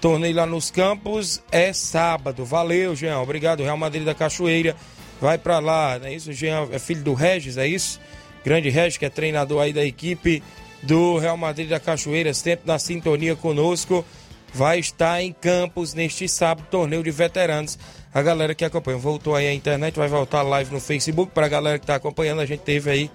torneio 0.00 0.36
lá 0.36 0.46
nos 0.46 0.70
campos 0.70 1.42
é 1.50 1.72
sábado. 1.72 2.44
Valeu, 2.44 2.94
Jean. 2.94 3.18
Obrigado, 3.18 3.62
Real 3.62 3.76
Madrid 3.76 4.04
da 4.04 4.14
Cachoeira. 4.14 4.76
Vai 5.20 5.36
para 5.36 5.58
lá, 5.58 5.98
não 5.98 6.06
é 6.06 6.14
isso? 6.14 6.32
Jean 6.32 6.68
é 6.72 6.78
filho 6.78 7.02
do 7.02 7.12
Regis, 7.12 7.58
é 7.58 7.66
isso? 7.66 8.00
Grande 8.44 8.70
Regis, 8.70 8.96
que 8.96 9.04
é 9.04 9.10
treinador 9.10 9.62
aí 9.62 9.72
da 9.72 9.84
equipe 9.84 10.42
do 10.82 11.18
Real 11.18 11.36
Madrid 11.36 11.68
da 11.68 11.78
Cachoeira, 11.78 12.32
sempre 12.32 12.66
na 12.66 12.78
sintonia 12.78 13.36
conosco. 13.36 14.04
Vai 14.52 14.78
estar 14.78 15.22
em 15.22 15.32
Campos 15.32 15.94
neste 15.94 16.28
sábado, 16.28 16.66
torneio 16.70 17.02
de 17.02 17.10
veteranos. 17.10 17.78
A 18.12 18.22
galera 18.22 18.54
que 18.54 18.64
acompanha, 18.64 18.98
voltou 18.98 19.36
aí 19.36 19.46
a 19.46 19.54
internet, 19.54 19.96
vai 19.96 20.08
voltar 20.08 20.42
live 20.42 20.72
no 20.72 20.80
Facebook. 20.80 21.32
Para 21.32 21.46
a 21.46 21.48
galera 21.48 21.78
que 21.78 21.84
está 21.84 21.94
acompanhando, 21.94 22.40
a 22.40 22.46
gente 22.46 22.60
teve 22.60 22.90
aí 22.90 23.10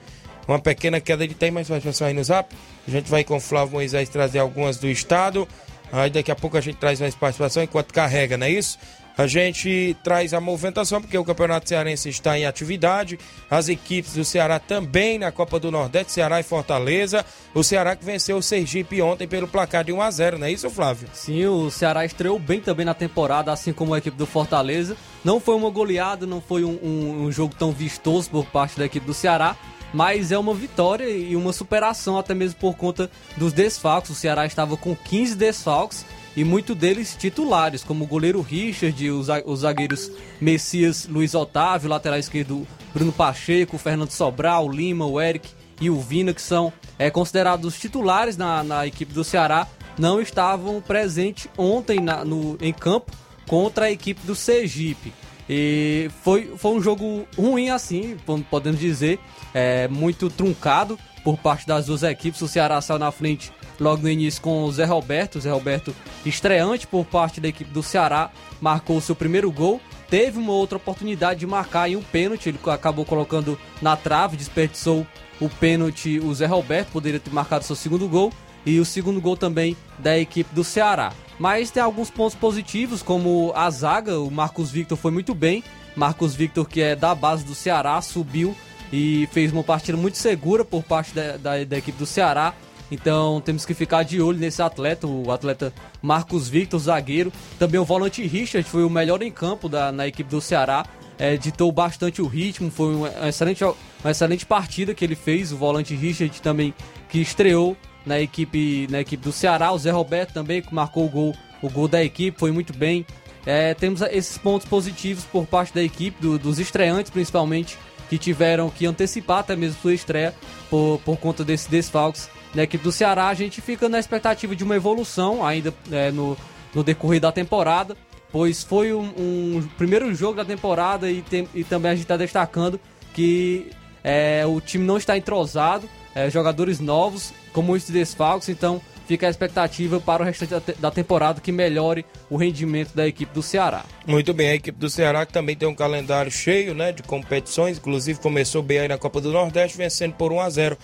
uma 0.47 0.59
pequena 0.59 1.01
queda 1.01 1.27
de 1.27 1.35
mas 1.51 1.67
vai 1.67 1.81
passar 1.81 2.07
aí 2.07 2.13
no 2.13 2.23
zap. 2.23 2.55
A 2.87 2.91
gente 2.91 3.09
vai 3.09 3.23
com 3.23 3.35
o 3.35 3.39
Flávio 3.39 3.73
Moisés 3.73 4.07
trazer 4.07 4.39
algumas 4.39 4.77
do 4.77 4.87
estado. 4.87 5.47
Aí 5.91 6.09
daqui 6.09 6.31
a 6.31 6.35
pouco 6.35 6.57
a 6.57 6.61
gente 6.61 6.77
traz 6.77 6.99
mais 7.01 7.13
participação 7.13 7.63
enquanto 7.63 7.93
carrega, 7.93 8.37
não 8.37 8.47
é 8.47 8.51
isso? 8.51 8.79
A 9.17 9.27
gente 9.27 9.95
traz 10.03 10.33
a 10.33 10.41
movimentação 10.41 11.01
porque 11.01 11.17
o 11.17 11.23
Campeonato 11.23 11.69
Cearense 11.69 12.09
está 12.09 12.37
em 12.37 12.45
atividade. 12.45 13.17
As 13.49 13.69
equipes 13.69 14.13
do 14.13 14.25
Ceará 14.25 14.59
também 14.59 15.17
na 15.17 15.31
Copa 15.31 15.59
do 15.59 15.71
Nordeste, 15.71 16.11
Ceará 16.11 16.39
e 16.39 16.43
Fortaleza. 16.43 17.25
O 17.53 17.63
Ceará 17.63 17.95
que 17.95 18.03
venceu 18.03 18.37
o 18.37 18.43
Sergipe 18.43 19.01
ontem 19.01 19.27
pelo 19.27 19.47
placar 19.47 19.83
de 19.83 19.93
1 19.93 20.01
a 20.01 20.11
0 20.11 20.37
não 20.39 20.47
é 20.47 20.51
isso, 20.51 20.69
Flávio? 20.69 21.07
Sim, 21.13 21.45
o 21.45 21.71
Ceará 21.71 22.05
estreou 22.05 22.37
bem 22.37 22.59
também 22.59 22.85
na 22.85 22.93
temporada, 22.93 23.51
assim 23.51 23.71
como 23.71 23.93
a 23.93 23.97
equipe 23.99 24.17
do 24.17 24.25
Fortaleza. 24.25 24.97
Não 25.23 25.39
foi 25.39 25.55
uma 25.55 25.69
goleada, 25.69 26.25
não 26.25 26.41
foi 26.41 26.65
um, 26.65 26.77
um, 26.83 27.25
um 27.25 27.31
jogo 27.31 27.55
tão 27.57 27.71
vistoso 27.71 28.29
por 28.29 28.45
parte 28.45 28.77
da 28.77 28.85
equipe 28.85 29.05
do 29.05 29.13
Ceará, 29.13 29.55
mas 29.95 30.29
é 30.29 30.37
uma 30.37 30.53
vitória 30.53 31.09
e 31.09 31.37
uma 31.37 31.53
superação, 31.53 32.17
até 32.17 32.33
mesmo 32.33 32.59
por 32.59 32.75
conta 32.75 33.09
dos 33.37 33.53
desfalques. 33.53 34.11
O 34.11 34.13
Ceará 34.15 34.45
estava 34.45 34.75
com 34.75 34.93
15 34.93 35.37
desfalques 35.37 36.05
e 36.35 36.43
muitos 36.43 36.75
deles 36.75 37.15
titulares, 37.17 37.81
como 37.81 38.03
o 38.03 38.07
goleiro 38.07 38.41
Richard, 38.41 39.09
os 39.09 39.59
zagueiros 39.61 40.11
Messias 40.41 41.07
Luiz 41.07 41.33
Otávio, 41.33 41.89
lateral 41.89 42.19
esquerdo 42.19 42.67
Bruno 42.93 43.13
Pacheco, 43.13 43.77
Fernando 43.77 44.11
Sobral, 44.11 44.69
Lima, 44.69 45.05
o 45.05 45.21
Eric 45.21 45.47
e 45.79 45.89
o 45.89 45.97
Vina, 45.97 46.33
que 46.33 46.41
são 46.41 46.73
é, 46.99 47.09
considerados 47.09 47.79
titulares 47.79 48.35
na, 48.35 48.65
na 48.65 48.85
equipe 48.85 49.13
do 49.13 49.23
Ceará, 49.23 49.65
não 49.97 50.19
estavam 50.19 50.81
presentes 50.81 51.47
ontem 51.57 52.01
na, 52.01 52.25
no, 52.25 52.57
em 52.59 52.73
campo 52.73 53.13
contra 53.47 53.85
a 53.85 53.91
equipe 53.91 54.19
do 54.27 54.35
Sergipe. 54.35 55.13
E 55.49 56.09
foi, 56.23 56.53
foi 56.57 56.71
um 56.71 56.81
jogo 56.81 57.27
ruim 57.37 57.69
assim, 57.69 58.17
podemos 58.49 58.79
dizer, 58.79 59.19
é, 59.53 59.87
muito 59.87 60.29
truncado 60.29 60.97
por 61.23 61.37
parte 61.37 61.67
das 61.67 61.85
duas 61.85 62.03
equipes. 62.03 62.41
O 62.41 62.47
Ceará 62.47 62.81
saiu 62.81 62.99
na 62.99 63.11
frente 63.11 63.51
logo 63.79 64.01
no 64.03 64.09
início 64.09 64.41
com 64.41 64.63
o 64.63 64.71
Zé 64.71 64.85
Roberto. 64.85 65.37
O 65.37 65.41
Zé 65.41 65.51
Roberto, 65.51 65.95
estreante 66.25 66.87
por 66.87 67.05
parte 67.05 67.39
da 67.39 67.47
equipe 67.47 67.71
do 67.71 67.83
Ceará, 67.83 68.31
marcou 68.59 68.99
seu 69.01 69.15
primeiro 69.15 69.51
gol. 69.51 69.79
Teve 70.09 70.37
uma 70.37 70.53
outra 70.53 70.77
oportunidade 70.77 71.39
de 71.39 71.47
marcar 71.47 71.89
em 71.89 71.95
um 71.95 72.03
pênalti, 72.03 72.49
ele 72.49 72.59
acabou 72.67 73.03
colocando 73.05 73.57
na 73.81 73.97
trave, 73.97 74.37
desperdiçou 74.37 75.05
o 75.41 75.49
pênalti. 75.49 76.19
O 76.19 76.33
Zé 76.33 76.45
Roberto 76.45 76.89
poderia 76.91 77.19
ter 77.19 77.33
marcado 77.33 77.65
seu 77.65 77.75
segundo 77.75 78.07
gol 78.07 78.31
e 78.65 78.79
o 78.79 78.85
segundo 78.85 79.19
gol 79.19 79.35
também 79.35 79.75
da 79.97 80.17
equipe 80.17 80.53
do 80.53 80.63
Ceará. 80.63 81.11
Mas 81.37 81.69
tem 81.69 81.83
alguns 81.83 82.09
pontos 82.09 82.35
positivos, 82.35 83.01
como 83.01 83.51
a 83.55 83.69
zaga, 83.69 84.19
o 84.19 84.31
Marcos 84.31 84.71
Victor 84.71 84.97
foi 84.97 85.11
muito 85.11 85.35
bem. 85.35 85.63
Marcos 85.95 86.33
Victor, 86.33 86.67
que 86.67 86.81
é 86.81 86.95
da 86.95 87.13
base 87.13 87.43
do 87.43 87.55
Ceará, 87.55 88.01
subiu 88.01 88.55
e 88.91 89.27
fez 89.31 89.51
uma 89.51 89.63
partida 89.63 89.97
muito 89.97 90.17
segura 90.17 90.63
por 90.63 90.83
parte 90.83 91.13
da, 91.13 91.37
da, 91.37 91.63
da 91.63 91.77
equipe 91.77 91.97
do 91.97 92.05
Ceará. 92.05 92.53
Então 92.91 93.41
temos 93.41 93.65
que 93.65 93.73
ficar 93.73 94.03
de 94.03 94.21
olho 94.21 94.37
nesse 94.37 94.61
atleta, 94.61 95.07
o 95.07 95.31
atleta 95.31 95.73
Marcos 96.01 96.47
Victor, 96.47 96.79
zagueiro. 96.79 97.33
Também 97.57 97.79
o 97.79 97.85
volante 97.85 98.25
Richard 98.25 98.67
foi 98.69 98.83
o 98.83 98.89
melhor 98.89 99.21
em 99.21 99.31
campo 99.31 99.67
da, 99.67 99.91
na 99.91 100.07
equipe 100.07 100.29
do 100.29 100.39
Ceará. 100.39 100.85
É, 101.17 101.37
ditou 101.37 101.71
bastante 101.71 102.21
o 102.21 102.27
ritmo, 102.27 102.69
foi 102.69 102.93
uma 102.93 103.29
excelente, 103.29 103.63
uma 103.63 104.11
excelente 104.11 104.45
partida 104.45 104.93
que 104.93 105.03
ele 105.03 105.15
fez. 105.15 105.51
O 105.51 105.57
volante 105.57 105.95
Richard 105.95 106.41
também, 106.41 106.73
que 107.09 107.19
estreou 107.19 107.75
na 108.05 108.19
equipe, 108.19 108.87
na 108.89 109.01
equipe 109.01 109.23
do 109.23 109.31
Ceará. 109.31 109.71
O 109.71 109.77
Zé 109.77 109.91
Roberto 109.91 110.33
também, 110.33 110.61
que 110.61 110.73
marcou 110.73 111.05
o 111.05 111.09
gol, 111.09 111.35
o 111.61 111.69
gol 111.69 111.87
da 111.87 112.03
equipe, 112.03 112.37
foi 112.37 112.51
muito 112.51 112.73
bem. 112.73 113.05
É, 113.45 113.73
temos 113.73 114.01
esses 114.01 114.37
pontos 114.37 114.67
positivos 114.67 115.23
por 115.25 115.45
parte 115.45 115.73
da 115.73 115.83
equipe, 115.83 116.21
do, 116.21 116.37
dos 116.37 116.59
estreantes 116.59 117.11
principalmente, 117.11 117.77
que 118.09 118.17
tiveram 118.17 118.69
que 118.69 118.85
antecipar 118.85 119.39
até 119.39 119.55
mesmo 119.55 119.79
sua 119.81 119.93
estreia 119.93 120.33
por, 120.69 120.99
por 121.03 121.17
conta 121.17 121.43
desses 121.43 121.67
desfalques 121.67 122.29
na 122.55 122.63
equipe 122.63 122.83
do 122.83 122.91
Ceará, 122.91 123.27
a 123.27 123.33
gente 123.33 123.61
fica 123.61 123.89
na 123.89 123.99
expectativa 123.99 124.55
de 124.55 124.63
uma 124.63 124.75
evolução 124.75 125.45
ainda 125.45 125.73
é, 125.91 126.09
no, 126.09 126.37
no 126.73 126.83
decorrer 126.83 127.19
da 127.19 127.31
temporada, 127.31 127.97
pois 128.31 128.63
foi 128.63 128.93
um, 128.93 129.13
um 129.17 129.69
primeiro 129.77 130.13
jogo 130.15 130.37
da 130.37 130.45
temporada 130.45 131.11
e, 131.11 131.21
tem, 131.21 131.47
e 131.53 131.63
também 131.63 131.91
a 131.91 131.95
gente 131.95 132.05
está 132.05 132.15
destacando 132.15 132.79
que 133.13 133.71
é, 134.03 134.45
o 134.45 134.61
time 134.61 134.85
não 134.85 134.97
está 134.97 135.17
entrosado, 135.17 135.89
é, 136.15 136.29
jogadores 136.29 136.79
novos, 136.79 137.33
com 137.55 137.61
muitos 137.61 137.89
desfalques, 137.89 138.49
então 138.49 138.81
fica 139.07 139.27
a 139.27 139.29
expectativa 139.29 139.97
para 140.01 140.21
o 140.21 140.25
restante 140.25 140.53
da 140.77 140.91
temporada 140.91 141.39
que 141.39 141.53
melhore 141.53 142.05
o 142.29 142.35
rendimento 142.35 142.93
da 142.93 143.07
equipe 143.07 143.33
do 143.33 143.41
Ceará. 143.41 143.85
Muito 144.05 144.33
bem, 144.33 144.49
a 144.49 144.55
equipe 144.55 144.77
do 144.77 144.89
Ceará 144.89 145.25
que 145.25 145.31
também 145.31 145.55
tem 145.55 145.65
um 145.65 145.73
calendário 145.73 146.29
cheio 146.29 146.73
né, 146.73 146.91
de 146.91 147.01
competições, 147.01 147.77
inclusive 147.77 148.19
começou 148.19 148.61
bem 148.61 148.79
aí 148.79 148.87
na 148.89 148.97
Copa 148.97 149.21
do 149.21 149.31
Nordeste, 149.31 149.77
vencendo 149.77 150.13
por 150.15 150.33
1 150.33 150.41
a 150.41 150.49
0 150.49 150.77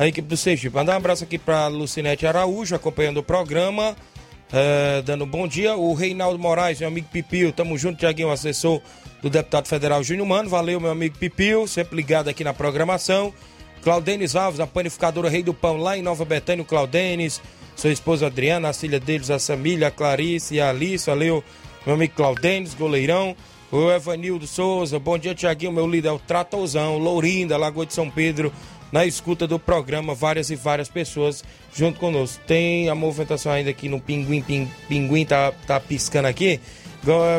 a 0.00 0.06
equipe 0.08 0.26
do 0.26 0.36
Sergipe. 0.36 0.74
Mandar 0.74 0.94
um 0.94 0.96
abraço 0.96 1.22
aqui 1.22 1.38
para 1.38 1.68
Lucinete 1.68 2.26
Araújo, 2.26 2.74
acompanhando 2.74 3.18
o 3.18 3.22
programa, 3.22 3.94
é, 4.52 5.00
dando 5.02 5.24
bom 5.24 5.46
dia. 5.46 5.76
O 5.76 5.94
Reinaldo 5.94 6.40
Moraes, 6.40 6.80
meu 6.80 6.88
amigo 6.88 7.06
Pipio, 7.12 7.52
tamo 7.52 7.78
junto, 7.78 8.00
Tiaguinho, 8.00 8.32
assessor 8.32 8.82
do 9.22 9.30
deputado 9.30 9.68
federal 9.68 10.02
Júnior 10.02 10.26
Mano. 10.26 10.50
Valeu, 10.50 10.80
meu 10.80 10.90
amigo 10.90 11.16
Pipio, 11.18 11.68
sempre 11.68 11.94
ligado 11.94 12.28
aqui 12.28 12.42
na 12.42 12.52
programação. 12.52 13.32
Claudenes 13.86 14.34
Alves, 14.34 14.58
a 14.58 14.66
panificadora 14.66 15.30
Rei 15.30 15.44
do 15.44 15.54
Pão, 15.54 15.76
lá 15.76 15.96
em 15.96 16.02
Nova 16.02 16.24
Betânia, 16.24 16.60
o 16.60 16.66
Claudenes 16.66 17.40
sua 17.76 17.92
esposa 17.92 18.26
Adriana, 18.26 18.70
a 18.70 18.72
filha 18.72 18.98
deles, 18.98 19.30
a 19.30 19.38
Samília, 19.38 19.86
a 19.86 19.90
Clarice 19.92 20.56
e 20.56 20.60
a 20.60 20.70
Alice, 20.70 21.06
valeu, 21.06 21.44
meu 21.86 21.94
amigo 21.94 22.12
Claudênis, 22.16 22.74
goleirão, 22.74 23.36
o 23.70 23.88
Evanildo 23.92 24.44
Souza, 24.44 24.98
bom 24.98 25.16
dia 25.16 25.36
Tiaguinho, 25.36 25.70
meu 25.70 25.86
líder 25.86 26.08
é 26.08 26.10
o 26.10 26.18
Tratozão, 26.18 26.98
Lourinda, 26.98 27.56
Lagoa 27.56 27.86
de 27.86 27.94
São 27.94 28.10
Pedro, 28.10 28.52
na 28.90 29.06
escuta 29.06 29.46
do 29.46 29.56
programa, 29.56 30.16
várias 30.16 30.50
e 30.50 30.56
várias 30.56 30.88
pessoas 30.88 31.44
junto 31.72 32.00
conosco. 32.00 32.42
Tem 32.44 32.88
a 32.88 32.94
movimentação 32.96 33.52
ainda 33.52 33.70
aqui 33.70 33.88
no 33.88 34.00
Pinguim, 34.00 34.42
ping, 34.42 34.68
Pinguim 34.88 35.24
tá, 35.24 35.52
tá 35.64 35.78
piscando 35.78 36.26
aqui. 36.26 36.60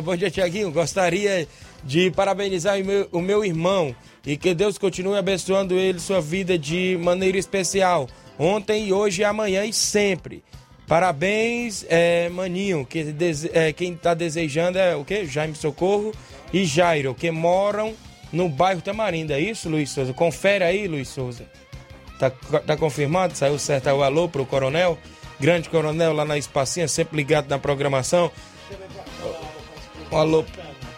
Bom 0.02 0.16
dia, 0.16 0.32
Tiaguinho. 0.32 0.72
Gostaria 0.72 1.46
de 1.84 2.10
parabenizar 2.12 2.80
o 2.80 2.86
meu, 2.86 3.10
o 3.12 3.20
meu 3.20 3.44
irmão 3.44 3.94
e 4.28 4.36
que 4.36 4.54
Deus 4.54 4.78
continue 4.78 5.18
abençoando 5.18 5.74
ele, 5.74 6.02
sua 6.02 6.20
vida 6.20 6.60
de 6.60 7.00
maneira 7.02 7.38
especial 7.38 8.10
ontem 8.38 8.92
hoje 8.92 9.22
e 9.22 9.26
amanhã 9.26 9.64
e 9.64 9.72
sempre. 9.72 10.44
Parabéns, 10.86 11.86
é, 11.88 12.28
Maninho, 12.28 12.86
que 12.86 13.16
é, 13.54 13.72
quem 13.72 13.94
está 13.94 14.14
desejando 14.14 14.78
é 14.78 14.98
o 14.98 15.06
quê? 15.06 15.26
Jaime 15.26 15.56
Socorro 15.56 16.12
e 16.52 16.66
Jairo, 16.66 17.16
que 17.16 17.32
moram 17.32 17.94
no 18.32 18.50
bairro 18.50 18.82
Tamarindo, 18.82 19.32
é 19.32 19.40
isso, 19.40 19.70
Luiz 19.70 19.92
Souza? 19.92 20.12
Confere 20.12 20.66
aí, 20.66 20.90
Luiz 20.90 21.08
Souza. 21.08 21.46
Tá, 22.20 22.30
tá 22.30 22.76
confirmado? 22.76 23.34
Saiu 23.34 23.58
certo 23.58 23.90
o 23.92 24.04
alô 24.04 24.28
pro 24.28 24.46
coronel? 24.46 24.98
Grande 25.40 25.70
coronel 25.70 26.12
lá 26.12 26.26
na 26.26 26.38
Espacinha, 26.38 26.88
sempre 26.90 27.16
ligado 27.16 27.48
na 27.48 27.60
programação. 27.60 28.30
O 30.12 30.18
alô, 30.18 30.44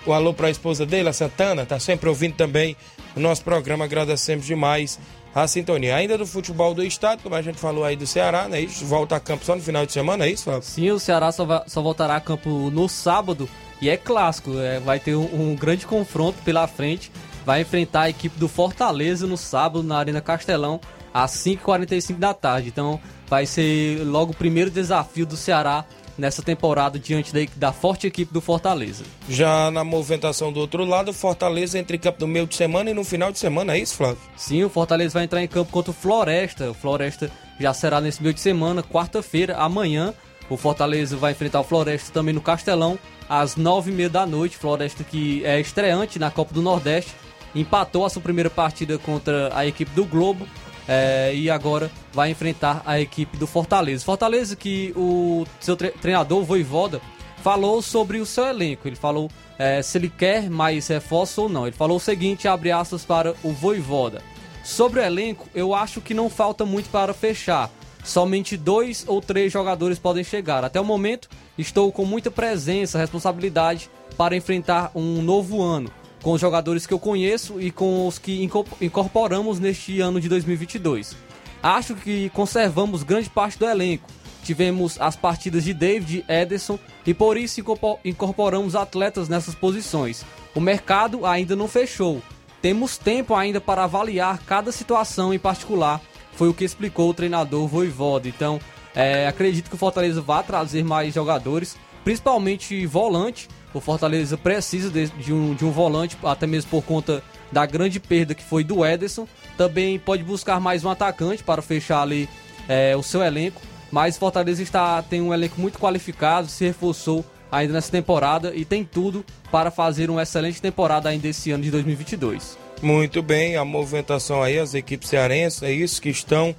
o 0.04 0.14
alô 0.14 0.34
pra 0.34 0.50
esposa 0.50 0.84
dele, 0.84 1.10
a 1.10 1.14
Santana, 1.14 1.64
tá 1.64 1.80
sempre 1.80 2.10
ouvindo 2.10 2.36
também 2.36 2.76
o 3.16 3.20
nosso 3.20 3.44
programa. 3.44 3.86
Agradecemos 3.86 4.46
demais 4.46 5.00
a 5.34 5.48
sintonia. 5.48 5.96
Ainda 5.96 6.18
do 6.18 6.26
futebol 6.26 6.74
do 6.74 6.84
estado, 6.84 7.22
como 7.22 7.36
a 7.36 7.42
gente 7.42 7.60
falou 7.60 7.84
aí 7.84 7.96
do 7.96 8.08
Ceará, 8.08 8.48
né? 8.48 8.62
Isso, 8.62 8.86
volta 8.86 9.16
a 9.16 9.20
campo 9.20 9.46
só 9.46 9.56
no 9.56 9.62
final 9.62 9.86
de 9.86 9.92
semana, 9.92 10.26
é 10.26 10.32
isso, 10.32 10.46
Fábio? 10.46 10.64
Sim, 10.64 10.92
o 10.92 11.00
Ceará 11.00 11.32
só, 11.32 11.46
vai, 11.46 11.62
só 11.68 11.82
voltará 11.82 12.16
a 12.16 12.22
campo 12.22 12.70
no 12.72 12.88
sábado 12.90 13.50
e 13.82 13.90
é 13.90 13.98
clássico. 13.98 14.58
É, 14.60 14.80
vai 14.80 15.00
ter 15.00 15.16
um, 15.16 15.52
um, 15.52 15.56
grande 15.56 15.86
confronto 15.86 16.42
pela 16.44 16.68
frente. 16.68 17.12
Vai 17.46 17.62
enfrentar 17.62 18.02
a 18.02 18.10
equipe 18.10 18.38
do 18.38 18.48
Fortaleza 18.48 19.26
no 19.26 19.38
sábado 19.38 19.84
na 19.84 19.98
Arena 19.98 20.22
Castelão 20.22 20.80
às 21.14 21.32
5h45 21.32 22.18
da 22.18 22.34
tarde. 22.34 22.70
Então 22.70 23.00
vai 23.28 23.46
ser 23.46 24.04
logo 24.04 24.32
o 24.32 24.36
primeiro 24.36 24.70
desafio 24.70 25.26
do 25.26 25.38
Ceará 25.38 25.86
nessa 26.20 26.42
temporada 26.42 27.00
diante 27.00 27.34
da, 27.34 27.40
da, 27.56 27.74
forte 27.74 28.06
equipe 28.06 28.34
do 28.34 28.42
Fortaleza. 28.42 29.04
Já 29.28 29.72
na 29.72 29.84
movimentação 29.84 30.52
do 30.52 30.60
outro 30.60 30.84
lado, 30.86 31.12
o 31.12 31.14
Fortaleza 31.14 31.80
entra 31.80 31.96
em 31.96 32.00
campo 32.00 32.22
no 32.22 32.28
meio 32.28 32.46
de 32.46 32.56
semana 32.56 32.92
e 32.92 32.94
no 32.94 33.04
final 33.04 33.32
de 33.32 33.40
semana, 33.40 33.76
é 33.76 33.80
isso, 33.80 33.96
Flávio? 33.96 34.20
Sim, 34.36 34.64
o 34.64 34.70
Fortaleza 34.70 35.14
vai 35.14 35.24
entrar 35.24 35.42
em 35.42 35.48
campo 35.48 35.72
contra 35.72 35.92
o 35.92 35.94
Floresta. 35.94 36.72
O 36.72 36.74
Floresta 36.74 37.32
já 37.60 37.74
será 37.74 38.00
nesse 38.02 38.22
meio 38.22 38.34
de 38.34 38.40
semana, 38.40 38.84
quarta-feira, 38.84 39.56
amanhã. 39.58 40.14
O 40.50 40.58
Fortaleza 40.58 41.16
vai 41.16 41.32
enfrentar 41.32 41.62
o 41.62 41.64
Floresta 41.64 42.12
também 42.12 42.34
no 42.34 42.42
Castelão, 42.42 42.98
às 43.28 43.56
nove 43.56 43.92
e 43.92 43.94
meia 43.94 44.10
da 44.10 44.26
noite. 44.26 44.58
Floresta 44.58 45.04
que 45.04 45.46
é 45.46 45.60
estreante 45.60 46.20
na 46.20 46.32
Copa 46.32 46.54
do 46.54 46.62
Nordeste. 46.62 47.12
Empatou 47.56 48.06
a 48.06 48.10
sua 48.10 48.22
primeira 48.22 48.50
partida 48.50 48.98
contra 48.98 49.52
a 49.56 49.66
equipe 49.66 49.92
do 49.92 50.06
Globo 50.06 50.48
é, 50.90 51.32
e 51.36 51.52
agora 51.52 51.92
vai 52.12 52.32
enfrentar 52.32 52.82
a 52.84 53.00
equipe 53.00 53.38
do 53.38 53.46
Fortaleza. 53.46 54.04
Fortaleza 54.04 54.56
que 54.56 54.92
o 54.96 55.46
seu 55.60 55.78
tre 55.78 55.92
treinador, 55.92 56.40
o 56.40 56.44
Voivoda, 56.44 57.00
falou 57.44 57.80
sobre 57.80 58.18
o 58.18 58.26
seu 58.26 58.46
elenco. 58.46 58.88
Ele 58.88 58.96
falou 58.96 59.30
é, 59.60 59.84
se 59.84 60.00
ele 60.00 60.10
quer 60.10 60.50
mais 60.50 60.88
reforço 60.88 61.44
ou 61.44 61.50
não. 61.50 61.68
Ele 61.68 61.76
falou 61.76 61.98
o 61.98 62.00
seguinte, 62.00 62.48
abre 62.48 62.72
aspas 62.72 63.06
para 63.06 63.36
o 63.44 63.52
Voivoda. 63.52 64.24
Sobre 64.64 65.00
o 65.00 65.04
elenco, 65.04 65.48
eu 65.54 65.76
acho 65.76 66.02
que 66.02 66.16
não 66.16 66.28
falta 66.28 66.66
muito 66.66 66.90
para 66.90 67.14
fechar. 67.14 67.70
Somente 68.04 68.58
dois 68.58 69.06
ou 69.08 69.22
três 69.22 69.54
jogadores 69.54 70.00
podem 70.00 70.24
chegar. 70.24 70.64
Até 70.64 70.82
o 70.82 70.86
momento, 70.86 71.30
estou 71.56 71.92
com 71.92 72.04
muita 72.04 72.32
presença, 72.32 72.98
responsabilidade 72.98 73.92
para 74.18 74.36
enfrentar 74.36 74.90
um 74.96 75.22
novo 75.22 75.62
ano 75.62 75.99
com 76.22 76.32
os 76.34 76.42
jogadores 76.42 76.86
que 76.86 76.94
eu 76.94 77.00
conheço 77.00 77.62
e 77.62 77.72
com 77.72 78.08
os 78.08 78.18
que 78.18 78.48
incorporamos 78.82 79.60
neste 79.60 80.00
ano 80.02 80.20
de 80.20 80.28
2022. 80.30 81.16
Acho 81.62 81.96
que 81.96 82.30
conservamos 82.30 83.04
grande 83.04 83.30
parte 83.30 83.58
do 83.58 83.66
elenco. 83.66 84.10
Tivemos 84.44 85.00
as 85.00 85.16
partidas 85.16 85.64
de 85.64 85.74
David 85.74 86.26
Ederson 86.28 86.80
e 87.06 87.14
por 87.14 87.38
isso 87.38 87.62
incorporamos 88.04 88.76
atletas 88.76 89.28
nessas 89.28 89.54
posições. 89.54 90.26
O 90.56 90.60
mercado 90.60 91.26
ainda 91.26 91.56
não 91.56 91.68
fechou. 91.68 92.22
Temos 92.62 92.98
tempo 92.98 93.36
ainda 93.36 93.62
para 93.62 93.84
avaliar 93.84 94.40
cada 94.40 94.72
situação 94.72 95.34
em 95.34 95.40
particular, 95.40 96.02
foi 96.34 96.50
o 96.50 96.54
que 96.54 96.64
explicou 96.64 97.10
o 97.10 97.14
treinador 97.14 97.68
Voivoda. 97.68 98.28
Então, 98.28 98.60
é, 98.96 99.28
acredito 99.28 99.70
que 99.70 99.76
o 99.76 99.78
Fortaleza 99.78 100.22
vai 100.22 100.44
trazer 100.44 100.84
mais 100.84 101.14
jogadores, 101.14 101.78
principalmente 102.04 102.86
volante, 102.86 103.48
o 103.74 103.80
Fortaleza 103.80 104.38
precisa 104.38 104.90
de, 104.90 105.08
de, 105.10 105.34
um, 105.34 105.54
de 105.54 105.66
um 105.66 105.72
volante, 105.72 106.18
até 106.24 106.48
mesmo 106.48 106.70
por 106.72 106.84
conta 106.84 107.24
da 107.52 107.66
grande 107.66 108.00
perda 108.00 108.34
que 108.34 108.44
foi 108.44 108.64
do 108.64 108.86
Ederson. 108.86 109.28
Também 109.58 110.00
pode 110.00 110.24
buscar 110.24 110.60
mais 110.60 110.84
um 110.84 110.90
atacante 110.90 111.44
para 111.44 111.62
fechar 111.62 112.02
ali 112.02 112.30
é, 112.68 112.96
o 112.96 113.04
seu 113.04 113.24
elenco. 113.24 113.62
Mas 113.92 114.18
Fortaleza 114.18 114.62
está, 114.62 115.02
tem 115.02 115.22
um 115.22 115.34
elenco 115.34 115.60
muito 115.60 115.80
qualificado, 115.80 116.48
se 116.48 116.66
reforçou 116.66 117.26
ainda 117.52 117.74
nessa 117.74 117.92
temporada 117.92 118.54
e 118.56 118.64
tem 118.64 118.84
tudo 118.84 119.26
para 119.52 119.72
fazer 119.72 120.10
uma 120.10 120.22
excelente 120.22 120.62
temporada 120.62 121.10
ainda 121.10 121.28
esse 121.28 121.52
ano 121.52 121.64
de 121.64 121.72
2022. 121.72 122.58
Muito 122.82 123.22
bem, 123.22 123.58
a 123.58 123.66
movimentação 123.66 124.42
aí, 124.42 124.58
as 124.58 124.74
equipes 124.74 125.10
cearenses, 125.10 125.64
é 125.64 125.72
isso 125.72 126.02
que 126.02 126.10
estão 126.10 126.56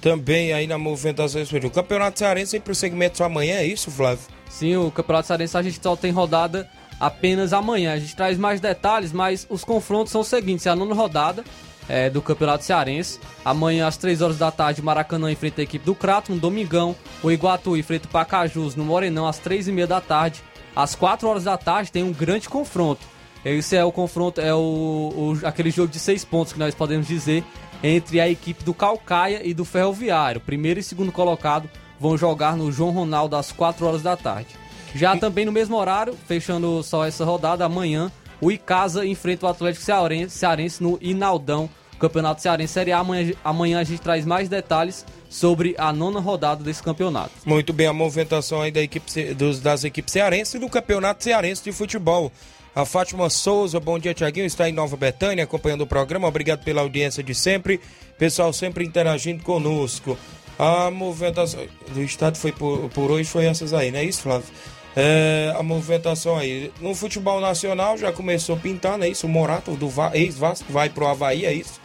também 0.00 0.52
aí 0.52 0.66
na 0.66 0.78
movimentação. 0.78 1.42
O 1.42 1.70
Campeonato 1.70 2.18
Cearense 2.18 2.52
tem 2.52 2.60
prosseguimento 2.60 3.18
só 3.18 3.24
amanhã, 3.24 3.56
é 3.56 3.66
isso, 3.66 3.90
Flávio? 3.90 4.33
Sim, 4.54 4.76
o 4.76 4.88
Campeonato 4.88 5.26
Cearense 5.26 5.56
a 5.56 5.62
gente 5.62 5.80
só 5.82 5.96
tem 5.96 6.12
rodada 6.12 6.70
apenas 7.00 7.52
amanhã. 7.52 7.92
A 7.92 7.98
gente 7.98 8.14
traz 8.14 8.38
mais 8.38 8.60
detalhes, 8.60 9.12
mas 9.12 9.44
os 9.50 9.64
confrontos 9.64 10.12
são 10.12 10.20
os 10.20 10.28
seguintes: 10.28 10.64
é 10.64 10.70
a 10.70 10.76
nona 10.76 10.94
rodada 10.94 11.42
é, 11.88 12.08
do 12.08 12.22
Campeonato 12.22 12.62
Cearense. 12.62 13.18
Amanhã, 13.44 13.88
às 13.88 13.96
3 13.96 14.22
horas 14.22 14.38
da 14.38 14.52
tarde, 14.52 14.80
Maracanã 14.80 15.28
enfrenta 15.32 15.60
a 15.60 15.64
equipe 15.64 15.84
do 15.84 15.92
Crato, 15.92 16.32
no 16.32 16.38
Domingão. 16.38 16.94
O 17.20 17.32
Iguatu 17.32 17.76
enfrenta 17.76 18.06
o 18.06 18.10
Pacajus 18.12 18.76
no 18.76 18.84
Morenão, 18.84 19.26
às 19.26 19.40
3 19.40 19.66
e 19.66 19.72
meia 19.72 19.88
da 19.88 20.00
tarde. 20.00 20.40
Às 20.76 20.94
4 20.94 21.28
horas 21.28 21.42
da 21.42 21.56
tarde 21.56 21.90
tem 21.90 22.04
um 22.04 22.12
grande 22.12 22.48
confronto. 22.48 23.04
Esse 23.44 23.74
é 23.74 23.84
o 23.84 23.90
confronto, 23.90 24.40
é 24.40 24.54
o, 24.54 25.34
o, 25.42 25.46
aquele 25.46 25.72
jogo 25.72 25.88
de 25.88 25.98
seis 25.98 26.24
pontos 26.24 26.52
que 26.52 26.58
nós 26.60 26.76
podemos 26.76 27.08
dizer 27.08 27.44
entre 27.82 28.20
a 28.20 28.28
equipe 28.28 28.62
do 28.62 28.72
Calcaia 28.72 29.44
e 29.44 29.52
do 29.52 29.64
Ferroviário. 29.64 30.40
Primeiro 30.40 30.78
e 30.78 30.82
segundo 30.82 31.10
colocado 31.10 31.68
vão 31.98 32.16
jogar 32.16 32.56
no 32.56 32.70
João 32.70 32.90
Ronaldo 32.90 33.36
às 33.36 33.52
4 33.52 33.86
horas 33.86 34.02
da 34.02 34.16
tarde. 34.16 34.56
Já 34.94 35.16
também 35.16 35.44
no 35.44 35.52
mesmo 35.52 35.76
horário, 35.76 36.16
fechando 36.26 36.82
só 36.82 37.04
essa 37.04 37.24
rodada, 37.24 37.64
amanhã, 37.64 38.12
o 38.40 38.50
Icasa 38.50 39.04
enfrenta 39.04 39.46
o 39.46 39.48
Atlético 39.48 39.84
Cearense, 39.84 40.38
Cearense 40.38 40.82
no 40.82 40.98
Inaldão, 41.00 41.68
Campeonato 41.98 42.42
Cearense 42.42 42.72
Série 42.72 42.92
A. 42.92 42.98
Amanhã, 42.98 43.32
amanhã 43.42 43.80
a 43.80 43.84
gente 43.84 44.00
traz 44.00 44.24
mais 44.24 44.48
detalhes 44.48 45.04
sobre 45.28 45.74
a 45.78 45.92
nona 45.92 46.20
rodada 46.20 46.62
desse 46.62 46.82
campeonato. 46.82 47.32
Muito 47.44 47.72
bem, 47.72 47.86
a 47.86 47.92
movimentação 47.92 48.60
aí 48.60 48.70
da 48.70 48.80
equipe, 48.80 49.34
dos, 49.34 49.60
das 49.60 49.82
equipes 49.82 50.12
cearenses 50.12 50.54
e 50.54 50.58
do 50.58 50.68
Campeonato 50.68 51.24
Cearense 51.24 51.64
de 51.64 51.72
Futebol. 51.72 52.30
A 52.74 52.84
Fátima 52.84 53.30
Souza, 53.30 53.78
bom 53.78 53.98
dia, 53.98 54.12
Tiaguinho, 54.14 54.46
está 54.46 54.68
em 54.68 54.72
Nova 54.72 54.96
Betânia 54.96 55.44
acompanhando 55.44 55.82
o 55.82 55.86
programa. 55.86 56.28
Obrigado 56.28 56.64
pela 56.64 56.82
audiência 56.82 57.22
de 57.22 57.34
sempre. 57.34 57.80
Pessoal 58.18 58.52
sempre 58.52 58.84
interagindo 58.84 59.42
conosco. 59.42 60.18
A 60.58 60.90
movimentação 60.90 61.60
do 61.88 62.02
Estado 62.02 62.38
foi 62.38 62.52
por, 62.52 62.88
por 62.90 63.10
hoje, 63.10 63.28
foi 63.28 63.46
essas 63.46 63.72
aí, 63.72 63.90
não 63.90 63.98
é 63.98 64.04
isso, 64.04 64.22
Flávio? 64.22 64.48
É, 64.96 65.52
a 65.56 65.62
movimentação 65.62 66.36
aí. 66.36 66.72
No 66.80 66.94
futebol 66.94 67.40
nacional 67.40 67.98
já 67.98 68.12
começou 68.12 68.54
a 68.54 68.58
pintar, 68.58 68.96
não 68.96 69.04
é 69.04 69.08
isso? 69.08 69.26
O 69.26 69.30
Morato, 69.30 69.72
do 69.72 69.90
ex-Vasco, 70.12 70.72
vai 70.72 70.88
pro 70.88 71.06
Havaí, 71.06 71.44
é 71.44 71.52
isso? 71.52 71.80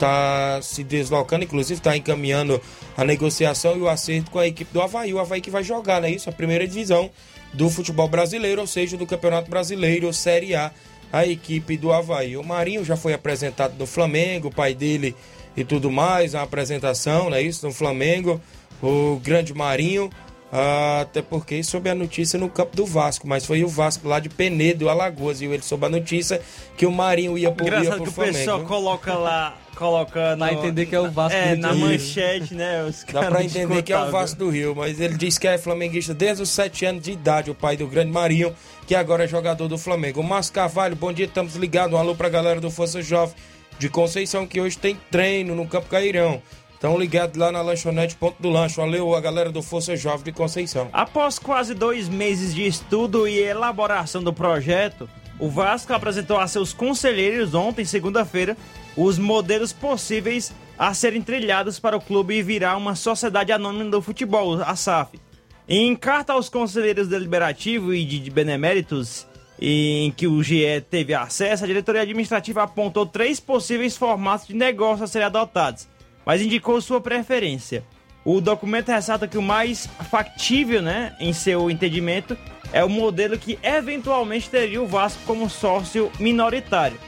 tá 0.00 0.60
se 0.62 0.82
deslocando, 0.82 1.44
inclusive 1.44 1.78
está 1.78 1.94
encaminhando 1.94 2.60
a 2.96 3.04
negociação 3.04 3.76
e 3.76 3.80
o 3.80 3.88
acerto 3.88 4.30
com 4.30 4.38
a 4.38 4.46
equipe 4.46 4.72
do 4.72 4.80
Havaí. 4.80 5.12
O 5.12 5.18
Havaí 5.18 5.42
que 5.42 5.50
vai 5.50 5.62
jogar, 5.62 6.00
né? 6.00 6.10
Isso, 6.10 6.30
a 6.30 6.32
primeira 6.32 6.66
divisão 6.66 7.10
do 7.52 7.68
futebol 7.68 8.08
brasileiro, 8.08 8.62
ou 8.62 8.66
seja, 8.66 8.96
do 8.96 9.06
Campeonato 9.06 9.50
Brasileiro, 9.50 10.10
Série 10.12 10.54
A, 10.54 10.72
a 11.12 11.26
equipe 11.26 11.76
do 11.76 11.92
Havaí. 11.92 12.36
O 12.36 12.42
Marinho 12.42 12.82
já 12.84 12.96
foi 12.96 13.12
apresentado 13.12 13.74
no 13.78 13.86
Flamengo, 13.86 14.48
o 14.48 14.54
pai 14.54 14.74
dele 14.74 15.14
e 15.56 15.64
tudo 15.64 15.90
mais, 15.90 16.34
a 16.34 16.42
apresentação, 16.42 17.30
né? 17.30 17.42
Isso, 17.42 17.66
no 17.66 17.72
Flamengo, 17.72 18.40
o 18.82 19.20
grande 19.22 19.52
Marinho. 19.54 20.10
Ah, 20.52 21.02
até 21.02 21.22
porque 21.22 21.62
soube 21.62 21.88
a 21.90 21.94
notícia 21.94 22.36
no 22.36 22.48
campo 22.48 22.74
do 22.74 22.84
Vasco, 22.84 23.24
mas 23.28 23.46
foi 23.46 23.62
o 23.62 23.68
Vasco 23.68 24.08
lá 24.08 24.18
de 24.18 24.28
Penedo, 24.28 24.88
Alagoas, 24.88 25.40
e 25.40 25.44
ele 25.44 25.62
soube 25.62 25.86
a 25.86 25.88
notícia 25.88 26.42
que 26.76 26.84
o 26.84 26.90
Marinho 26.90 27.38
ia 27.38 27.52
pro, 27.52 27.64
ia 27.66 27.68
Engraçado 27.78 27.94
pro 27.94 28.02
que 28.02 28.08
o 28.08 28.12
Flamengo. 28.12 28.36
pessoal 28.38 28.60
coloca 28.64 29.14
lá, 29.14 29.56
coloca 29.76 30.34
Dá 30.34 30.46
a 30.46 30.52
entender 30.52 30.86
que 30.86 30.94
é 30.96 30.98
o 30.98 31.08
Vasco 31.08 31.38
É, 31.38 31.54
do 31.54 31.62
na 31.62 31.70
Rio. 31.70 31.86
manchete, 31.86 32.52
né? 32.52 32.82
Os 32.82 33.04
Dá 33.12 33.26
pra 33.26 33.44
entender 33.44 33.80
que 33.84 33.92
é 33.92 33.98
o. 34.00 34.10
Vasco 34.10 34.40
do 34.40 34.50
Rio, 34.50 34.74
mas 34.74 34.98
ele 34.98 35.16
diz 35.16 35.38
que 35.38 35.46
é 35.46 35.56
flamenguista 35.56 36.12
desde 36.12 36.42
os 36.42 36.50
7 36.50 36.84
anos 36.84 37.02
de 37.04 37.12
idade, 37.12 37.48
o 37.48 37.54
pai 37.54 37.76
do 37.76 37.86
grande 37.86 38.10
Marinho, 38.10 38.52
que 38.88 38.96
agora 38.96 39.22
é 39.22 39.28
jogador 39.28 39.68
do 39.68 39.78
Flamengo. 39.78 40.18
O 40.20 40.24
Márcio 40.24 40.52
Carvalho, 40.52 40.96
bom 40.96 41.12
dia, 41.12 41.26
estamos 41.26 41.54
ligados. 41.54 41.94
Um 41.94 41.98
alô 41.98 42.16
pra 42.16 42.28
galera 42.28 42.60
do 42.60 42.72
Força 42.72 43.00
Jovem 43.00 43.36
de 43.80 43.88
Conceição, 43.88 44.46
que 44.46 44.60
hoje 44.60 44.76
tem 44.76 44.96
treino 45.10 45.54
no 45.54 45.66
Campo 45.66 45.88
Cairão. 45.88 46.42
Estão 46.74 46.98
ligados 46.98 47.36
lá 47.36 47.50
na 47.50 47.62
lanchonete 47.62 48.14
Ponto 48.14 48.40
do 48.40 48.50
Lanche. 48.50 48.76
Valeu 48.76 49.14
a 49.14 49.20
galera 49.20 49.50
do 49.50 49.62
Força 49.62 49.96
Jovem 49.96 50.24
de 50.24 50.32
Conceição. 50.32 50.88
Após 50.92 51.38
quase 51.38 51.74
dois 51.74 52.08
meses 52.08 52.54
de 52.54 52.66
estudo 52.66 53.26
e 53.26 53.38
elaboração 53.38 54.22
do 54.22 54.32
projeto, 54.32 55.08
o 55.38 55.48
Vasco 55.48 55.94
apresentou 55.94 56.38
a 56.38 56.46
seus 56.46 56.74
conselheiros 56.74 57.54
ontem, 57.54 57.84
segunda-feira, 57.84 58.56
os 58.94 59.18
modelos 59.18 59.72
possíveis 59.72 60.52
a 60.78 60.92
serem 60.92 61.22
trilhados 61.22 61.78
para 61.78 61.96
o 61.96 62.00
clube 62.00 62.42
virar 62.42 62.76
uma 62.76 62.94
sociedade 62.94 63.50
anônima 63.50 63.90
do 63.90 64.02
futebol, 64.02 64.62
a 64.62 64.76
SAF. 64.76 65.18
Em 65.66 65.96
carta 65.96 66.34
aos 66.34 66.50
conselheiros 66.50 67.08
deliberativos 67.08 67.94
e 67.94 68.04
de 68.04 68.30
beneméritos, 68.30 69.26
em 69.60 70.10
que 70.12 70.26
o 70.26 70.42
GE 70.42 70.80
teve 70.88 71.12
acesso, 71.12 71.64
a 71.64 71.66
diretoria 71.66 72.02
administrativa 72.02 72.62
apontou 72.62 73.04
três 73.04 73.38
possíveis 73.38 73.96
formatos 73.96 74.46
de 74.46 74.54
negócio 74.54 75.04
a 75.04 75.06
serem 75.06 75.26
adotados, 75.26 75.86
mas 76.24 76.40
indicou 76.40 76.80
sua 76.80 77.00
preferência. 77.00 77.84
O 78.24 78.40
documento 78.40 78.88
ressalta 78.88 79.28
que 79.28 79.38
o 79.38 79.42
mais 79.42 79.88
factível, 80.10 80.80
né, 80.80 81.14
em 81.20 81.32
seu 81.32 81.70
entendimento, 81.70 82.36
é 82.72 82.84
o 82.84 82.88
modelo 82.88 83.38
que 83.38 83.58
eventualmente 83.62 84.48
teria 84.48 84.80
o 84.80 84.86
Vasco 84.86 85.20
como 85.26 85.50
sócio 85.50 86.10
minoritário. 86.18 86.98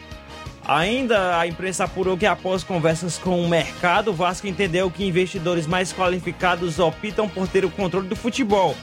Ainda 0.65 1.39
a 1.39 1.47
imprensa 1.47 1.85
apurou 1.85 2.17
que 2.17 2.27
após 2.27 2.63
conversas 2.63 3.19
com 3.19 3.43
o 3.43 3.49
mercado, 3.49 4.11
o 4.11 4.15
Vasco 4.15 4.47
entendeu 4.47 4.91
que 4.91 5.05
investidores 5.05 5.67
mais 5.67 5.93
qualificados 5.93 6.79
optam 6.79 7.29
por 7.29 7.49
ter 7.49 7.65
o 7.65 7.71
controle 7.71 8.09
do 8.09 8.15
futebol. 8.15 8.77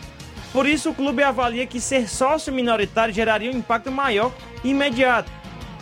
Por 0.52 0.66
isso, 0.66 0.90
o 0.90 0.96
clube 0.96 1.22
avalia 1.22 1.68
que 1.68 1.80
ser 1.80 2.10
sócio 2.10 2.52
minoritário 2.52 3.14
geraria 3.14 3.52
um 3.52 3.58
impacto 3.58 3.92
maior 3.92 4.32
e 4.64 4.72
imediato. 4.72 5.32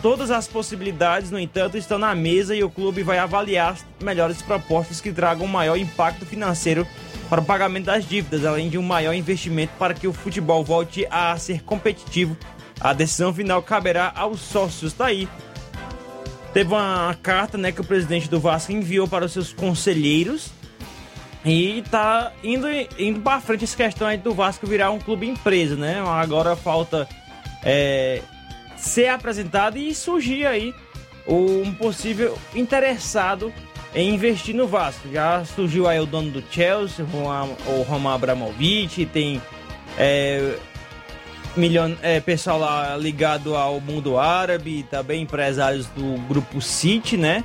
Todas 0.02 0.30
as 0.30 0.46
possibilidades, 0.46 1.30
no 1.30 1.40
entanto, 1.40 1.76
estão 1.76 1.98
na 1.98 2.14
mesa 2.14 2.54
e 2.54 2.62
o 2.62 2.70
clube 2.70 3.02
vai 3.02 3.18
avaliar 3.18 3.72
as 3.72 3.84
melhores 4.00 4.40
propostas 4.42 5.00
que 5.00 5.10
tragam 5.10 5.46
um 5.46 5.50
maior 5.50 5.76
impacto 5.76 6.24
financeiro 6.24 6.86
para 7.28 7.40
o 7.40 7.44
pagamento 7.44 7.86
das 7.86 8.06
dívidas, 8.06 8.44
além 8.44 8.68
de 8.68 8.78
um 8.78 8.82
maior 8.82 9.12
investimento 9.12 9.72
para 9.78 9.94
que 9.94 10.06
o 10.06 10.12
futebol 10.12 10.62
volte 10.62 11.06
a 11.10 11.36
ser 11.36 11.64
competitivo. 11.64 12.36
A 12.80 12.92
decisão 12.92 13.34
final 13.34 13.60
caberá 13.60 14.12
aos 14.14 14.40
sócios. 14.40 14.92
Tá 14.92 15.06
aí. 15.06 15.28
Teve 16.52 16.72
uma 16.72 17.16
carta 17.20 17.58
né, 17.58 17.72
que 17.72 17.80
o 17.80 17.84
presidente 17.84 18.28
do 18.28 18.38
Vasco 18.38 18.70
enviou 18.70 19.08
para 19.08 19.24
os 19.24 19.32
seus 19.32 19.52
conselheiros 19.52 20.52
e 21.48 21.82
tá 21.90 22.32
indo, 22.44 22.66
indo 22.98 23.20
para 23.20 23.40
frente 23.40 23.64
essa 23.64 23.76
questão 23.76 24.06
aí 24.06 24.18
do 24.18 24.34
Vasco 24.34 24.66
virar 24.66 24.90
um 24.90 24.98
clube 24.98 25.26
empresa, 25.26 25.76
né? 25.76 26.02
Agora 26.06 26.54
falta 26.54 27.08
é, 27.64 28.20
ser 28.76 29.08
apresentado 29.08 29.78
e 29.78 29.94
surgir 29.94 30.46
aí 30.46 30.74
um 31.26 31.72
possível 31.72 32.38
interessado 32.54 33.52
em 33.94 34.14
investir 34.14 34.54
no 34.54 34.66
Vasco. 34.66 35.08
Já 35.10 35.44
surgiu 35.44 35.88
aí 35.88 35.98
o 35.98 36.06
dono 36.06 36.30
do 36.30 36.44
Chelsea, 36.50 37.04
o 37.04 37.82
Roman- 37.82 38.14
Abramovich, 38.14 39.06
tem 39.06 39.40
é, 39.96 40.54
milhão, 41.56 41.96
é, 42.02 42.20
pessoal 42.20 42.58
lá 42.58 42.96
ligado 42.96 43.56
ao 43.56 43.80
mundo 43.80 44.18
árabe, 44.18 44.86
também 44.90 45.22
empresários 45.22 45.86
do 45.86 46.18
grupo 46.28 46.60
City, 46.60 47.16
né? 47.16 47.42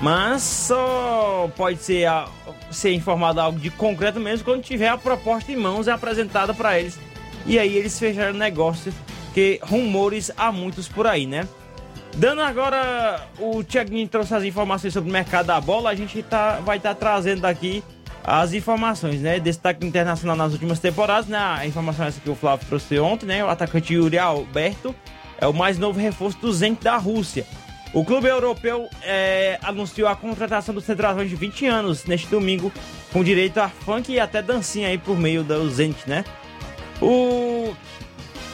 Mas 0.00 0.42
só 0.42 1.50
pode 1.56 1.78
ser, 1.78 2.06
a- 2.06 2.28
ser 2.70 2.92
informado 2.92 3.40
algo 3.40 3.58
de 3.58 3.70
concreto 3.70 4.20
mesmo 4.20 4.44
quando 4.44 4.62
tiver 4.62 4.88
a 4.88 4.98
proposta 4.98 5.50
em 5.50 5.56
mãos 5.56 5.86
e 5.86 5.90
apresentada 5.90 6.52
para 6.52 6.78
eles. 6.78 6.98
E 7.46 7.58
aí 7.58 7.76
eles 7.76 7.98
fecharam 7.98 8.34
o 8.34 8.36
negócio, 8.36 8.92
que 9.32 9.58
rumores 9.62 10.30
há 10.36 10.52
muitos 10.52 10.86
por 10.88 11.06
aí, 11.06 11.26
né? 11.26 11.48
Dando 12.16 12.40
agora, 12.42 13.26
o 13.38 13.62
Thiaguinho 13.62 14.08
trouxe 14.08 14.34
as 14.34 14.42
informações 14.44 14.92
sobre 14.92 15.08
o 15.08 15.12
mercado 15.12 15.46
da 15.46 15.60
bola, 15.60 15.90
a 15.90 15.94
gente 15.94 16.22
tá, 16.22 16.60
vai 16.64 16.78
estar 16.78 16.94
trazendo 16.94 17.44
aqui 17.44 17.82
as 18.24 18.52
informações, 18.52 19.20
né? 19.20 19.38
Destaque 19.38 19.86
internacional 19.86 20.34
nas 20.36 20.52
últimas 20.52 20.78
temporadas, 20.78 21.26
né? 21.26 21.38
A 21.38 21.66
informação 21.66 22.04
essa 22.06 22.20
que 22.20 22.28
o 22.28 22.34
Flávio 22.34 22.66
trouxe 22.66 22.98
ontem, 22.98 23.26
né? 23.26 23.44
O 23.44 23.48
atacante 23.48 23.94
Yuri 23.94 24.18
Alberto 24.18 24.94
é 25.38 25.46
o 25.46 25.52
mais 25.54 25.78
novo 25.78 26.00
reforço 26.00 26.38
do 26.38 26.52
Zenit 26.52 26.82
da 26.82 26.96
Rússia. 26.96 27.46
O 27.96 28.04
clube 28.04 28.28
europeu 28.28 28.90
é, 29.02 29.58
anunciou 29.62 30.06
a 30.06 30.14
contratação 30.14 30.74
do 30.74 30.82
centroavante 30.82 31.30
de 31.30 31.36
20 31.36 31.64
anos 31.64 32.04
neste 32.04 32.26
domingo, 32.26 32.70
com 33.10 33.24
direito 33.24 33.56
a 33.58 33.70
funk 33.70 34.12
e 34.12 34.20
até 34.20 34.42
dancinha 34.42 34.88
aí 34.88 34.98
por 34.98 35.18
meio 35.18 35.42
do 35.42 35.70
Zenit, 35.70 36.06
né? 36.06 36.22
O 37.00 37.74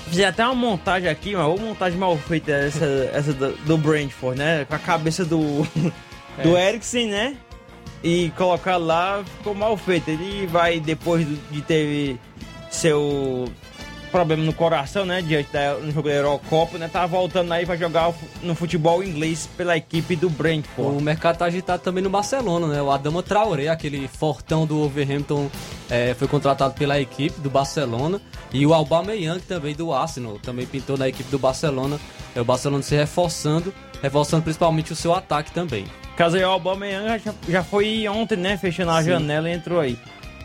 Fiz 0.06 0.20
até 0.20 0.44
uma 0.44 0.54
montagem 0.54 1.10
aqui, 1.10 1.34
uma 1.34 1.48
montagem 1.56 1.98
mal 1.98 2.16
feita 2.16 2.52
essa, 2.52 2.84
essa 3.12 3.32
do, 3.32 3.56
do 3.66 3.76
Brentford, 3.76 4.38
né? 4.38 4.64
Com 4.64 4.76
a 4.76 4.78
cabeça 4.78 5.24
do, 5.24 5.66
do 6.40 6.56
É. 6.56 6.68
Eriksen, 6.68 7.08
né? 7.08 7.36
E 8.00 8.30
colocar 8.36 8.76
lá 8.76 9.24
ficou 9.38 9.56
mal 9.56 9.76
feito. 9.76 10.08
Ele 10.08 10.46
vai, 10.46 10.78
depois 10.78 11.26
de 11.50 11.62
ter 11.62 12.16
seu 12.70 13.46
problema 14.12 14.44
no 14.44 14.52
coração, 14.52 15.04
né? 15.04 15.22
Diante 15.22 15.50
da, 15.50 15.74
no 15.74 15.90
jogo 15.90 16.08
da 16.08 16.14
Eurocopa, 16.14 16.78
né? 16.78 16.88
Tá 16.92 17.06
voltando 17.06 17.50
aí 17.50 17.64
pra 17.64 17.74
jogar 17.76 18.12
no 18.42 18.54
futebol 18.54 19.02
inglês 19.02 19.48
pela 19.56 19.76
equipe 19.76 20.14
do 20.14 20.28
Brentford. 20.28 20.98
O 20.98 21.00
mercado 21.00 21.38
tá 21.38 21.46
agitado 21.46 21.82
também 21.82 22.04
no 22.04 22.10
Barcelona, 22.10 22.66
né? 22.68 22.82
O 22.82 22.90
Adama 22.90 23.22
Traoré, 23.22 23.68
aquele 23.68 24.06
fortão 24.06 24.66
do 24.66 24.76
Wolverhampton, 24.76 25.50
é, 25.90 26.14
foi 26.14 26.28
contratado 26.28 26.74
pela 26.74 27.00
equipe 27.00 27.40
do 27.40 27.50
Barcelona. 27.50 28.20
E 28.52 28.66
o 28.66 28.74
Aubameyang 28.74 29.40
também 29.40 29.74
do 29.74 29.92
Arsenal, 29.92 30.38
também 30.38 30.66
pintou 30.66 30.98
na 30.98 31.08
equipe 31.08 31.30
do 31.30 31.38
Barcelona. 31.38 31.98
É 32.36 32.40
o 32.40 32.44
Barcelona 32.44 32.82
se 32.82 32.94
reforçando, 32.94 33.72
reforçando 34.02 34.42
principalmente 34.42 34.92
o 34.92 34.96
seu 34.96 35.14
ataque 35.14 35.50
também. 35.50 35.86
Caso 36.16 36.36
aí 36.36 36.44
o 36.44 36.50
Aubameyang 36.50 37.18
já, 37.24 37.34
já 37.48 37.64
foi 37.64 38.06
ontem, 38.06 38.36
né? 38.36 38.58
Fechando 38.58 38.90
a 38.90 39.02
Sim. 39.02 39.08
janela 39.10 39.48
e 39.48 39.54
entrou 39.54 39.80
aí. 39.80 39.98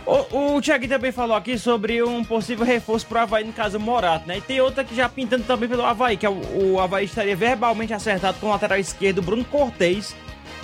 O, 0.08 0.56
o 0.56 0.62
Thiago 0.62 0.88
também 0.88 1.12
falou 1.12 1.36
aqui 1.36 1.58
sobre 1.60 2.02
um 2.02 2.24
possível 2.24 2.66
reforço 2.66 3.06
pro 3.06 3.20
Havaí 3.20 3.44
no 3.44 3.52
caso 3.52 3.78
Morato, 3.78 4.26
né? 4.26 4.38
E 4.38 4.42
tem 4.42 4.62
outra 4.62 4.82
que 4.82 4.96
já 4.96 5.10
pintando 5.10 5.44
também 5.44 5.68
pelo 5.68 5.84
Havaí, 5.84 6.16
que 6.16 6.26
é 6.26 6.30
o, 6.30 6.76
o 6.76 6.80
Havaí 6.80 7.04
estaria 7.04 7.36
verbalmente 7.36 7.94
acertado 7.94 8.40
com 8.40 8.48
o 8.48 8.50
lateral 8.50 8.80
esquerdo 8.80 9.22
Bruno 9.22 9.44
Cortez, 9.44 10.16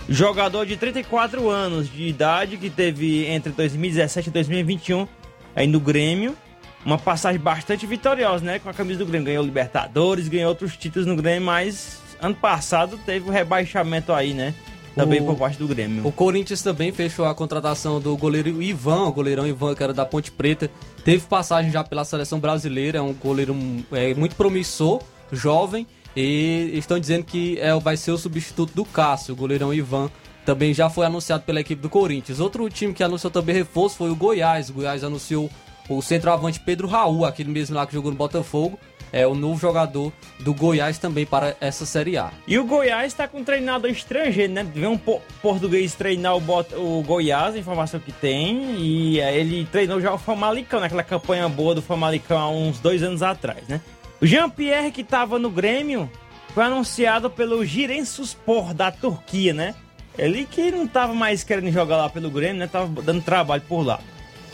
jogador 0.07 0.65
de 0.65 0.77
34 0.77 1.49
anos 1.49 1.91
de 1.91 2.07
idade, 2.07 2.55
que 2.55 2.69
teve 2.69 3.25
entre 3.25 3.51
2017 3.51 4.29
e 4.29 4.31
2021 4.31 5.05
aí 5.53 5.67
no 5.67 5.81
Grêmio. 5.81 6.37
Uma 6.85 6.97
passagem 6.97 7.39
bastante 7.39 7.85
vitoriosa, 7.85 8.45
né? 8.45 8.59
Com 8.59 8.69
a 8.69 8.73
camisa 8.73 8.99
do 8.99 9.05
Grêmio. 9.05 9.25
Ganhou 9.25 9.43
Libertadores, 9.43 10.29
ganhou 10.29 10.49
outros 10.49 10.77
títulos 10.77 11.05
no 11.05 11.17
Grêmio, 11.17 11.45
mas 11.45 12.01
ano 12.21 12.35
passado 12.35 12.97
teve 13.05 13.27
o 13.27 13.31
rebaixamento 13.31 14.13
aí, 14.13 14.33
né? 14.33 14.53
Também 14.95 15.21
O- 15.21 15.25
por 15.25 15.35
parte 15.35 15.57
do 15.57 15.67
Grêmio. 15.67 16.05
O 16.05 16.11
Corinthians 16.11 16.61
também 16.61 16.91
fechou 16.91 17.25
a 17.25 17.33
contratação 17.33 17.99
do 17.99 18.15
goleiro 18.15 18.61
Ivan, 18.61 19.05
o 19.05 19.11
goleirão 19.11 19.47
Ivan, 19.47 19.73
que 19.73 19.83
era 19.83 19.93
da 19.93 20.05
Ponte 20.05 20.31
Preta. 20.31 20.69
Teve 21.03 21.25
passagem 21.25 21.71
já 21.71 21.83
pela 21.83 22.05
seleção 22.05 22.39
brasileira, 22.39 22.99
é 22.99 23.01
um 23.01 23.13
goleiro 23.13 23.55
é, 23.91 24.13
muito 24.13 24.35
promissor, 24.35 25.01
jovem. 25.31 25.87
E 26.15 26.69
estão 26.75 26.99
dizendo 26.99 27.23
que 27.25 27.57
é, 27.59 27.73
vai 27.79 27.97
ser 27.97 28.11
o 28.11 28.17
substituto 28.19 28.71
do 28.75 28.85
Cássio, 28.85 29.33
o 29.33 29.37
goleirão 29.37 29.73
Ivan. 29.73 30.11
Também 30.45 30.73
já 30.73 30.89
foi 30.89 31.05
anunciado 31.07 31.43
pela 31.43 31.59
equipe 31.61 31.81
do 31.81 31.89
Corinthians. 31.89 32.39
Outro 32.39 32.69
time 32.69 32.93
que 32.93 33.03
anunciou 33.03 33.31
também 33.31 33.55
reforço 33.55 33.95
foi 33.95 34.11
o 34.11 34.15
Goiás. 34.15 34.69
O 34.69 34.73
Goiás 34.73 35.03
anunciou 35.03 35.49
o 35.89 36.01
centroavante 36.01 36.59
Pedro 36.59 36.87
Raul, 36.87 37.25
aquele 37.25 37.49
mesmo 37.49 37.75
lá 37.75 37.87
que 37.87 37.93
jogou 37.93 38.11
no 38.11 38.17
Botafogo. 38.17 38.77
É 39.13 39.27
o 39.27 39.35
novo 39.35 39.59
jogador 39.61 40.11
do 40.39 40.53
Goiás 40.55 40.97
também 40.97 41.23
para 41.23 41.55
essa 41.61 41.85
Série 41.85 42.17
A. 42.17 42.31
E 42.47 42.57
o 42.57 42.65
Goiás 42.65 43.13
tá 43.13 43.27
com 43.27 43.37
um 43.37 43.43
treinador 43.43 43.91
estrangeiro, 43.91 44.51
né? 44.51 44.63
Vê 44.73 44.87
um 44.87 44.97
po- 44.97 45.21
português 45.39 45.93
treinar 45.93 46.35
o, 46.35 46.41
o 46.77 47.03
Goiás, 47.03 47.53
a 47.53 47.59
informação 47.59 47.99
que 47.99 48.11
tem. 48.11 48.75
E 48.79 49.21
aí 49.21 49.37
ele 49.39 49.65
treinou 49.71 50.01
já 50.01 50.11
o 50.11 50.17
Famalicão, 50.17 50.79
naquela 50.79 51.03
campanha 51.03 51.47
boa 51.47 51.75
do 51.75 51.81
Famalicão 51.83 52.39
há 52.39 52.49
uns 52.49 52.79
dois 52.79 53.03
anos 53.03 53.21
atrás, 53.21 53.67
né? 53.67 53.79
O 54.19 54.25
Jean-Pierre, 54.25 54.91
que 54.91 55.03
tava 55.03 55.37
no 55.37 55.49
Grêmio, 55.51 56.09
foi 56.55 56.63
anunciado 56.63 57.29
pelo 57.29 57.63
Giresunspor 57.63 58.73
da 58.73 58.91
Turquia, 58.91 59.53
né? 59.53 59.75
Ele 60.17 60.45
que 60.49 60.71
não 60.71 60.87
tava 60.87 61.13
mais 61.13 61.43
querendo 61.43 61.71
jogar 61.71 61.97
lá 61.97 62.09
pelo 62.09 62.31
Grêmio, 62.31 62.57
né? 62.59 62.67
Tava 62.67 63.01
dando 63.01 63.21
trabalho 63.21 63.61
por 63.67 63.85
lá. 63.85 63.99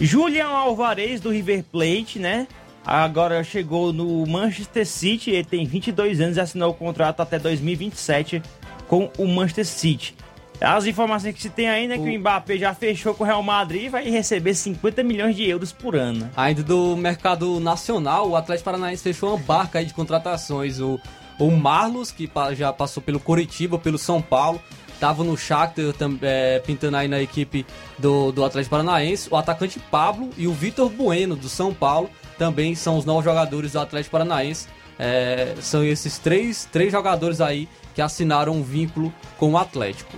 Julian 0.02 0.48
Alvarez 0.48 1.22
do 1.22 1.30
River 1.30 1.64
Plate, 1.64 2.20
né? 2.20 2.48
Agora 2.86 3.44
chegou 3.44 3.94
no 3.94 4.26
Manchester 4.26 4.86
City, 4.86 5.32
ele 5.32 5.44
tem 5.44 5.66
22 5.66 6.20
anos 6.22 6.38
e 6.38 6.40
assinou 6.40 6.72
o 6.72 6.74
contrato 6.74 7.22
até 7.22 7.38
2027 7.38 8.42
com 8.88 9.12
o 9.18 9.28
Manchester 9.28 9.66
City. 9.66 10.16
As 10.62 10.86
informações 10.86 11.34
que 11.34 11.42
se 11.42 11.50
tem 11.50 11.70
aí, 11.70 11.88
né, 11.88 11.98
que 11.98 12.04
o 12.04 12.20
Mbappé 12.20 12.58
já 12.58 12.74
fechou 12.74 13.14
com 13.14 13.24
o 13.24 13.28
Real 13.28 13.42
Madrid 13.42 13.84
e 13.84 13.90
vai 13.90 14.10
receber 14.10 14.54
50 14.54 15.04
milhões 15.04 15.36
de 15.36 15.48
euros 15.48 15.72
por 15.72 15.96
ano. 15.96 16.30
Ainda 16.36 16.62
do 16.62 16.98
mercado 16.98 17.60
nacional, 17.62 18.30
o 18.30 18.36
Atlético 18.36 18.66
Paranaense 18.66 19.02
fechou 19.02 19.30
uma 19.30 19.38
barca 19.38 19.84
de 19.84 19.94
contratações. 19.94 20.82
O, 20.82 21.00
o 21.40 21.50
Marlos, 21.52 22.12
que 22.12 22.30
já 22.58 22.74
passou 22.74 23.02
pelo 23.02 23.22
Coritiba, 23.22 23.80
pelo 23.80 23.98
São 23.98 24.22
Paulo, 24.22 24.62
estava 24.94 25.24
no 25.24 25.38
Shakhtar, 25.38 25.86
é, 26.22 26.60
pintando 26.60 26.98
aí 26.98 27.08
na 27.08 27.22
equipe 27.22 27.66
do, 27.98 28.34
do 28.34 28.44
Atlético 28.44 28.72
Paranaense. 28.72 29.30
O 29.32 29.38
atacante 29.38 29.80
Pablo 29.80 30.30
e 30.38 30.46
o 30.46 30.52
Vitor 30.52 30.90
Bueno, 30.90 31.38
do 31.38 31.48
São 31.48 31.74
Paulo, 31.74 32.10
também 32.40 32.74
são 32.74 32.98
os 32.98 33.06
novos 33.06 33.24
jogadores 33.24 33.74
do 33.74 33.80
Atlético 33.80 34.14
Paranaense. 34.14 34.68
É, 34.98 35.54
são 35.62 35.84
esses 35.84 36.18
três, 36.18 36.68
três 36.72 36.92
jogadores 36.92 37.40
aí 37.40 37.70
que 37.94 38.02
assinaram 38.02 38.54
um 38.54 38.64
vínculo 38.64 39.14
com 39.38 39.52
o 39.52 39.58
Atlético. 39.58 40.18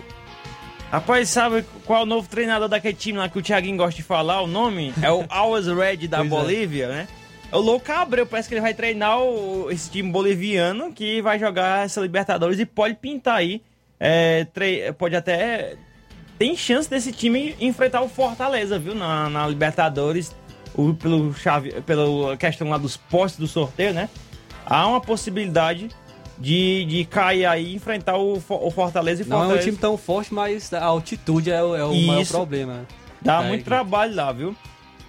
Rapaz, 0.91 1.29
sabe 1.29 1.63
qual 1.85 2.01
é 2.01 2.03
o 2.03 2.05
novo 2.05 2.27
treinador 2.27 2.67
daquele 2.67 2.93
time 2.95 3.17
lá 3.17 3.29
que 3.29 3.37
o 3.39 3.41
Thiaguinho 3.41 3.77
gosta 3.77 3.95
de 3.95 4.03
falar? 4.03 4.41
O 4.41 4.47
nome? 4.47 4.93
É 5.01 5.11
o 5.11 5.25
Always 5.29 5.67
Red 5.67 6.07
da 6.07 6.17
Pois 6.17 6.31
é. 6.31 6.35
Bolívia, 6.35 6.87
né? 6.89 7.07
É 7.51 7.55
o 7.55 7.59
Louco 7.59 7.91
Abreu, 7.91 8.25
parece 8.25 8.47
que 8.49 8.55
ele 8.55 8.61
vai 8.61 8.73
treinar 8.73 9.19
o- 9.21 9.69
esse 9.71 9.89
time 9.89 10.09
boliviano 10.11 10.91
que 10.93 11.21
vai 11.21 11.37
jogar 11.39 11.85
essa 11.85 11.99
Libertadores 12.01 12.59
e 12.59 12.65
pode 12.65 12.95
pintar 12.95 13.35
aí. 13.37 13.61
é, 13.99 14.45
pode 14.97 15.15
até. 15.15 15.75
Tem 16.39 16.55
chance 16.55 16.89
desse 16.89 17.11
time 17.11 17.55
enfrentar 17.59 18.01
o 18.01 18.09
Fortaleza, 18.09 18.79
viu? 18.79 18.95
Na, 18.95 19.29
na 19.29 19.47
Libertadores, 19.47 20.35
o- 20.75 20.93
pelo 20.93 21.33
chave, 21.33 21.81
pela 21.81 22.35
questão 22.37 22.69
lá 22.69 22.77
dos 22.77 22.97
postes 22.97 23.39
do 23.39 23.47
sorteio, 23.47 23.93
né? 23.93 24.09
Há 24.65 24.87
uma 24.87 25.01
possibilidade 25.01 25.89
de, 26.37 26.85
de 26.85 27.05
cair 27.05 27.45
aí 27.45 27.71
e 27.71 27.75
enfrentar 27.75 28.17
o, 28.17 28.33
o 28.37 28.71
Fortaleza 28.71 29.23
e 29.23 29.25
Não 29.27 29.51
é 29.51 29.55
um 29.55 29.59
time 29.59 29.77
tão 29.77 29.97
forte, 29.97 30.33
mas 30.33 30.71
a 30.73 30.83
altitude 30.83 31.51
é, 31.51 31.61
o- 31.63 31.75
é 31.75 31.83
o 31.83 31.93
maior 32.01 32.21
Isso. 32.21 32.31
problema. 32.33 32.85
Dá 33.21 33.43
É, 33.43 33.47
muito 33.47 33.63
trabalho 33.65 34.15
lá, 34.15 34.31
viu? 34.31 34.55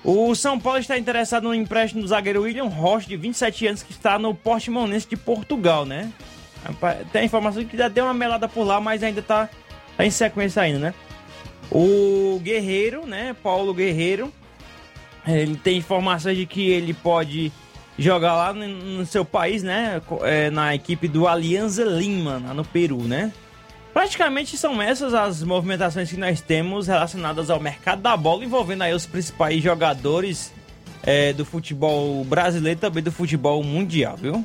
O 0.05 0.35
São 0.35 0.59
Paulo 0.59 0.79
está 0.81 0.99
interessado 0.99 1.45
no 1.45 1.55
empréstimo 1.55 2.03
do 2.03 2.09
zagueiro 2.09 2.43
William 2.43 2.65
Rocha, 2.65 3.07
de 3.09 3.17
27 3.17 3.69
anos, 3.69 3.83
que 3.85 3.93
está 3.93 4.19
no 4.19 4.35
Portimonense 4.35 5.09
de 5.09 5.17
Portugal, 5.17 5.87
né? 5.87 6.13
Tem 7.13 7.25
informação 7.25 7.65
que 7.65 7.77
já 7.77 7.89
deu 7.89 8.05
uma 8.05 8.15
melada 8.15 8.49
por 8.49 8.65
lá, 8.65 8.81
mas 8.81 9.03
ainda 9.03 9.23
tá, 9.23 9.49
tá 9.97 10.05
em 10.05 10.11
sequência 10.11 10.61
ainda, 10.61 10.79
né? 10.79 10.95
O 11.71 12.39
Guerreiro, 12.43 13.07
né? 13.07 13.35
Paulo 13.43 13.73
Guerreiro, 13.73 14.33
ele 15.27 15.57
tem 15.57 15.79
informações 15.79 16.37
de 16.37 16.47
que 16.47 16.68
ele 16.68 16.95
pode 16.95 17.53
jogar 17.99 18.35
lá 18.35 18.53
no, 18.53 18.66
no 18.66 19.07
seu 19.07 19.25
país, 19.25 19.62
né? 19.62 20.01
É, 20.23 20.51
na 20.51 20.75
equipe 20.75 21.07
do 21.09 21.29
Alianza 21.29 21.85
Lima, 21.85 22.43
lá 22.45 22.55
no 22.55 22.64
Peru, 22.64 23.03
né? 23.03 23.33
Praticamente 23.93 24.57
são 24.57 24.81
essas 24.81 25.12
as 25.12 25.43
movimentações 25.43 26.11
que 26.11 26.16
nós 26.16 26.41
temos 26.41 26.87
relacionadas 26.87 27.51
ao 27.51 27.61
mercado 27.61 28.01
da 28.01 28.16
bola, 28.16 28.45
envolvendo 28.45 28.83
aí 28.83 28.95
os 28.95 29.05
principais 29.05 29.62
jogadores 29.62 30.51
é, 31.03 31.33
do 31.33 31.45
futebol 31.45 32.25
brasileiro 32.25 32.79
e 32.79 32.81
também 32.81 33.03
do 33.03 33.12
futebol 33.12 33.62
mundial, 33.62 34.16
viu? 34.16 34.45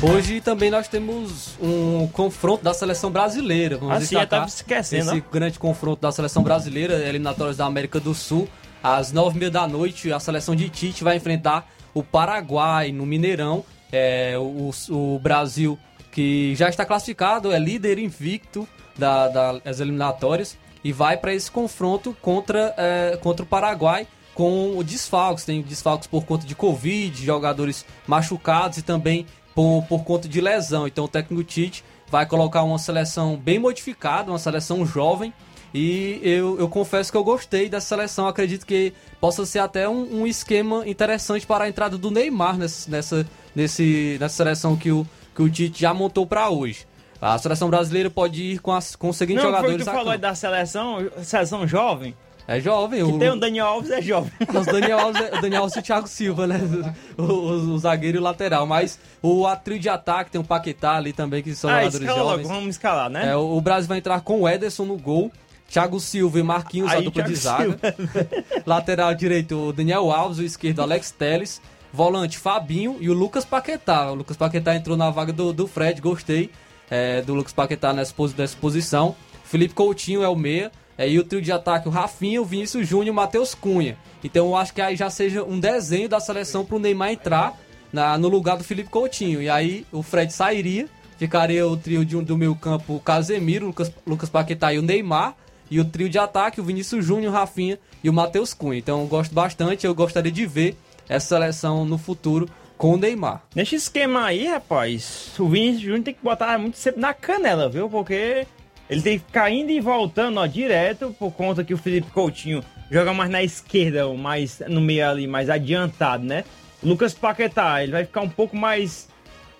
Hoje 0.00 0.40
também 0.40 0.70
nós 0.70 0.86
temos 0.86 1.58
um 1.60 2.06
confronto 2.06 2.62
da 2.62 2.72
seleção 2.72 3.10
brasileira. 3.10 3.76
Vamos 3.76 3.96
Ah, 3.96 4.00
sim, 4.00 4.14
eu 4.14 4.26
tava 4.26 4.46
esquecendo, 4.46 5.10
Esse 5.10 5.24
grande 5.30 5.58
confronto 5.58 6.00
da 6.00 6.12
seleção 6.12 6.42
brasileira, 6.42 6.94
eliminatórias 7.06 7.56
da 7.56 7.66
América 7.66 7.98
do 7.98 8.14
Sul. 8.14 8.48
Às 8.82 9.12
nove 9.12 9.36
e 9.36 9.38
meia 9.40 9.50
da 9.50 9.66
noite, 9.66 10.12
a 10.12 10.20
seleção 10.20 10.54
de 10.54 10.68
Tite 10.68 11.02
vai 11.04 11.16
enfrentar 11.16 11.68
o 11.94 12.02
Paraguai 12.02 12.92
no 12.92 13.04
Mineirão. 13.04 13.64
É, 13.90 14.34
o, 14.38 14.70
o 14.90 15.18
Brasil, 15.18 15.78
que 16.12 16.54
já 16.56 16.68
está 16.68 16.84
classificado, 16.84 17.50
é 17.52 17.58
líder 17.58 17.98
invicto 17.98 18.68
da- 18.96 19.28
das 19.58 19.80
eliminatórias 19.80 20.56
e 20.84 20.92
vai 20.92 21.16
para 21.16 21.34
esse 21.34 21.50
confronto 21.50 22.16
contra, 22.20 22.74
é, 22.76 23.16
contra 23.20 23.42
o 23.44 23.46
Paraguai 23.46 24.06
com 24.34 24.80
desfalques. 24.84 25.44
Tem 25.44 25.60
desfalques 25.62 26.06
por 26.06 26.24
conta 26.24 26.46
de 26.46 26.54
Covid, 26.54 27.24
jogadores 27.24 27.84
machucados 28.06 28.78
e 28.78 28.82
também 28.82 29.26
por, 29.54 29.84
por 29.88 30.04
conta 30.04 30.28
de 30.28 30.40
lesão. 30.40 30.86
Então 30.86 31.04
o 31.04 31.08
técnico 31.08 31.42
Tite 31.42 31.82
vai 32.10 32.24
colocar 32.26 32.62
uma 32.62 32.78
seleção 32.78 33.36
bem 33.36 33.58
modificada, 33.58 34.30
uma 34.30 34.38
seleção 34.38 34.86
jovem. 34.86 35.32
E 35.74 36.20
eu, 36.22 36.58
eu 36.58 36.68
confesso 36.68 37.10
que 37.12 37.16
eu 37.18 37.24
gostei 37.24 37.68
dessa 37.68 37.86
seleção. 37.88 38.26
Acredito 38.26 38.64
que 38.64 38.92
possa 39.20 39.44
ser 39.44 39.58
até 39.58 39.88
um, 39.88 40.20
um 40.22 40.26
esquema 40.26 40.88
interessante 40.88 41.46
para 41.46 41.64
a 41.64 41.68
entrada 41.68 41.98
do 41.98 42.10
Neymar 42.10 42.56
nessa, 42.56 42.90
nessa, 42.90 43.26
nesse, 43.54 44.16
nessa 44.18 44.34
seleção 44.36 44.76
que 44.76 44.90
o, 44.90 45.06
que 45.34 45.42
o 45.42 45.50
Tite 45.50 45.80
já 45.82 45.92
montou 45.92 46.26
para 46.26 46.48
hoje. 46.48 46.86
A 47.20 47.36
seleção 47.36 47.68
brasileira 47.68 48.08
pode 48.08 48.42
ir 48.42 48.58
com, 48.60 48.72
as, 48.72 48.94
com 48.96 49.08
os 49.08 49.16
seguintes 49.16 49.42
Não, 49.42 49.50
foi 49.50 49.58
jogadores. 49.60 49.84
que 49.84 49.90
tu 49.90 49.94
falou 49.96 50.16
da 50.18 50.34
seleção, 50.34 51.10
seleção 51.22 51.66
jovem. 51.66 52.14
É 52.46 52.58
jovem. 52.60 53.04
Que 53.04 53.12
o, 53.12 53.18
tem 53.18 53.28
o 53.28 53.36
Daniel 53.36 53.66
Alves, 53.66 53.90
é 53.90 54.00
jovem. 54.00 54.32
os 54.58 54.64
Daniel 54.66 55.00
Alves, 55.00 55.20
o 55.36 55.40
Daniel 55.42 55.62
Alves 55.62 55.76
e 55.76 55.80
o 55.80 55.82
Thiago 55.82 56.08
Silva, 56.08 56.46
né? 56.46 56.58
O, 57.18 57.22
o- 57.24 57.74
o 57.74 57.78
zagueiro 57.78 58.16
e 58.16 58.20
o 58.20 58.22
lateral. 58.22 58.66
Mas 58.66 58.98
o 59.20 59.46
a 59.46 59.54
trio 59.54 59.78
de 59.78 59.88
ataque 59.90 60.30
tem 60.30 60.40
o 60.40 60.44
Paquetá 60.44 60.92
ali 60.96 61.12
também, 61.12 61.42
que 61.42 61.54
são 61.54 61.68
Ah, 61.68 61.80
jogadores 61.82 62.00
escala 62.00 62.22
logo, 62.22 62.30
jovens. 62.42 62.48
vamos 62.48 62.68
escalar, 62.70 63.10
né? 63.10 63.28
É, 63.32 63.36
o 63.36 63.60
Brasil 63.60 63.88
vai 63.88 63.98
entrar 63.98 64.20
com 64.22 64.40
o 64.42 64.48
Ederson 64.48 64.86
no 64.86 64.96
gol. 64.96 65.30
Thiago 65.70 66.00
Silva 66.00 66.38
e 66.38 66.42
Marquinhos, 66.42 66.90
a 66.90 66.94
Aí, 66.94 67.04
dupla 67.04 67.22
de 67.24 67.38
Thiago 67.38 67.72
zaga. 67.72 67.96
Lateral 68.66 69.14
direito, 69.14 69.68
o 69.68 69.72
Daniel 69.72 70.10
Alves, 70.10 70.38
o 70.38 70.42
esquerdo, 70.42 70.80
Alex 70.82 71.10
Teles. 71.10 71.60
Volante, 71.92 72.36
Fabinho 72.38 72.96
e 73.00 73.08
o 73.08 73.14
Lucas 73.14 73.44
Paquetá. 73.46 74.10
O 74.10 74.14
Lucas 74.14 74.36
Paquetá 74.36 74.74
entrou 74.74 74.96
na 74.96 75.08
vaga 75.10 75.32
do, 75.32 75.52
do 75.54 75.66
Fred, 75.66 76.00
gostei 76.02 76.50
é, 76.90 77.22
do 77.22 77.34
Lucas 77.34 77.52
Paquetá 77.52 77.92
nessa, 77.94 78.14
nessa 78.36 78.56
posição. 78.58 79.16
Felipe 79.44 79.72
Coutinho 79.74 80.22
é 80.22 80.28
o 80.28 80.36
meia. 80.36 80.70
é, 80.98 81.08
e 81.08 81.18
o 81.18 81.24
trio 81.24 81.40
de 81.40 81.50
ataque, 81.50 81.88
o 81.88 81.90
Rafinha, 81.90 82.42
o 82.42 82.44
Vinícius 82.44 82.86
Júnior 82.86 83.06
e 83.06 83.10
o 83.10 83.14
Matheus 83.14 83.54
Cunha. 83.54 83.96
Então 84.22 84.46
eu 84.48 84.56
acho 84.56 84.74
que 84.74 84.82
aí 84.82 84.96
já 84.96 85.08
seja 85.08 85.42
um 85.42 85.58
desenho 85.58 86.08
da 86.08 86.20
seleção 86.20 86.62
pro 86.64 86.78
Neymar 86.78 87.10
entrar 87.12 87.54
na- 87.92 88.18
no 88.18 88.28
lugar 88.28 88.58
do 88.58 88.64
Felipe 88.64 88.90
Coutinho. 88.90 89.40
E 89.40 89.48
aí 89.48 89.86
o 89.90 90.02
Fred 90.02 90.30
sairia, 90.30 90.88
ficaria 91.16 91.66
o 91.66 91.74
trio 91.76 92.04
de 92.04 92.16
um- 92.18 92.22
do 92.22 92.36
meio 92.36 92.54
campo, 92.54 92.96
o 92.96 93.00
Casemiro, 93.00 93.64
o 93.64 93.68
Lucas, 93.68 93.90
Lucas 94.06 94.28
Paquetá 94.28 94.74
e 94.74 94.78
o 94.78 94.82
Neymar. 94.82 95.34
E 95.70 95.78
o 95.80 95.84
trio 95.84 96.08
de 96.08 96.18
ataque, 96.18 96.60
o 96.60 96.64
Vinícius 96.64 97.04
Júnior, 97.04 97.32
o 97.32 97.36
Rafinha 97.36 97.78
e 98.02 98.08
o 98.08 98.12
Matheus 98.12 98.54
Cunha. 98.54 98.78
Então 98.78 99.00
eu 99.00 99.06
gosto 99.06 99.34
bastante, 99.34 99.86
eu 99.86 99.94
gostaria 99.94 100.32
de 100.32 100.46
ver 100.46 100.76
essa 101.08 101.28
seleção 101.28 101.84
no 101.84 101.98
futuro 101.98 102.48
com 102.76 102.94
o 102.94 102.96
Neymar. 102.96 103.42
Nesse 103.54 103.74
esquema 103.74 104.24
aí, 104.24 104.46
rapaz, 104.46 105.32
o 105.38 105.48
Vinícius 105.48 105.82
Júnior 105.82 106.02
tem 106.04 106.14
que 106.14 106.22
botar 106.22 106.58
muito 106.58 106.78
sempre 106.78 107.00
na 107.00 107.12
canela, 107.12 107.68
viu? 107.68 107.90
Porque 107.90 108.46
ele 108.88 109.02
tem 109.02 109.18
que 109.18 109.24
ficar 109.26 109.50
indo 109.50 109.70
e 109.70 109.80
voltando, 109.80 110.38
ó, 110.38 110.46
direto, 110.46 111.14
por 111.18 111.32
conta 111.32 111.64
que 111.64 111.74
o 111.74 111.78
Felipe 111.78 112.10
Coutinho 112.10 112.62
joga 112.90 113.12
mais 113.12 113.30
na 113.30 113.42
esquerda, 113.42 114.06
ou 114.06 114.16
mais 114.16 114.62
no 114.68 114.80
meio 114.80 115.08
ali, 115.08 115.26
mais 115.26 115.50
adiantado, 115.50 116.24
né? 116.24 116.44
Lucas 116.82 117.12
Paquetá, 117.12 117.82
ele 117.82 117.92
vai 117.92 118.04
ficar 118.04 118.20
um 118.20 118.28
pouco 118.28 118.56
mais 118.56 119.08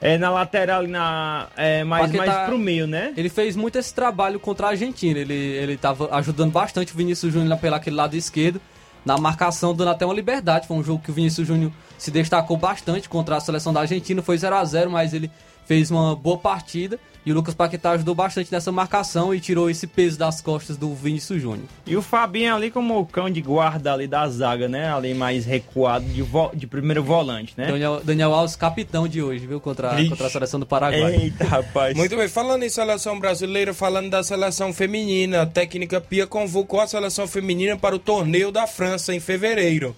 é, 0.00 0.16
na 0.16 0.30
lateral, 0.30 0.84
e 0.84 0.86
na, 0.86 1.48
é, 1.56 1.82
mais, 1.84 2.06
Paquetá- 2.06 2.26
mais 2.26 2.48
pro 2.48 2.58
meio, 2.58 2.86
né? 2.86 3.12
Ele 3.16 3.28
fez 3.28 3.56
muito 3.56 3.76
esse 3.76 3.92
trabalho 3.92 4.38
contra 4.38 4.68
a 4.68 4.70
Argentina. 4.70 5.18
Ele, 5.18 5.34
ele 5.34 5.76
tava 5.76 6.08
ajudando 6.16 6.52
bastante 6.52 6.92
o 6.92 6.96
Vinícius 6.96 7.32
Júnior 7.32 7.58
pelo 7.58 7.74
aquele 7.74 7.96
lado 7.96 8.14
esquerdo. 8.16 8.60
Na 9.04 9.16
marcação, 9.16 9.74
dando 9.74 9.90
até 9.90 10.04
uma 10.04 10.14
liberdade. 10.14 10.66
Foi 10.66 10.76
um 10.76 10.84
jogo 10.84 11.02
que 11.02 11.10
o 11.10 11.14
Vinícius 11.14 11.46
Júnior 11.46 11.72
se 11.96 12.10
destacou 12.10 12.56
bastante 12.56 13.08
contra 13.08 13.36
a 13.36 13.40
seleção 13.40 13.72
da 13.72 13.80
Argentina. 13.80 14.20
Foi 14.22 14.36
0 14.36 14.54
a 14.56 14.64
0 14.64 14.90
mas 14.90 15.14
ele 15.14 15.30
fez 15.68 15.90
uma 15.92 16.16
boa 16.16 16.36
partida. 16.38 16.98
E 17.26 17.30
o 17.30 17.34
Lucas 17.34 17.54
Paquetá 17.54 17.90
ajudou 17.90 18.14
bastante 18.14 18.50
nessa 18.50 18.72
marcação 18.72 19.34
e 19.34 19.40
tirou 19.40 19.68
esse 19.68 19.86
peso 19.86 20.18
das 20.18 20.40
costas 20.40 20.78
do 20.78 20.94
Vinícius 20.94 21.42
Júnior. 21.42 21.66
E 21.86 21.94
o 21.94 22.00
Fabinho 22.00 22.54
ali 22.54 22.70
como 22.70 22.98
o 22.98 23.04
cão 23.04 23.28
de 23.28 23.42
guarda 23.42 23.92
ali 23.92 24.06
da 24.06 24.26
zaga, 24.30 24.66
né? 24.66 24.90
Ali 24.90 25.12
mais 25.12 25.44
recuado 25.44 26.06
de, 26.06 26.22
vo- 26.22 26.50
de 26.54 26.66
primeiro 26.66 27.04
volante, 27.04 27.52
né? 27.54 27.66
Daniel, 27.66 28.00
Daniel 28.02 28.32
Alves, 28.32 28.56
capitão 28.56 29.06
de 29.06 29.20
hoje, 29.20 29.46
viu? 29.46 29.60
Contra, 29.60 29.90
contra 30.08 30.26
a 30.26 30.30
seleção 30.30 30.58
do 30.58 30.64
Paraguai. 30.64 31.16
Eita, 31.16 31.44
rapaz. 31.44 31.94
Muito 31.94 32.16
bem, 32.16 32.28
falando 32.28 32.62
em 32.62 32.70
seleção 32.70 33.20
brasileira, 33.20 33.74
falando 33.74 34.08
da 34.08 34.22
seleção 34.22 34.72
feminina, 34.72 35.42
a 35.42 35.46
técnica 35.46 36.00
Pia 36.00 36.26
convocou 36.26 36.80
a 36.80 36.86
seleção 36.86 37.28
feminina 37.28 37.76
para 37.76 37.94
o 37.94 37.98
torneio 37.98 38.50
da 38.50 38.66
França 38.66 39.14
em 39.14 39.20
fevereiro. 39.20 39.94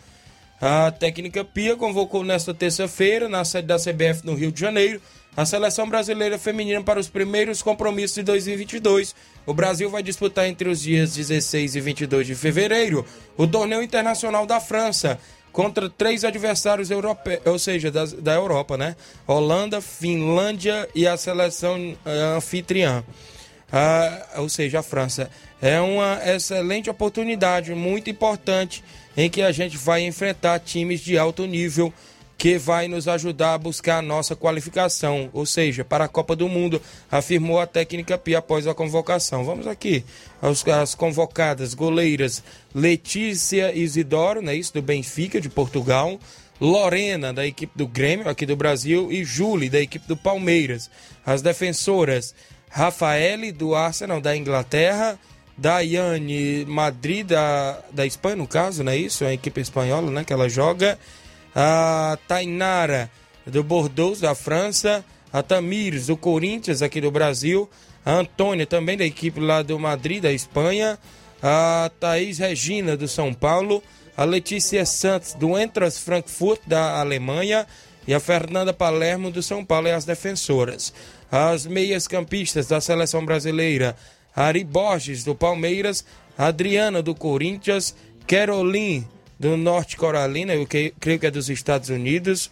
A 0.60 0.90
técnica 0.90 1.44
Pia 1.44 1.76
convocou 1.76 2.24
nesta 2.24 2.52
terça-feira, 2.52 3.28
na 3.28 3.44
sede 3.44 3.68
da 3.68 3.76
CBF 3.76 4.26
no 4.26 4.34
Rio 4.34 4.50
de 4.50 4.60
Janeiro, 4.60 5.00
a 5.36 5.46
seleção 5.46 5.88
brasileira 5.88 6.38
feminina 6.38 6.82
para 6.82 6.98
os 7.00 7.08
primeiros 7.08 7.62
compromissos 7.62 8.16
de 8.16 8.22
2022. 8.24 9.14
O 9.46 9.54
Brasil 9.54 9.88
vai 9.88 10.02
disputar 10.02 10.46
entre 10.46 10.68
os 10.68 10.80
dias 10.80 11.14
16 11.14 11.76
e 11.76 11.80
22 11.80 12.26
de 12.26 12.34
fevereiro 12.34 13.04
o 13.36 13.46
torneio 13.46 13.82
internacional 13.82 14.44
da 14.46 14.60
França 14.60 15.18
contra 15.52 15.88
três 15.90 16.24
adversários 16.24 16.90
europeus, 16.90 17.40
ou 17.44 17.58
seja, 17.58 17.90
das- 17.90 18.12
da 18.12 18.34
Europa, 18.34 18.76
né? 18.76 18.94
Holanda, 19.26 19.80
Finlândia 19.80 20.88
e 20.94 21.06
a 21.06 21.16
seleção 21.16 21.96
eh, 22.04 22.34
anfitriã. 22.36 23.02
ou 24.36 24.48
seja, 24.48 24.80
a 24.80 24.82
França. 24.82 25.30
É 25.62 25.80
uma 25.80 26.18
excelente 26.26 26.90
oportunidade, 26.90 27.72
muito 27.72 28.10
importante, 28.10 28.82
em 29.16 29.30
que 29.30 29.42
a 29.42 29.52
gente 29.52 29.76
vai 29.76 30.02
enfrentar 30.02 30.58
times 30.58 30.98
de 31.00 31.16
alto 31.16 31.46
nível 31.46 31.92
que 32.40 32.56
vai 32.56 32.88
nos 32.88 33.06
ajudar 33.06 33.52
a 33.52 33.58
buscar 33.58 33.98
a 33.98 34.02
nossa 34.02 34.34
qualificação, 34.34 35.28
ou 35.34 35.44
seja, 35.44 35.84
para 35.84 36.06
a 36.06 36.08
Copa 36.08 36.34
do 36.34 36.48
Mundo, 36.48 36.80
afirmou 37.10 37.60
a 37.60 37.66
técnica 37.66 38.16
Pia 38.16 38.38
após 38.38 38.66
a 38.66 38.72
convocação. 38.72 39.44
Vamos 39.44 39.66
aqui 39.66 40.02
as 40.40 40.94
convocadas 40.94 41.74
goleiras 41.74 42.42
Letícia 42.74 43.74
Isidoro, 43.74 44.40
né, 44.40 44.54
isso 44.56 44.72
do 44.72 44.80
Benfica 44.80 45.38
de 45.38 45.50
Portugal, 45.50 46.18
Lorena 46.58 47.30
da 47.30 47.46
equipe 47.46 47.76
do 47.76 47.86
Grêmio 47.86 48.26
aqui 48.26 48.46
do 48.46 48.56
Brasil 48.56 49.12
e 49.12 49.22
Julie 49.22 49.68
da 49.68 49.78
equipe 49.82 50.08
do 50.08 50.16
Palmeiras. 50.16 50.90
As 51.26 51.42
defensoras 51.42 52.34
Rafaele 52.70 53.52
do 53.52 53.74
Arsenal 53.74 54.18
da 54.18 54.34
Inglaterra, 54.34 55.18
Daiane 55.58 56.64
Madrid 56.64 57.26
da, 57.26 57.80
da 57.92 58.06
Espanha, 58.06 58.36
no 58.36 58.48
caso, 58.48 58.82
não 58.82 58.92
é 58.92 58.96
isso? 58.96 59.24
É 59.24 59.26
a 59.26 59.34
equipe 59.34 59.60
espanhola, 59.60 60.10
né, 60.10 60.24
que 60.24 60.32
ela 60.32 60.48
joga 60.48 60.98
a 61.54 62.18
Tainara 62.28 63.10
do 63.46 63.62
Bordeaux, 63.62 64.20
da 64.20 64.34
França, 64.34 65.04
a 65.32 65.42
Tamires 65.42 66.06
do 66.06 66.16
Corinthians, 66.16 66.82
aqui 66.82 67.00
do 67.00 67.10
Brasil, 67.10 67.68
a 68.04 68.14
Antônia 68.14 68.66
também 68.66 68.96
da 68.96 69.04
equipe 69.04 69.40
lá 69.40 69.62
do 69.62 69.78
Madrid, 69.78 70.22
da 70.22 70.32
Espanha, 70.32 70.98
a 71.42 71.90
Thaís 71.98 72.38
Regina 72.38 72.96
do 72.96 73.08
São 73.08 73.32
Paulo, 73.32 73.82
a 74.16 74.24
Letícia 74.24 74.84
Santos 74.84 75.34
do 75.34 75.58
Entras 75.58 75.98
Frankfurt, 75.98 76.60
da 76.66 77.00
Alemanha, 77.00 77.66
e 78.06 78.14
a 78.14 78.20
Fernanda 78.20 78.72
Palermo 78.72 79.30
do 79.30 79.42
São 79.42 79.64
Paulo 79.64 79.88
e 79.88 79.92
as 79.92 80.04
defensoras. 80.04 80.92
As 81.30 81.66
meias 81.66 82.08
campistas 82.08 82.66
da 82.66 82.80
seleção 82.80 83.24
brasileira, 83.24 83.94
Ari 84.34 84.64
Borges 84.64 85.22
do 85.22 85.34
Palmeiras, 85.34 86.04
Adriana 86.36 87.02
do 87.02 87.14
Corinthians, 87.14 87.94
Caroline 88.26 89.06
do 89.40 89.56
Norte 89.56 89.96
Carolina, 89.96 90.54
eu 90.54 90.66
creio 90.66 91.18
que 91.18 91.26
é 91.26 91.30
dos 91.30 91.48
Estados 91.48 91.88
Unidos, 91.88 92.50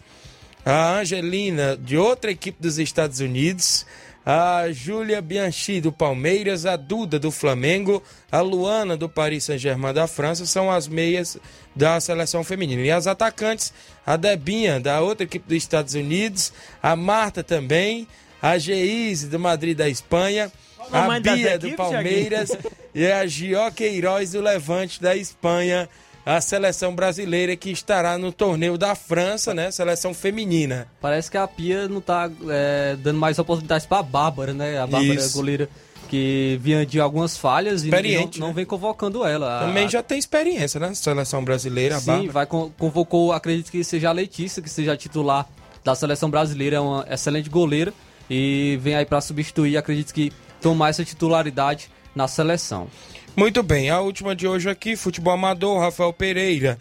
a 0.65 0.99
Angelina 0.99 1.77
de 1.77 1.99
outra 1.99 2.31
equipe 2.31 2.61
dos 2.63 2.79
Estados 2.79 3.21
Unidos, 3.21 3.85
a 4.25 4.73
Júlia 4.73 5.21
Bianchi 5.21 5.83
do 5.83 5.93
Palmeiras, 5.93 6.65
a 6.65 6.77
Duda 6.77 7.19
do 7.19 7.31
Flamengo, 7.31 8.03
a 8.33 8.41
Luana 8.41 8.97
do 8.97 9.07
Paris 9.07 9.45
Saint-Germain 9.45 9.93
da 9.93 10.07
França, 10.07 10.47
são 10.47 10.71
as 10.71 10.89
meias 10.89 11.37
da 11.77 12.01
seleção 12.01 12.43
feminina. 12.43 12.83
E 12.83 12.91
as 12.91 13.07
atacantes, 13.07 13.71
a 14.05 14.17
Debinha 14.17 14.81
da 14.81 15.03
outra 15.03 15.25
equipe 15.25 15.47
dos 15.47 15.59
Estados 15.59 15.93
Unidos, 15.93 16.55
a 16.83 16.97
Marta 16.97 17.45
também, 17.45 18.09
a 18.41 18.57
Geise 18.57 19.29
do 19.29 19.39
Madrid 19.39 19.77
da 19.77 19.91
Espanha, 19.91 20.51
a 20.91 21.21
Bia 21.21 21.59
do 21.59 21.71
Palmeiras. 21.73 22.51
E 22.95 23.07
a 23.07 23.27
Gio 23.27 23.71
Queiroz 23.73 24.33
do 24.33 24.41
Levante 24.41 25.01
da 25.01 25.15
Espanha 25.15 25.89
a 26.37 26.43
seleção 26.43 26.95
brasileira 26.95 27.57
que 27.57 27.71
estará 27.71 28.19
no 28.19 28.31
torneio 28.31 28.77
da 28.77 28.95
França, 28.95 29.55
né? 29.55 29.71
Seleção 29.71 30.13
feminina. 30.13 30.87
Parece 31.01 31.31
que 31.31 31.39
a 31.39 31.49
Pia 31.49 31.89
não 31.89 32.03
tá 32.03 32.31
é, 32.51 32.97
dando 32.97 33.19
mais 33.19 33.39
oportunidades 33.39 33.87
para 33.87 34.01
a 34.01 34.03
Bárbara, 34.03 34.53
né? 34.53 34.79
A 34.79 34.87
Bárbara 34.87 35.15
Isso. 35.15 35.35
goleira 35.35 35.71
que 36.11 36.59
vinha 36.63 36.85
de 36.85 37.01
algumas 37.01 37.37
falhas 37.37 37.83
e 37.83 37.91
não, 37.91 38.31
não, 38.39 38.49
né? 38.49 38.55
vem 38.55 38.67
convocando 38.67 39.25
ela. 39.25 39.61
Também 39.61 39.89
já 39.89 40.03
tem 40.03 40.19
experiência, 40.19 40.79
né? 40.79 40.93
Seleção 40.95 41.43
brasileira, 41.43 41.97
a 41.97 42.01
Sim, 42.01 42.29
vai 42.29 42.47
convocou, 42.47 43.33
acredito 43.33 43.71
que 43.71 43.83
seja 43.83 44.11
a 44.11 44.13
Letícia, 44.13 44.63
que 44.63 44.69
seja 44.69 44.97
titular 44.97 45.47
da 45.83 45.95
seleção 45.95 46.29
brasileira, 46.29 46.77
é 46.77 46.81
uma 46.81 47.07
excelente 47.11 47.49
goleira 47.49 47.93
e 48.29 48.79
vem 48.83 48.95
aí 48.95 49.07
para 49.07 49.21
substituir, 49.23 49.79
acredito 49.79 50.13
que 50.13 50.31
tomar 50.61 50.91
essa 50.91 51.05
titularidade 51.05 51.91
na 52.15 52.29
seleção. 52.29 52.89
Muito 53.37 53.63
bem, 53.63 53.89
a 53.89 54.01
última 54.01 54.35
de 54.35 54.49
hoje 54.49 54.69
aqui, 54.69 54.97
futebol 54.97 55.33
amador, 55.33 55.81
Rafael 55.81 56.13
Pereira. 56.13 56.79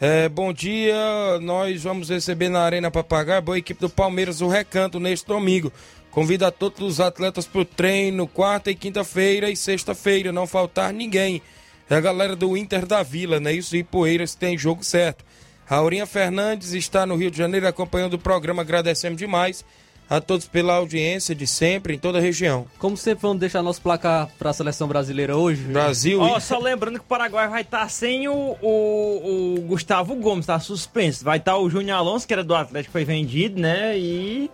É, 0.00 0.28
bom 0.28 0.52
dia, 0.52 0.94
nós 1.40 1.82
vamos 1.82 2.08
receber 2.08 2.48
na 2.48 2.60
Arena 2.62 2.90
Papagaio 2.90 3.42
boa 3.42 3.58
equipe 3.58 3.80
do 3.80 3.88
Palmeiras 3.88 4.40
o 4.40 4.48
Recanto 4.48 4.98
neste 4.98 5.26
domingo. 5.26 5.72
Convido 6.10 6.44
a 6.46 6.50
todos 6.50 6.80
os 6.94 7.00
atletas 7.00 7.46
para 7.46 7.60
o 7.60 7.64
treino, 7.64 8.26
quarta 8.26 8.70
e 8.70 8.74
quinta-feira 8.74 9.50
e 9.50 9.56
sexta-feira, 9.56 10.32
não 10.32 10.46
faltar 10.46 10.92
ninguém. 10.92 11.40
É 11.88 11.94
a 11.94 12.00
galera 12.00 12.34
do 12.34 12.56
Inter 12.56 12.86
da 12.86 13.02
Vila, 13.02 13.38
né? 13.38 13.52
Isso 13.52 13.76
e 13.76 13.84
Poeiras 13.84 14.34
tem 14.34 14.58
jogo 14.58 14.82
certo. 14.82 15.24
Aurinha 15.68 16.06
Fernandes 16.06 16.72
está 16.72 17.06
no 17.06 17.14
Rio 17.14 17.30
de 17.30 17.38
Janeiro 17.38 17.68
acompanhando 17.68 18.14
o 18.14 18.18
programa, 18.18 18.62
agradecemos 18.62 19.18
demais 19.18 19.64
a 20.10 20.20
todos 20.20 20.48
pela 20.48 20.74
audiência 20.74 21.36
de 21.36 21.46
sempre, 21.46 21.94
em 21.94 21.98
toda 21.98 22.18
a 22.18 22.20
região. 22.20 22.66
Como 22.80 22.96
sempre, 22.96 23.22
vamos 23.22 23.38
deixar 23.38 23.62
nosso 23.62 23.80
placar 23.80 24.28
para 24.36 24.50
a 24.50 24.52
seleção 24.52 24.88
brasileira 24.88 25.36
hoje. 25.36 25.62
Brasil. 25.62 26.20
Ó, 26.20 26.36
oh, 26.36 26.40
só 26.40 26.58
lembrando 26.58 26.98
que 26.98 27.04
o 27.04 27.08
Paraguai 27.08 27.48
vai 27.48 27.62
estar 27.62 27.82
tá 27.82 27.88
sem 27.88 28.26
o, 28.26 28.56
o, 28.60 29.54
o, 29.56 29.60
Gustavo 29.68 30.16
Gomes, 30.16 30.46
tá 30.46 30.58
suspenso. 30.58 31.24
Vai 31.24 31.38
estar 31.38 31.52
tá 31.52 31.58
o 31.58 31.70
Júnior 31.70 31.98
Alonso, 31.98 32.26
que 32.26 32.32
era 32.32 32.42
do 32.42 32.56
Atlético, 32.56 32.90
foi 32.90 33.04
vendido, 33.04 33.60
né? 33.60 33.96
E. 33.96 34.50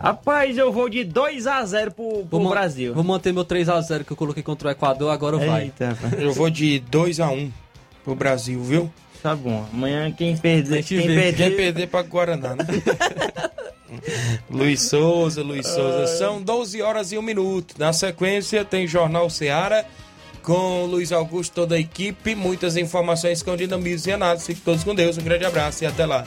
Rapaz, 0.00 0.58
eu 0.58 0.72
vou 0.72 0.88
de 0.88 1.04
2 1.04 1.46
a 1.46 1.64
0 1.64 1.92
pro, 1.92 2.24
pro 2.24 2.40
vou 2.40 2.50
Brasil. 2.50 2.92
Vou 2.92 3.04
manter 3.04 3.32
meu 3.32 3.44
3 3.44 3.68
a 3.68 3.80
0 3.80 4.04
que 4.04 4.12
eu 4.12 4.16
coloquei 4.16 4.42
contra 4.42 4.68
o 4.68 4.70
Equador, 4.72 5.12
agora 5.12 5.36
vai. 5.36 5.64
Eita, 5.64 5.96
eu 6.18 6.32
vou 6.32 6.50
de 6.50 6.80
2 6.80 7.20
a 7.20 7.28
1 7.28 7.52
pro 8.02 8.16
Brasil, 8.16 8.60
viu? 8.60 8.90
Tá 9.22 9.36
bom. 9.36 9.64
Amanhã 9.72 10.10
quem 10.10 10.36
perder, 10.36 10.82
quem 10.82 11.06
perder, 11.06 11.36
quem 11.36 11.56
perder 11.56 11.86
para 11.86 12.02
Guaraná, 12.02 12.56
né? 12.56 12.64
Luiz 14.50 14.82
Souza, 14.82 15.42
Luiz 15.42 15.66
Souza. 15.66 16.06
São 16.06 16.42
12 16.42 16.82
horas 16.82 17.12
e 17.12 17.18
1 17.18 17.22
minuto. 17.22 17.74
Na 17.78 17.92
sequência 17.92 18.64
tem 18.64 18.86
Jornal 18.86 19.30
Seara 19.30 19.86
com 20.42 20.86
Luiz 20.86 21.12
Augusto, 21.12 21.54
toda 21.54 21.76
a 21.76 21.78
equipe. 21.78 22.34
Muitas 22.34 22.76
informações 22.76 23.42
com 23.42 23.56
dinamismo 23.56 24.10
e 24.10 24.14
análise. 24.14 24.46
Fiquem 24.46 24.62
todos 24.64 24.82
com 24.82 24.94
Deus. 24.94 25.16
Um 25.18 25.22
grande 25.22 25.44
abraço 25.44 25.84
e 25.84 25.86
até 25.86 26.04
lá. 26.04 26.26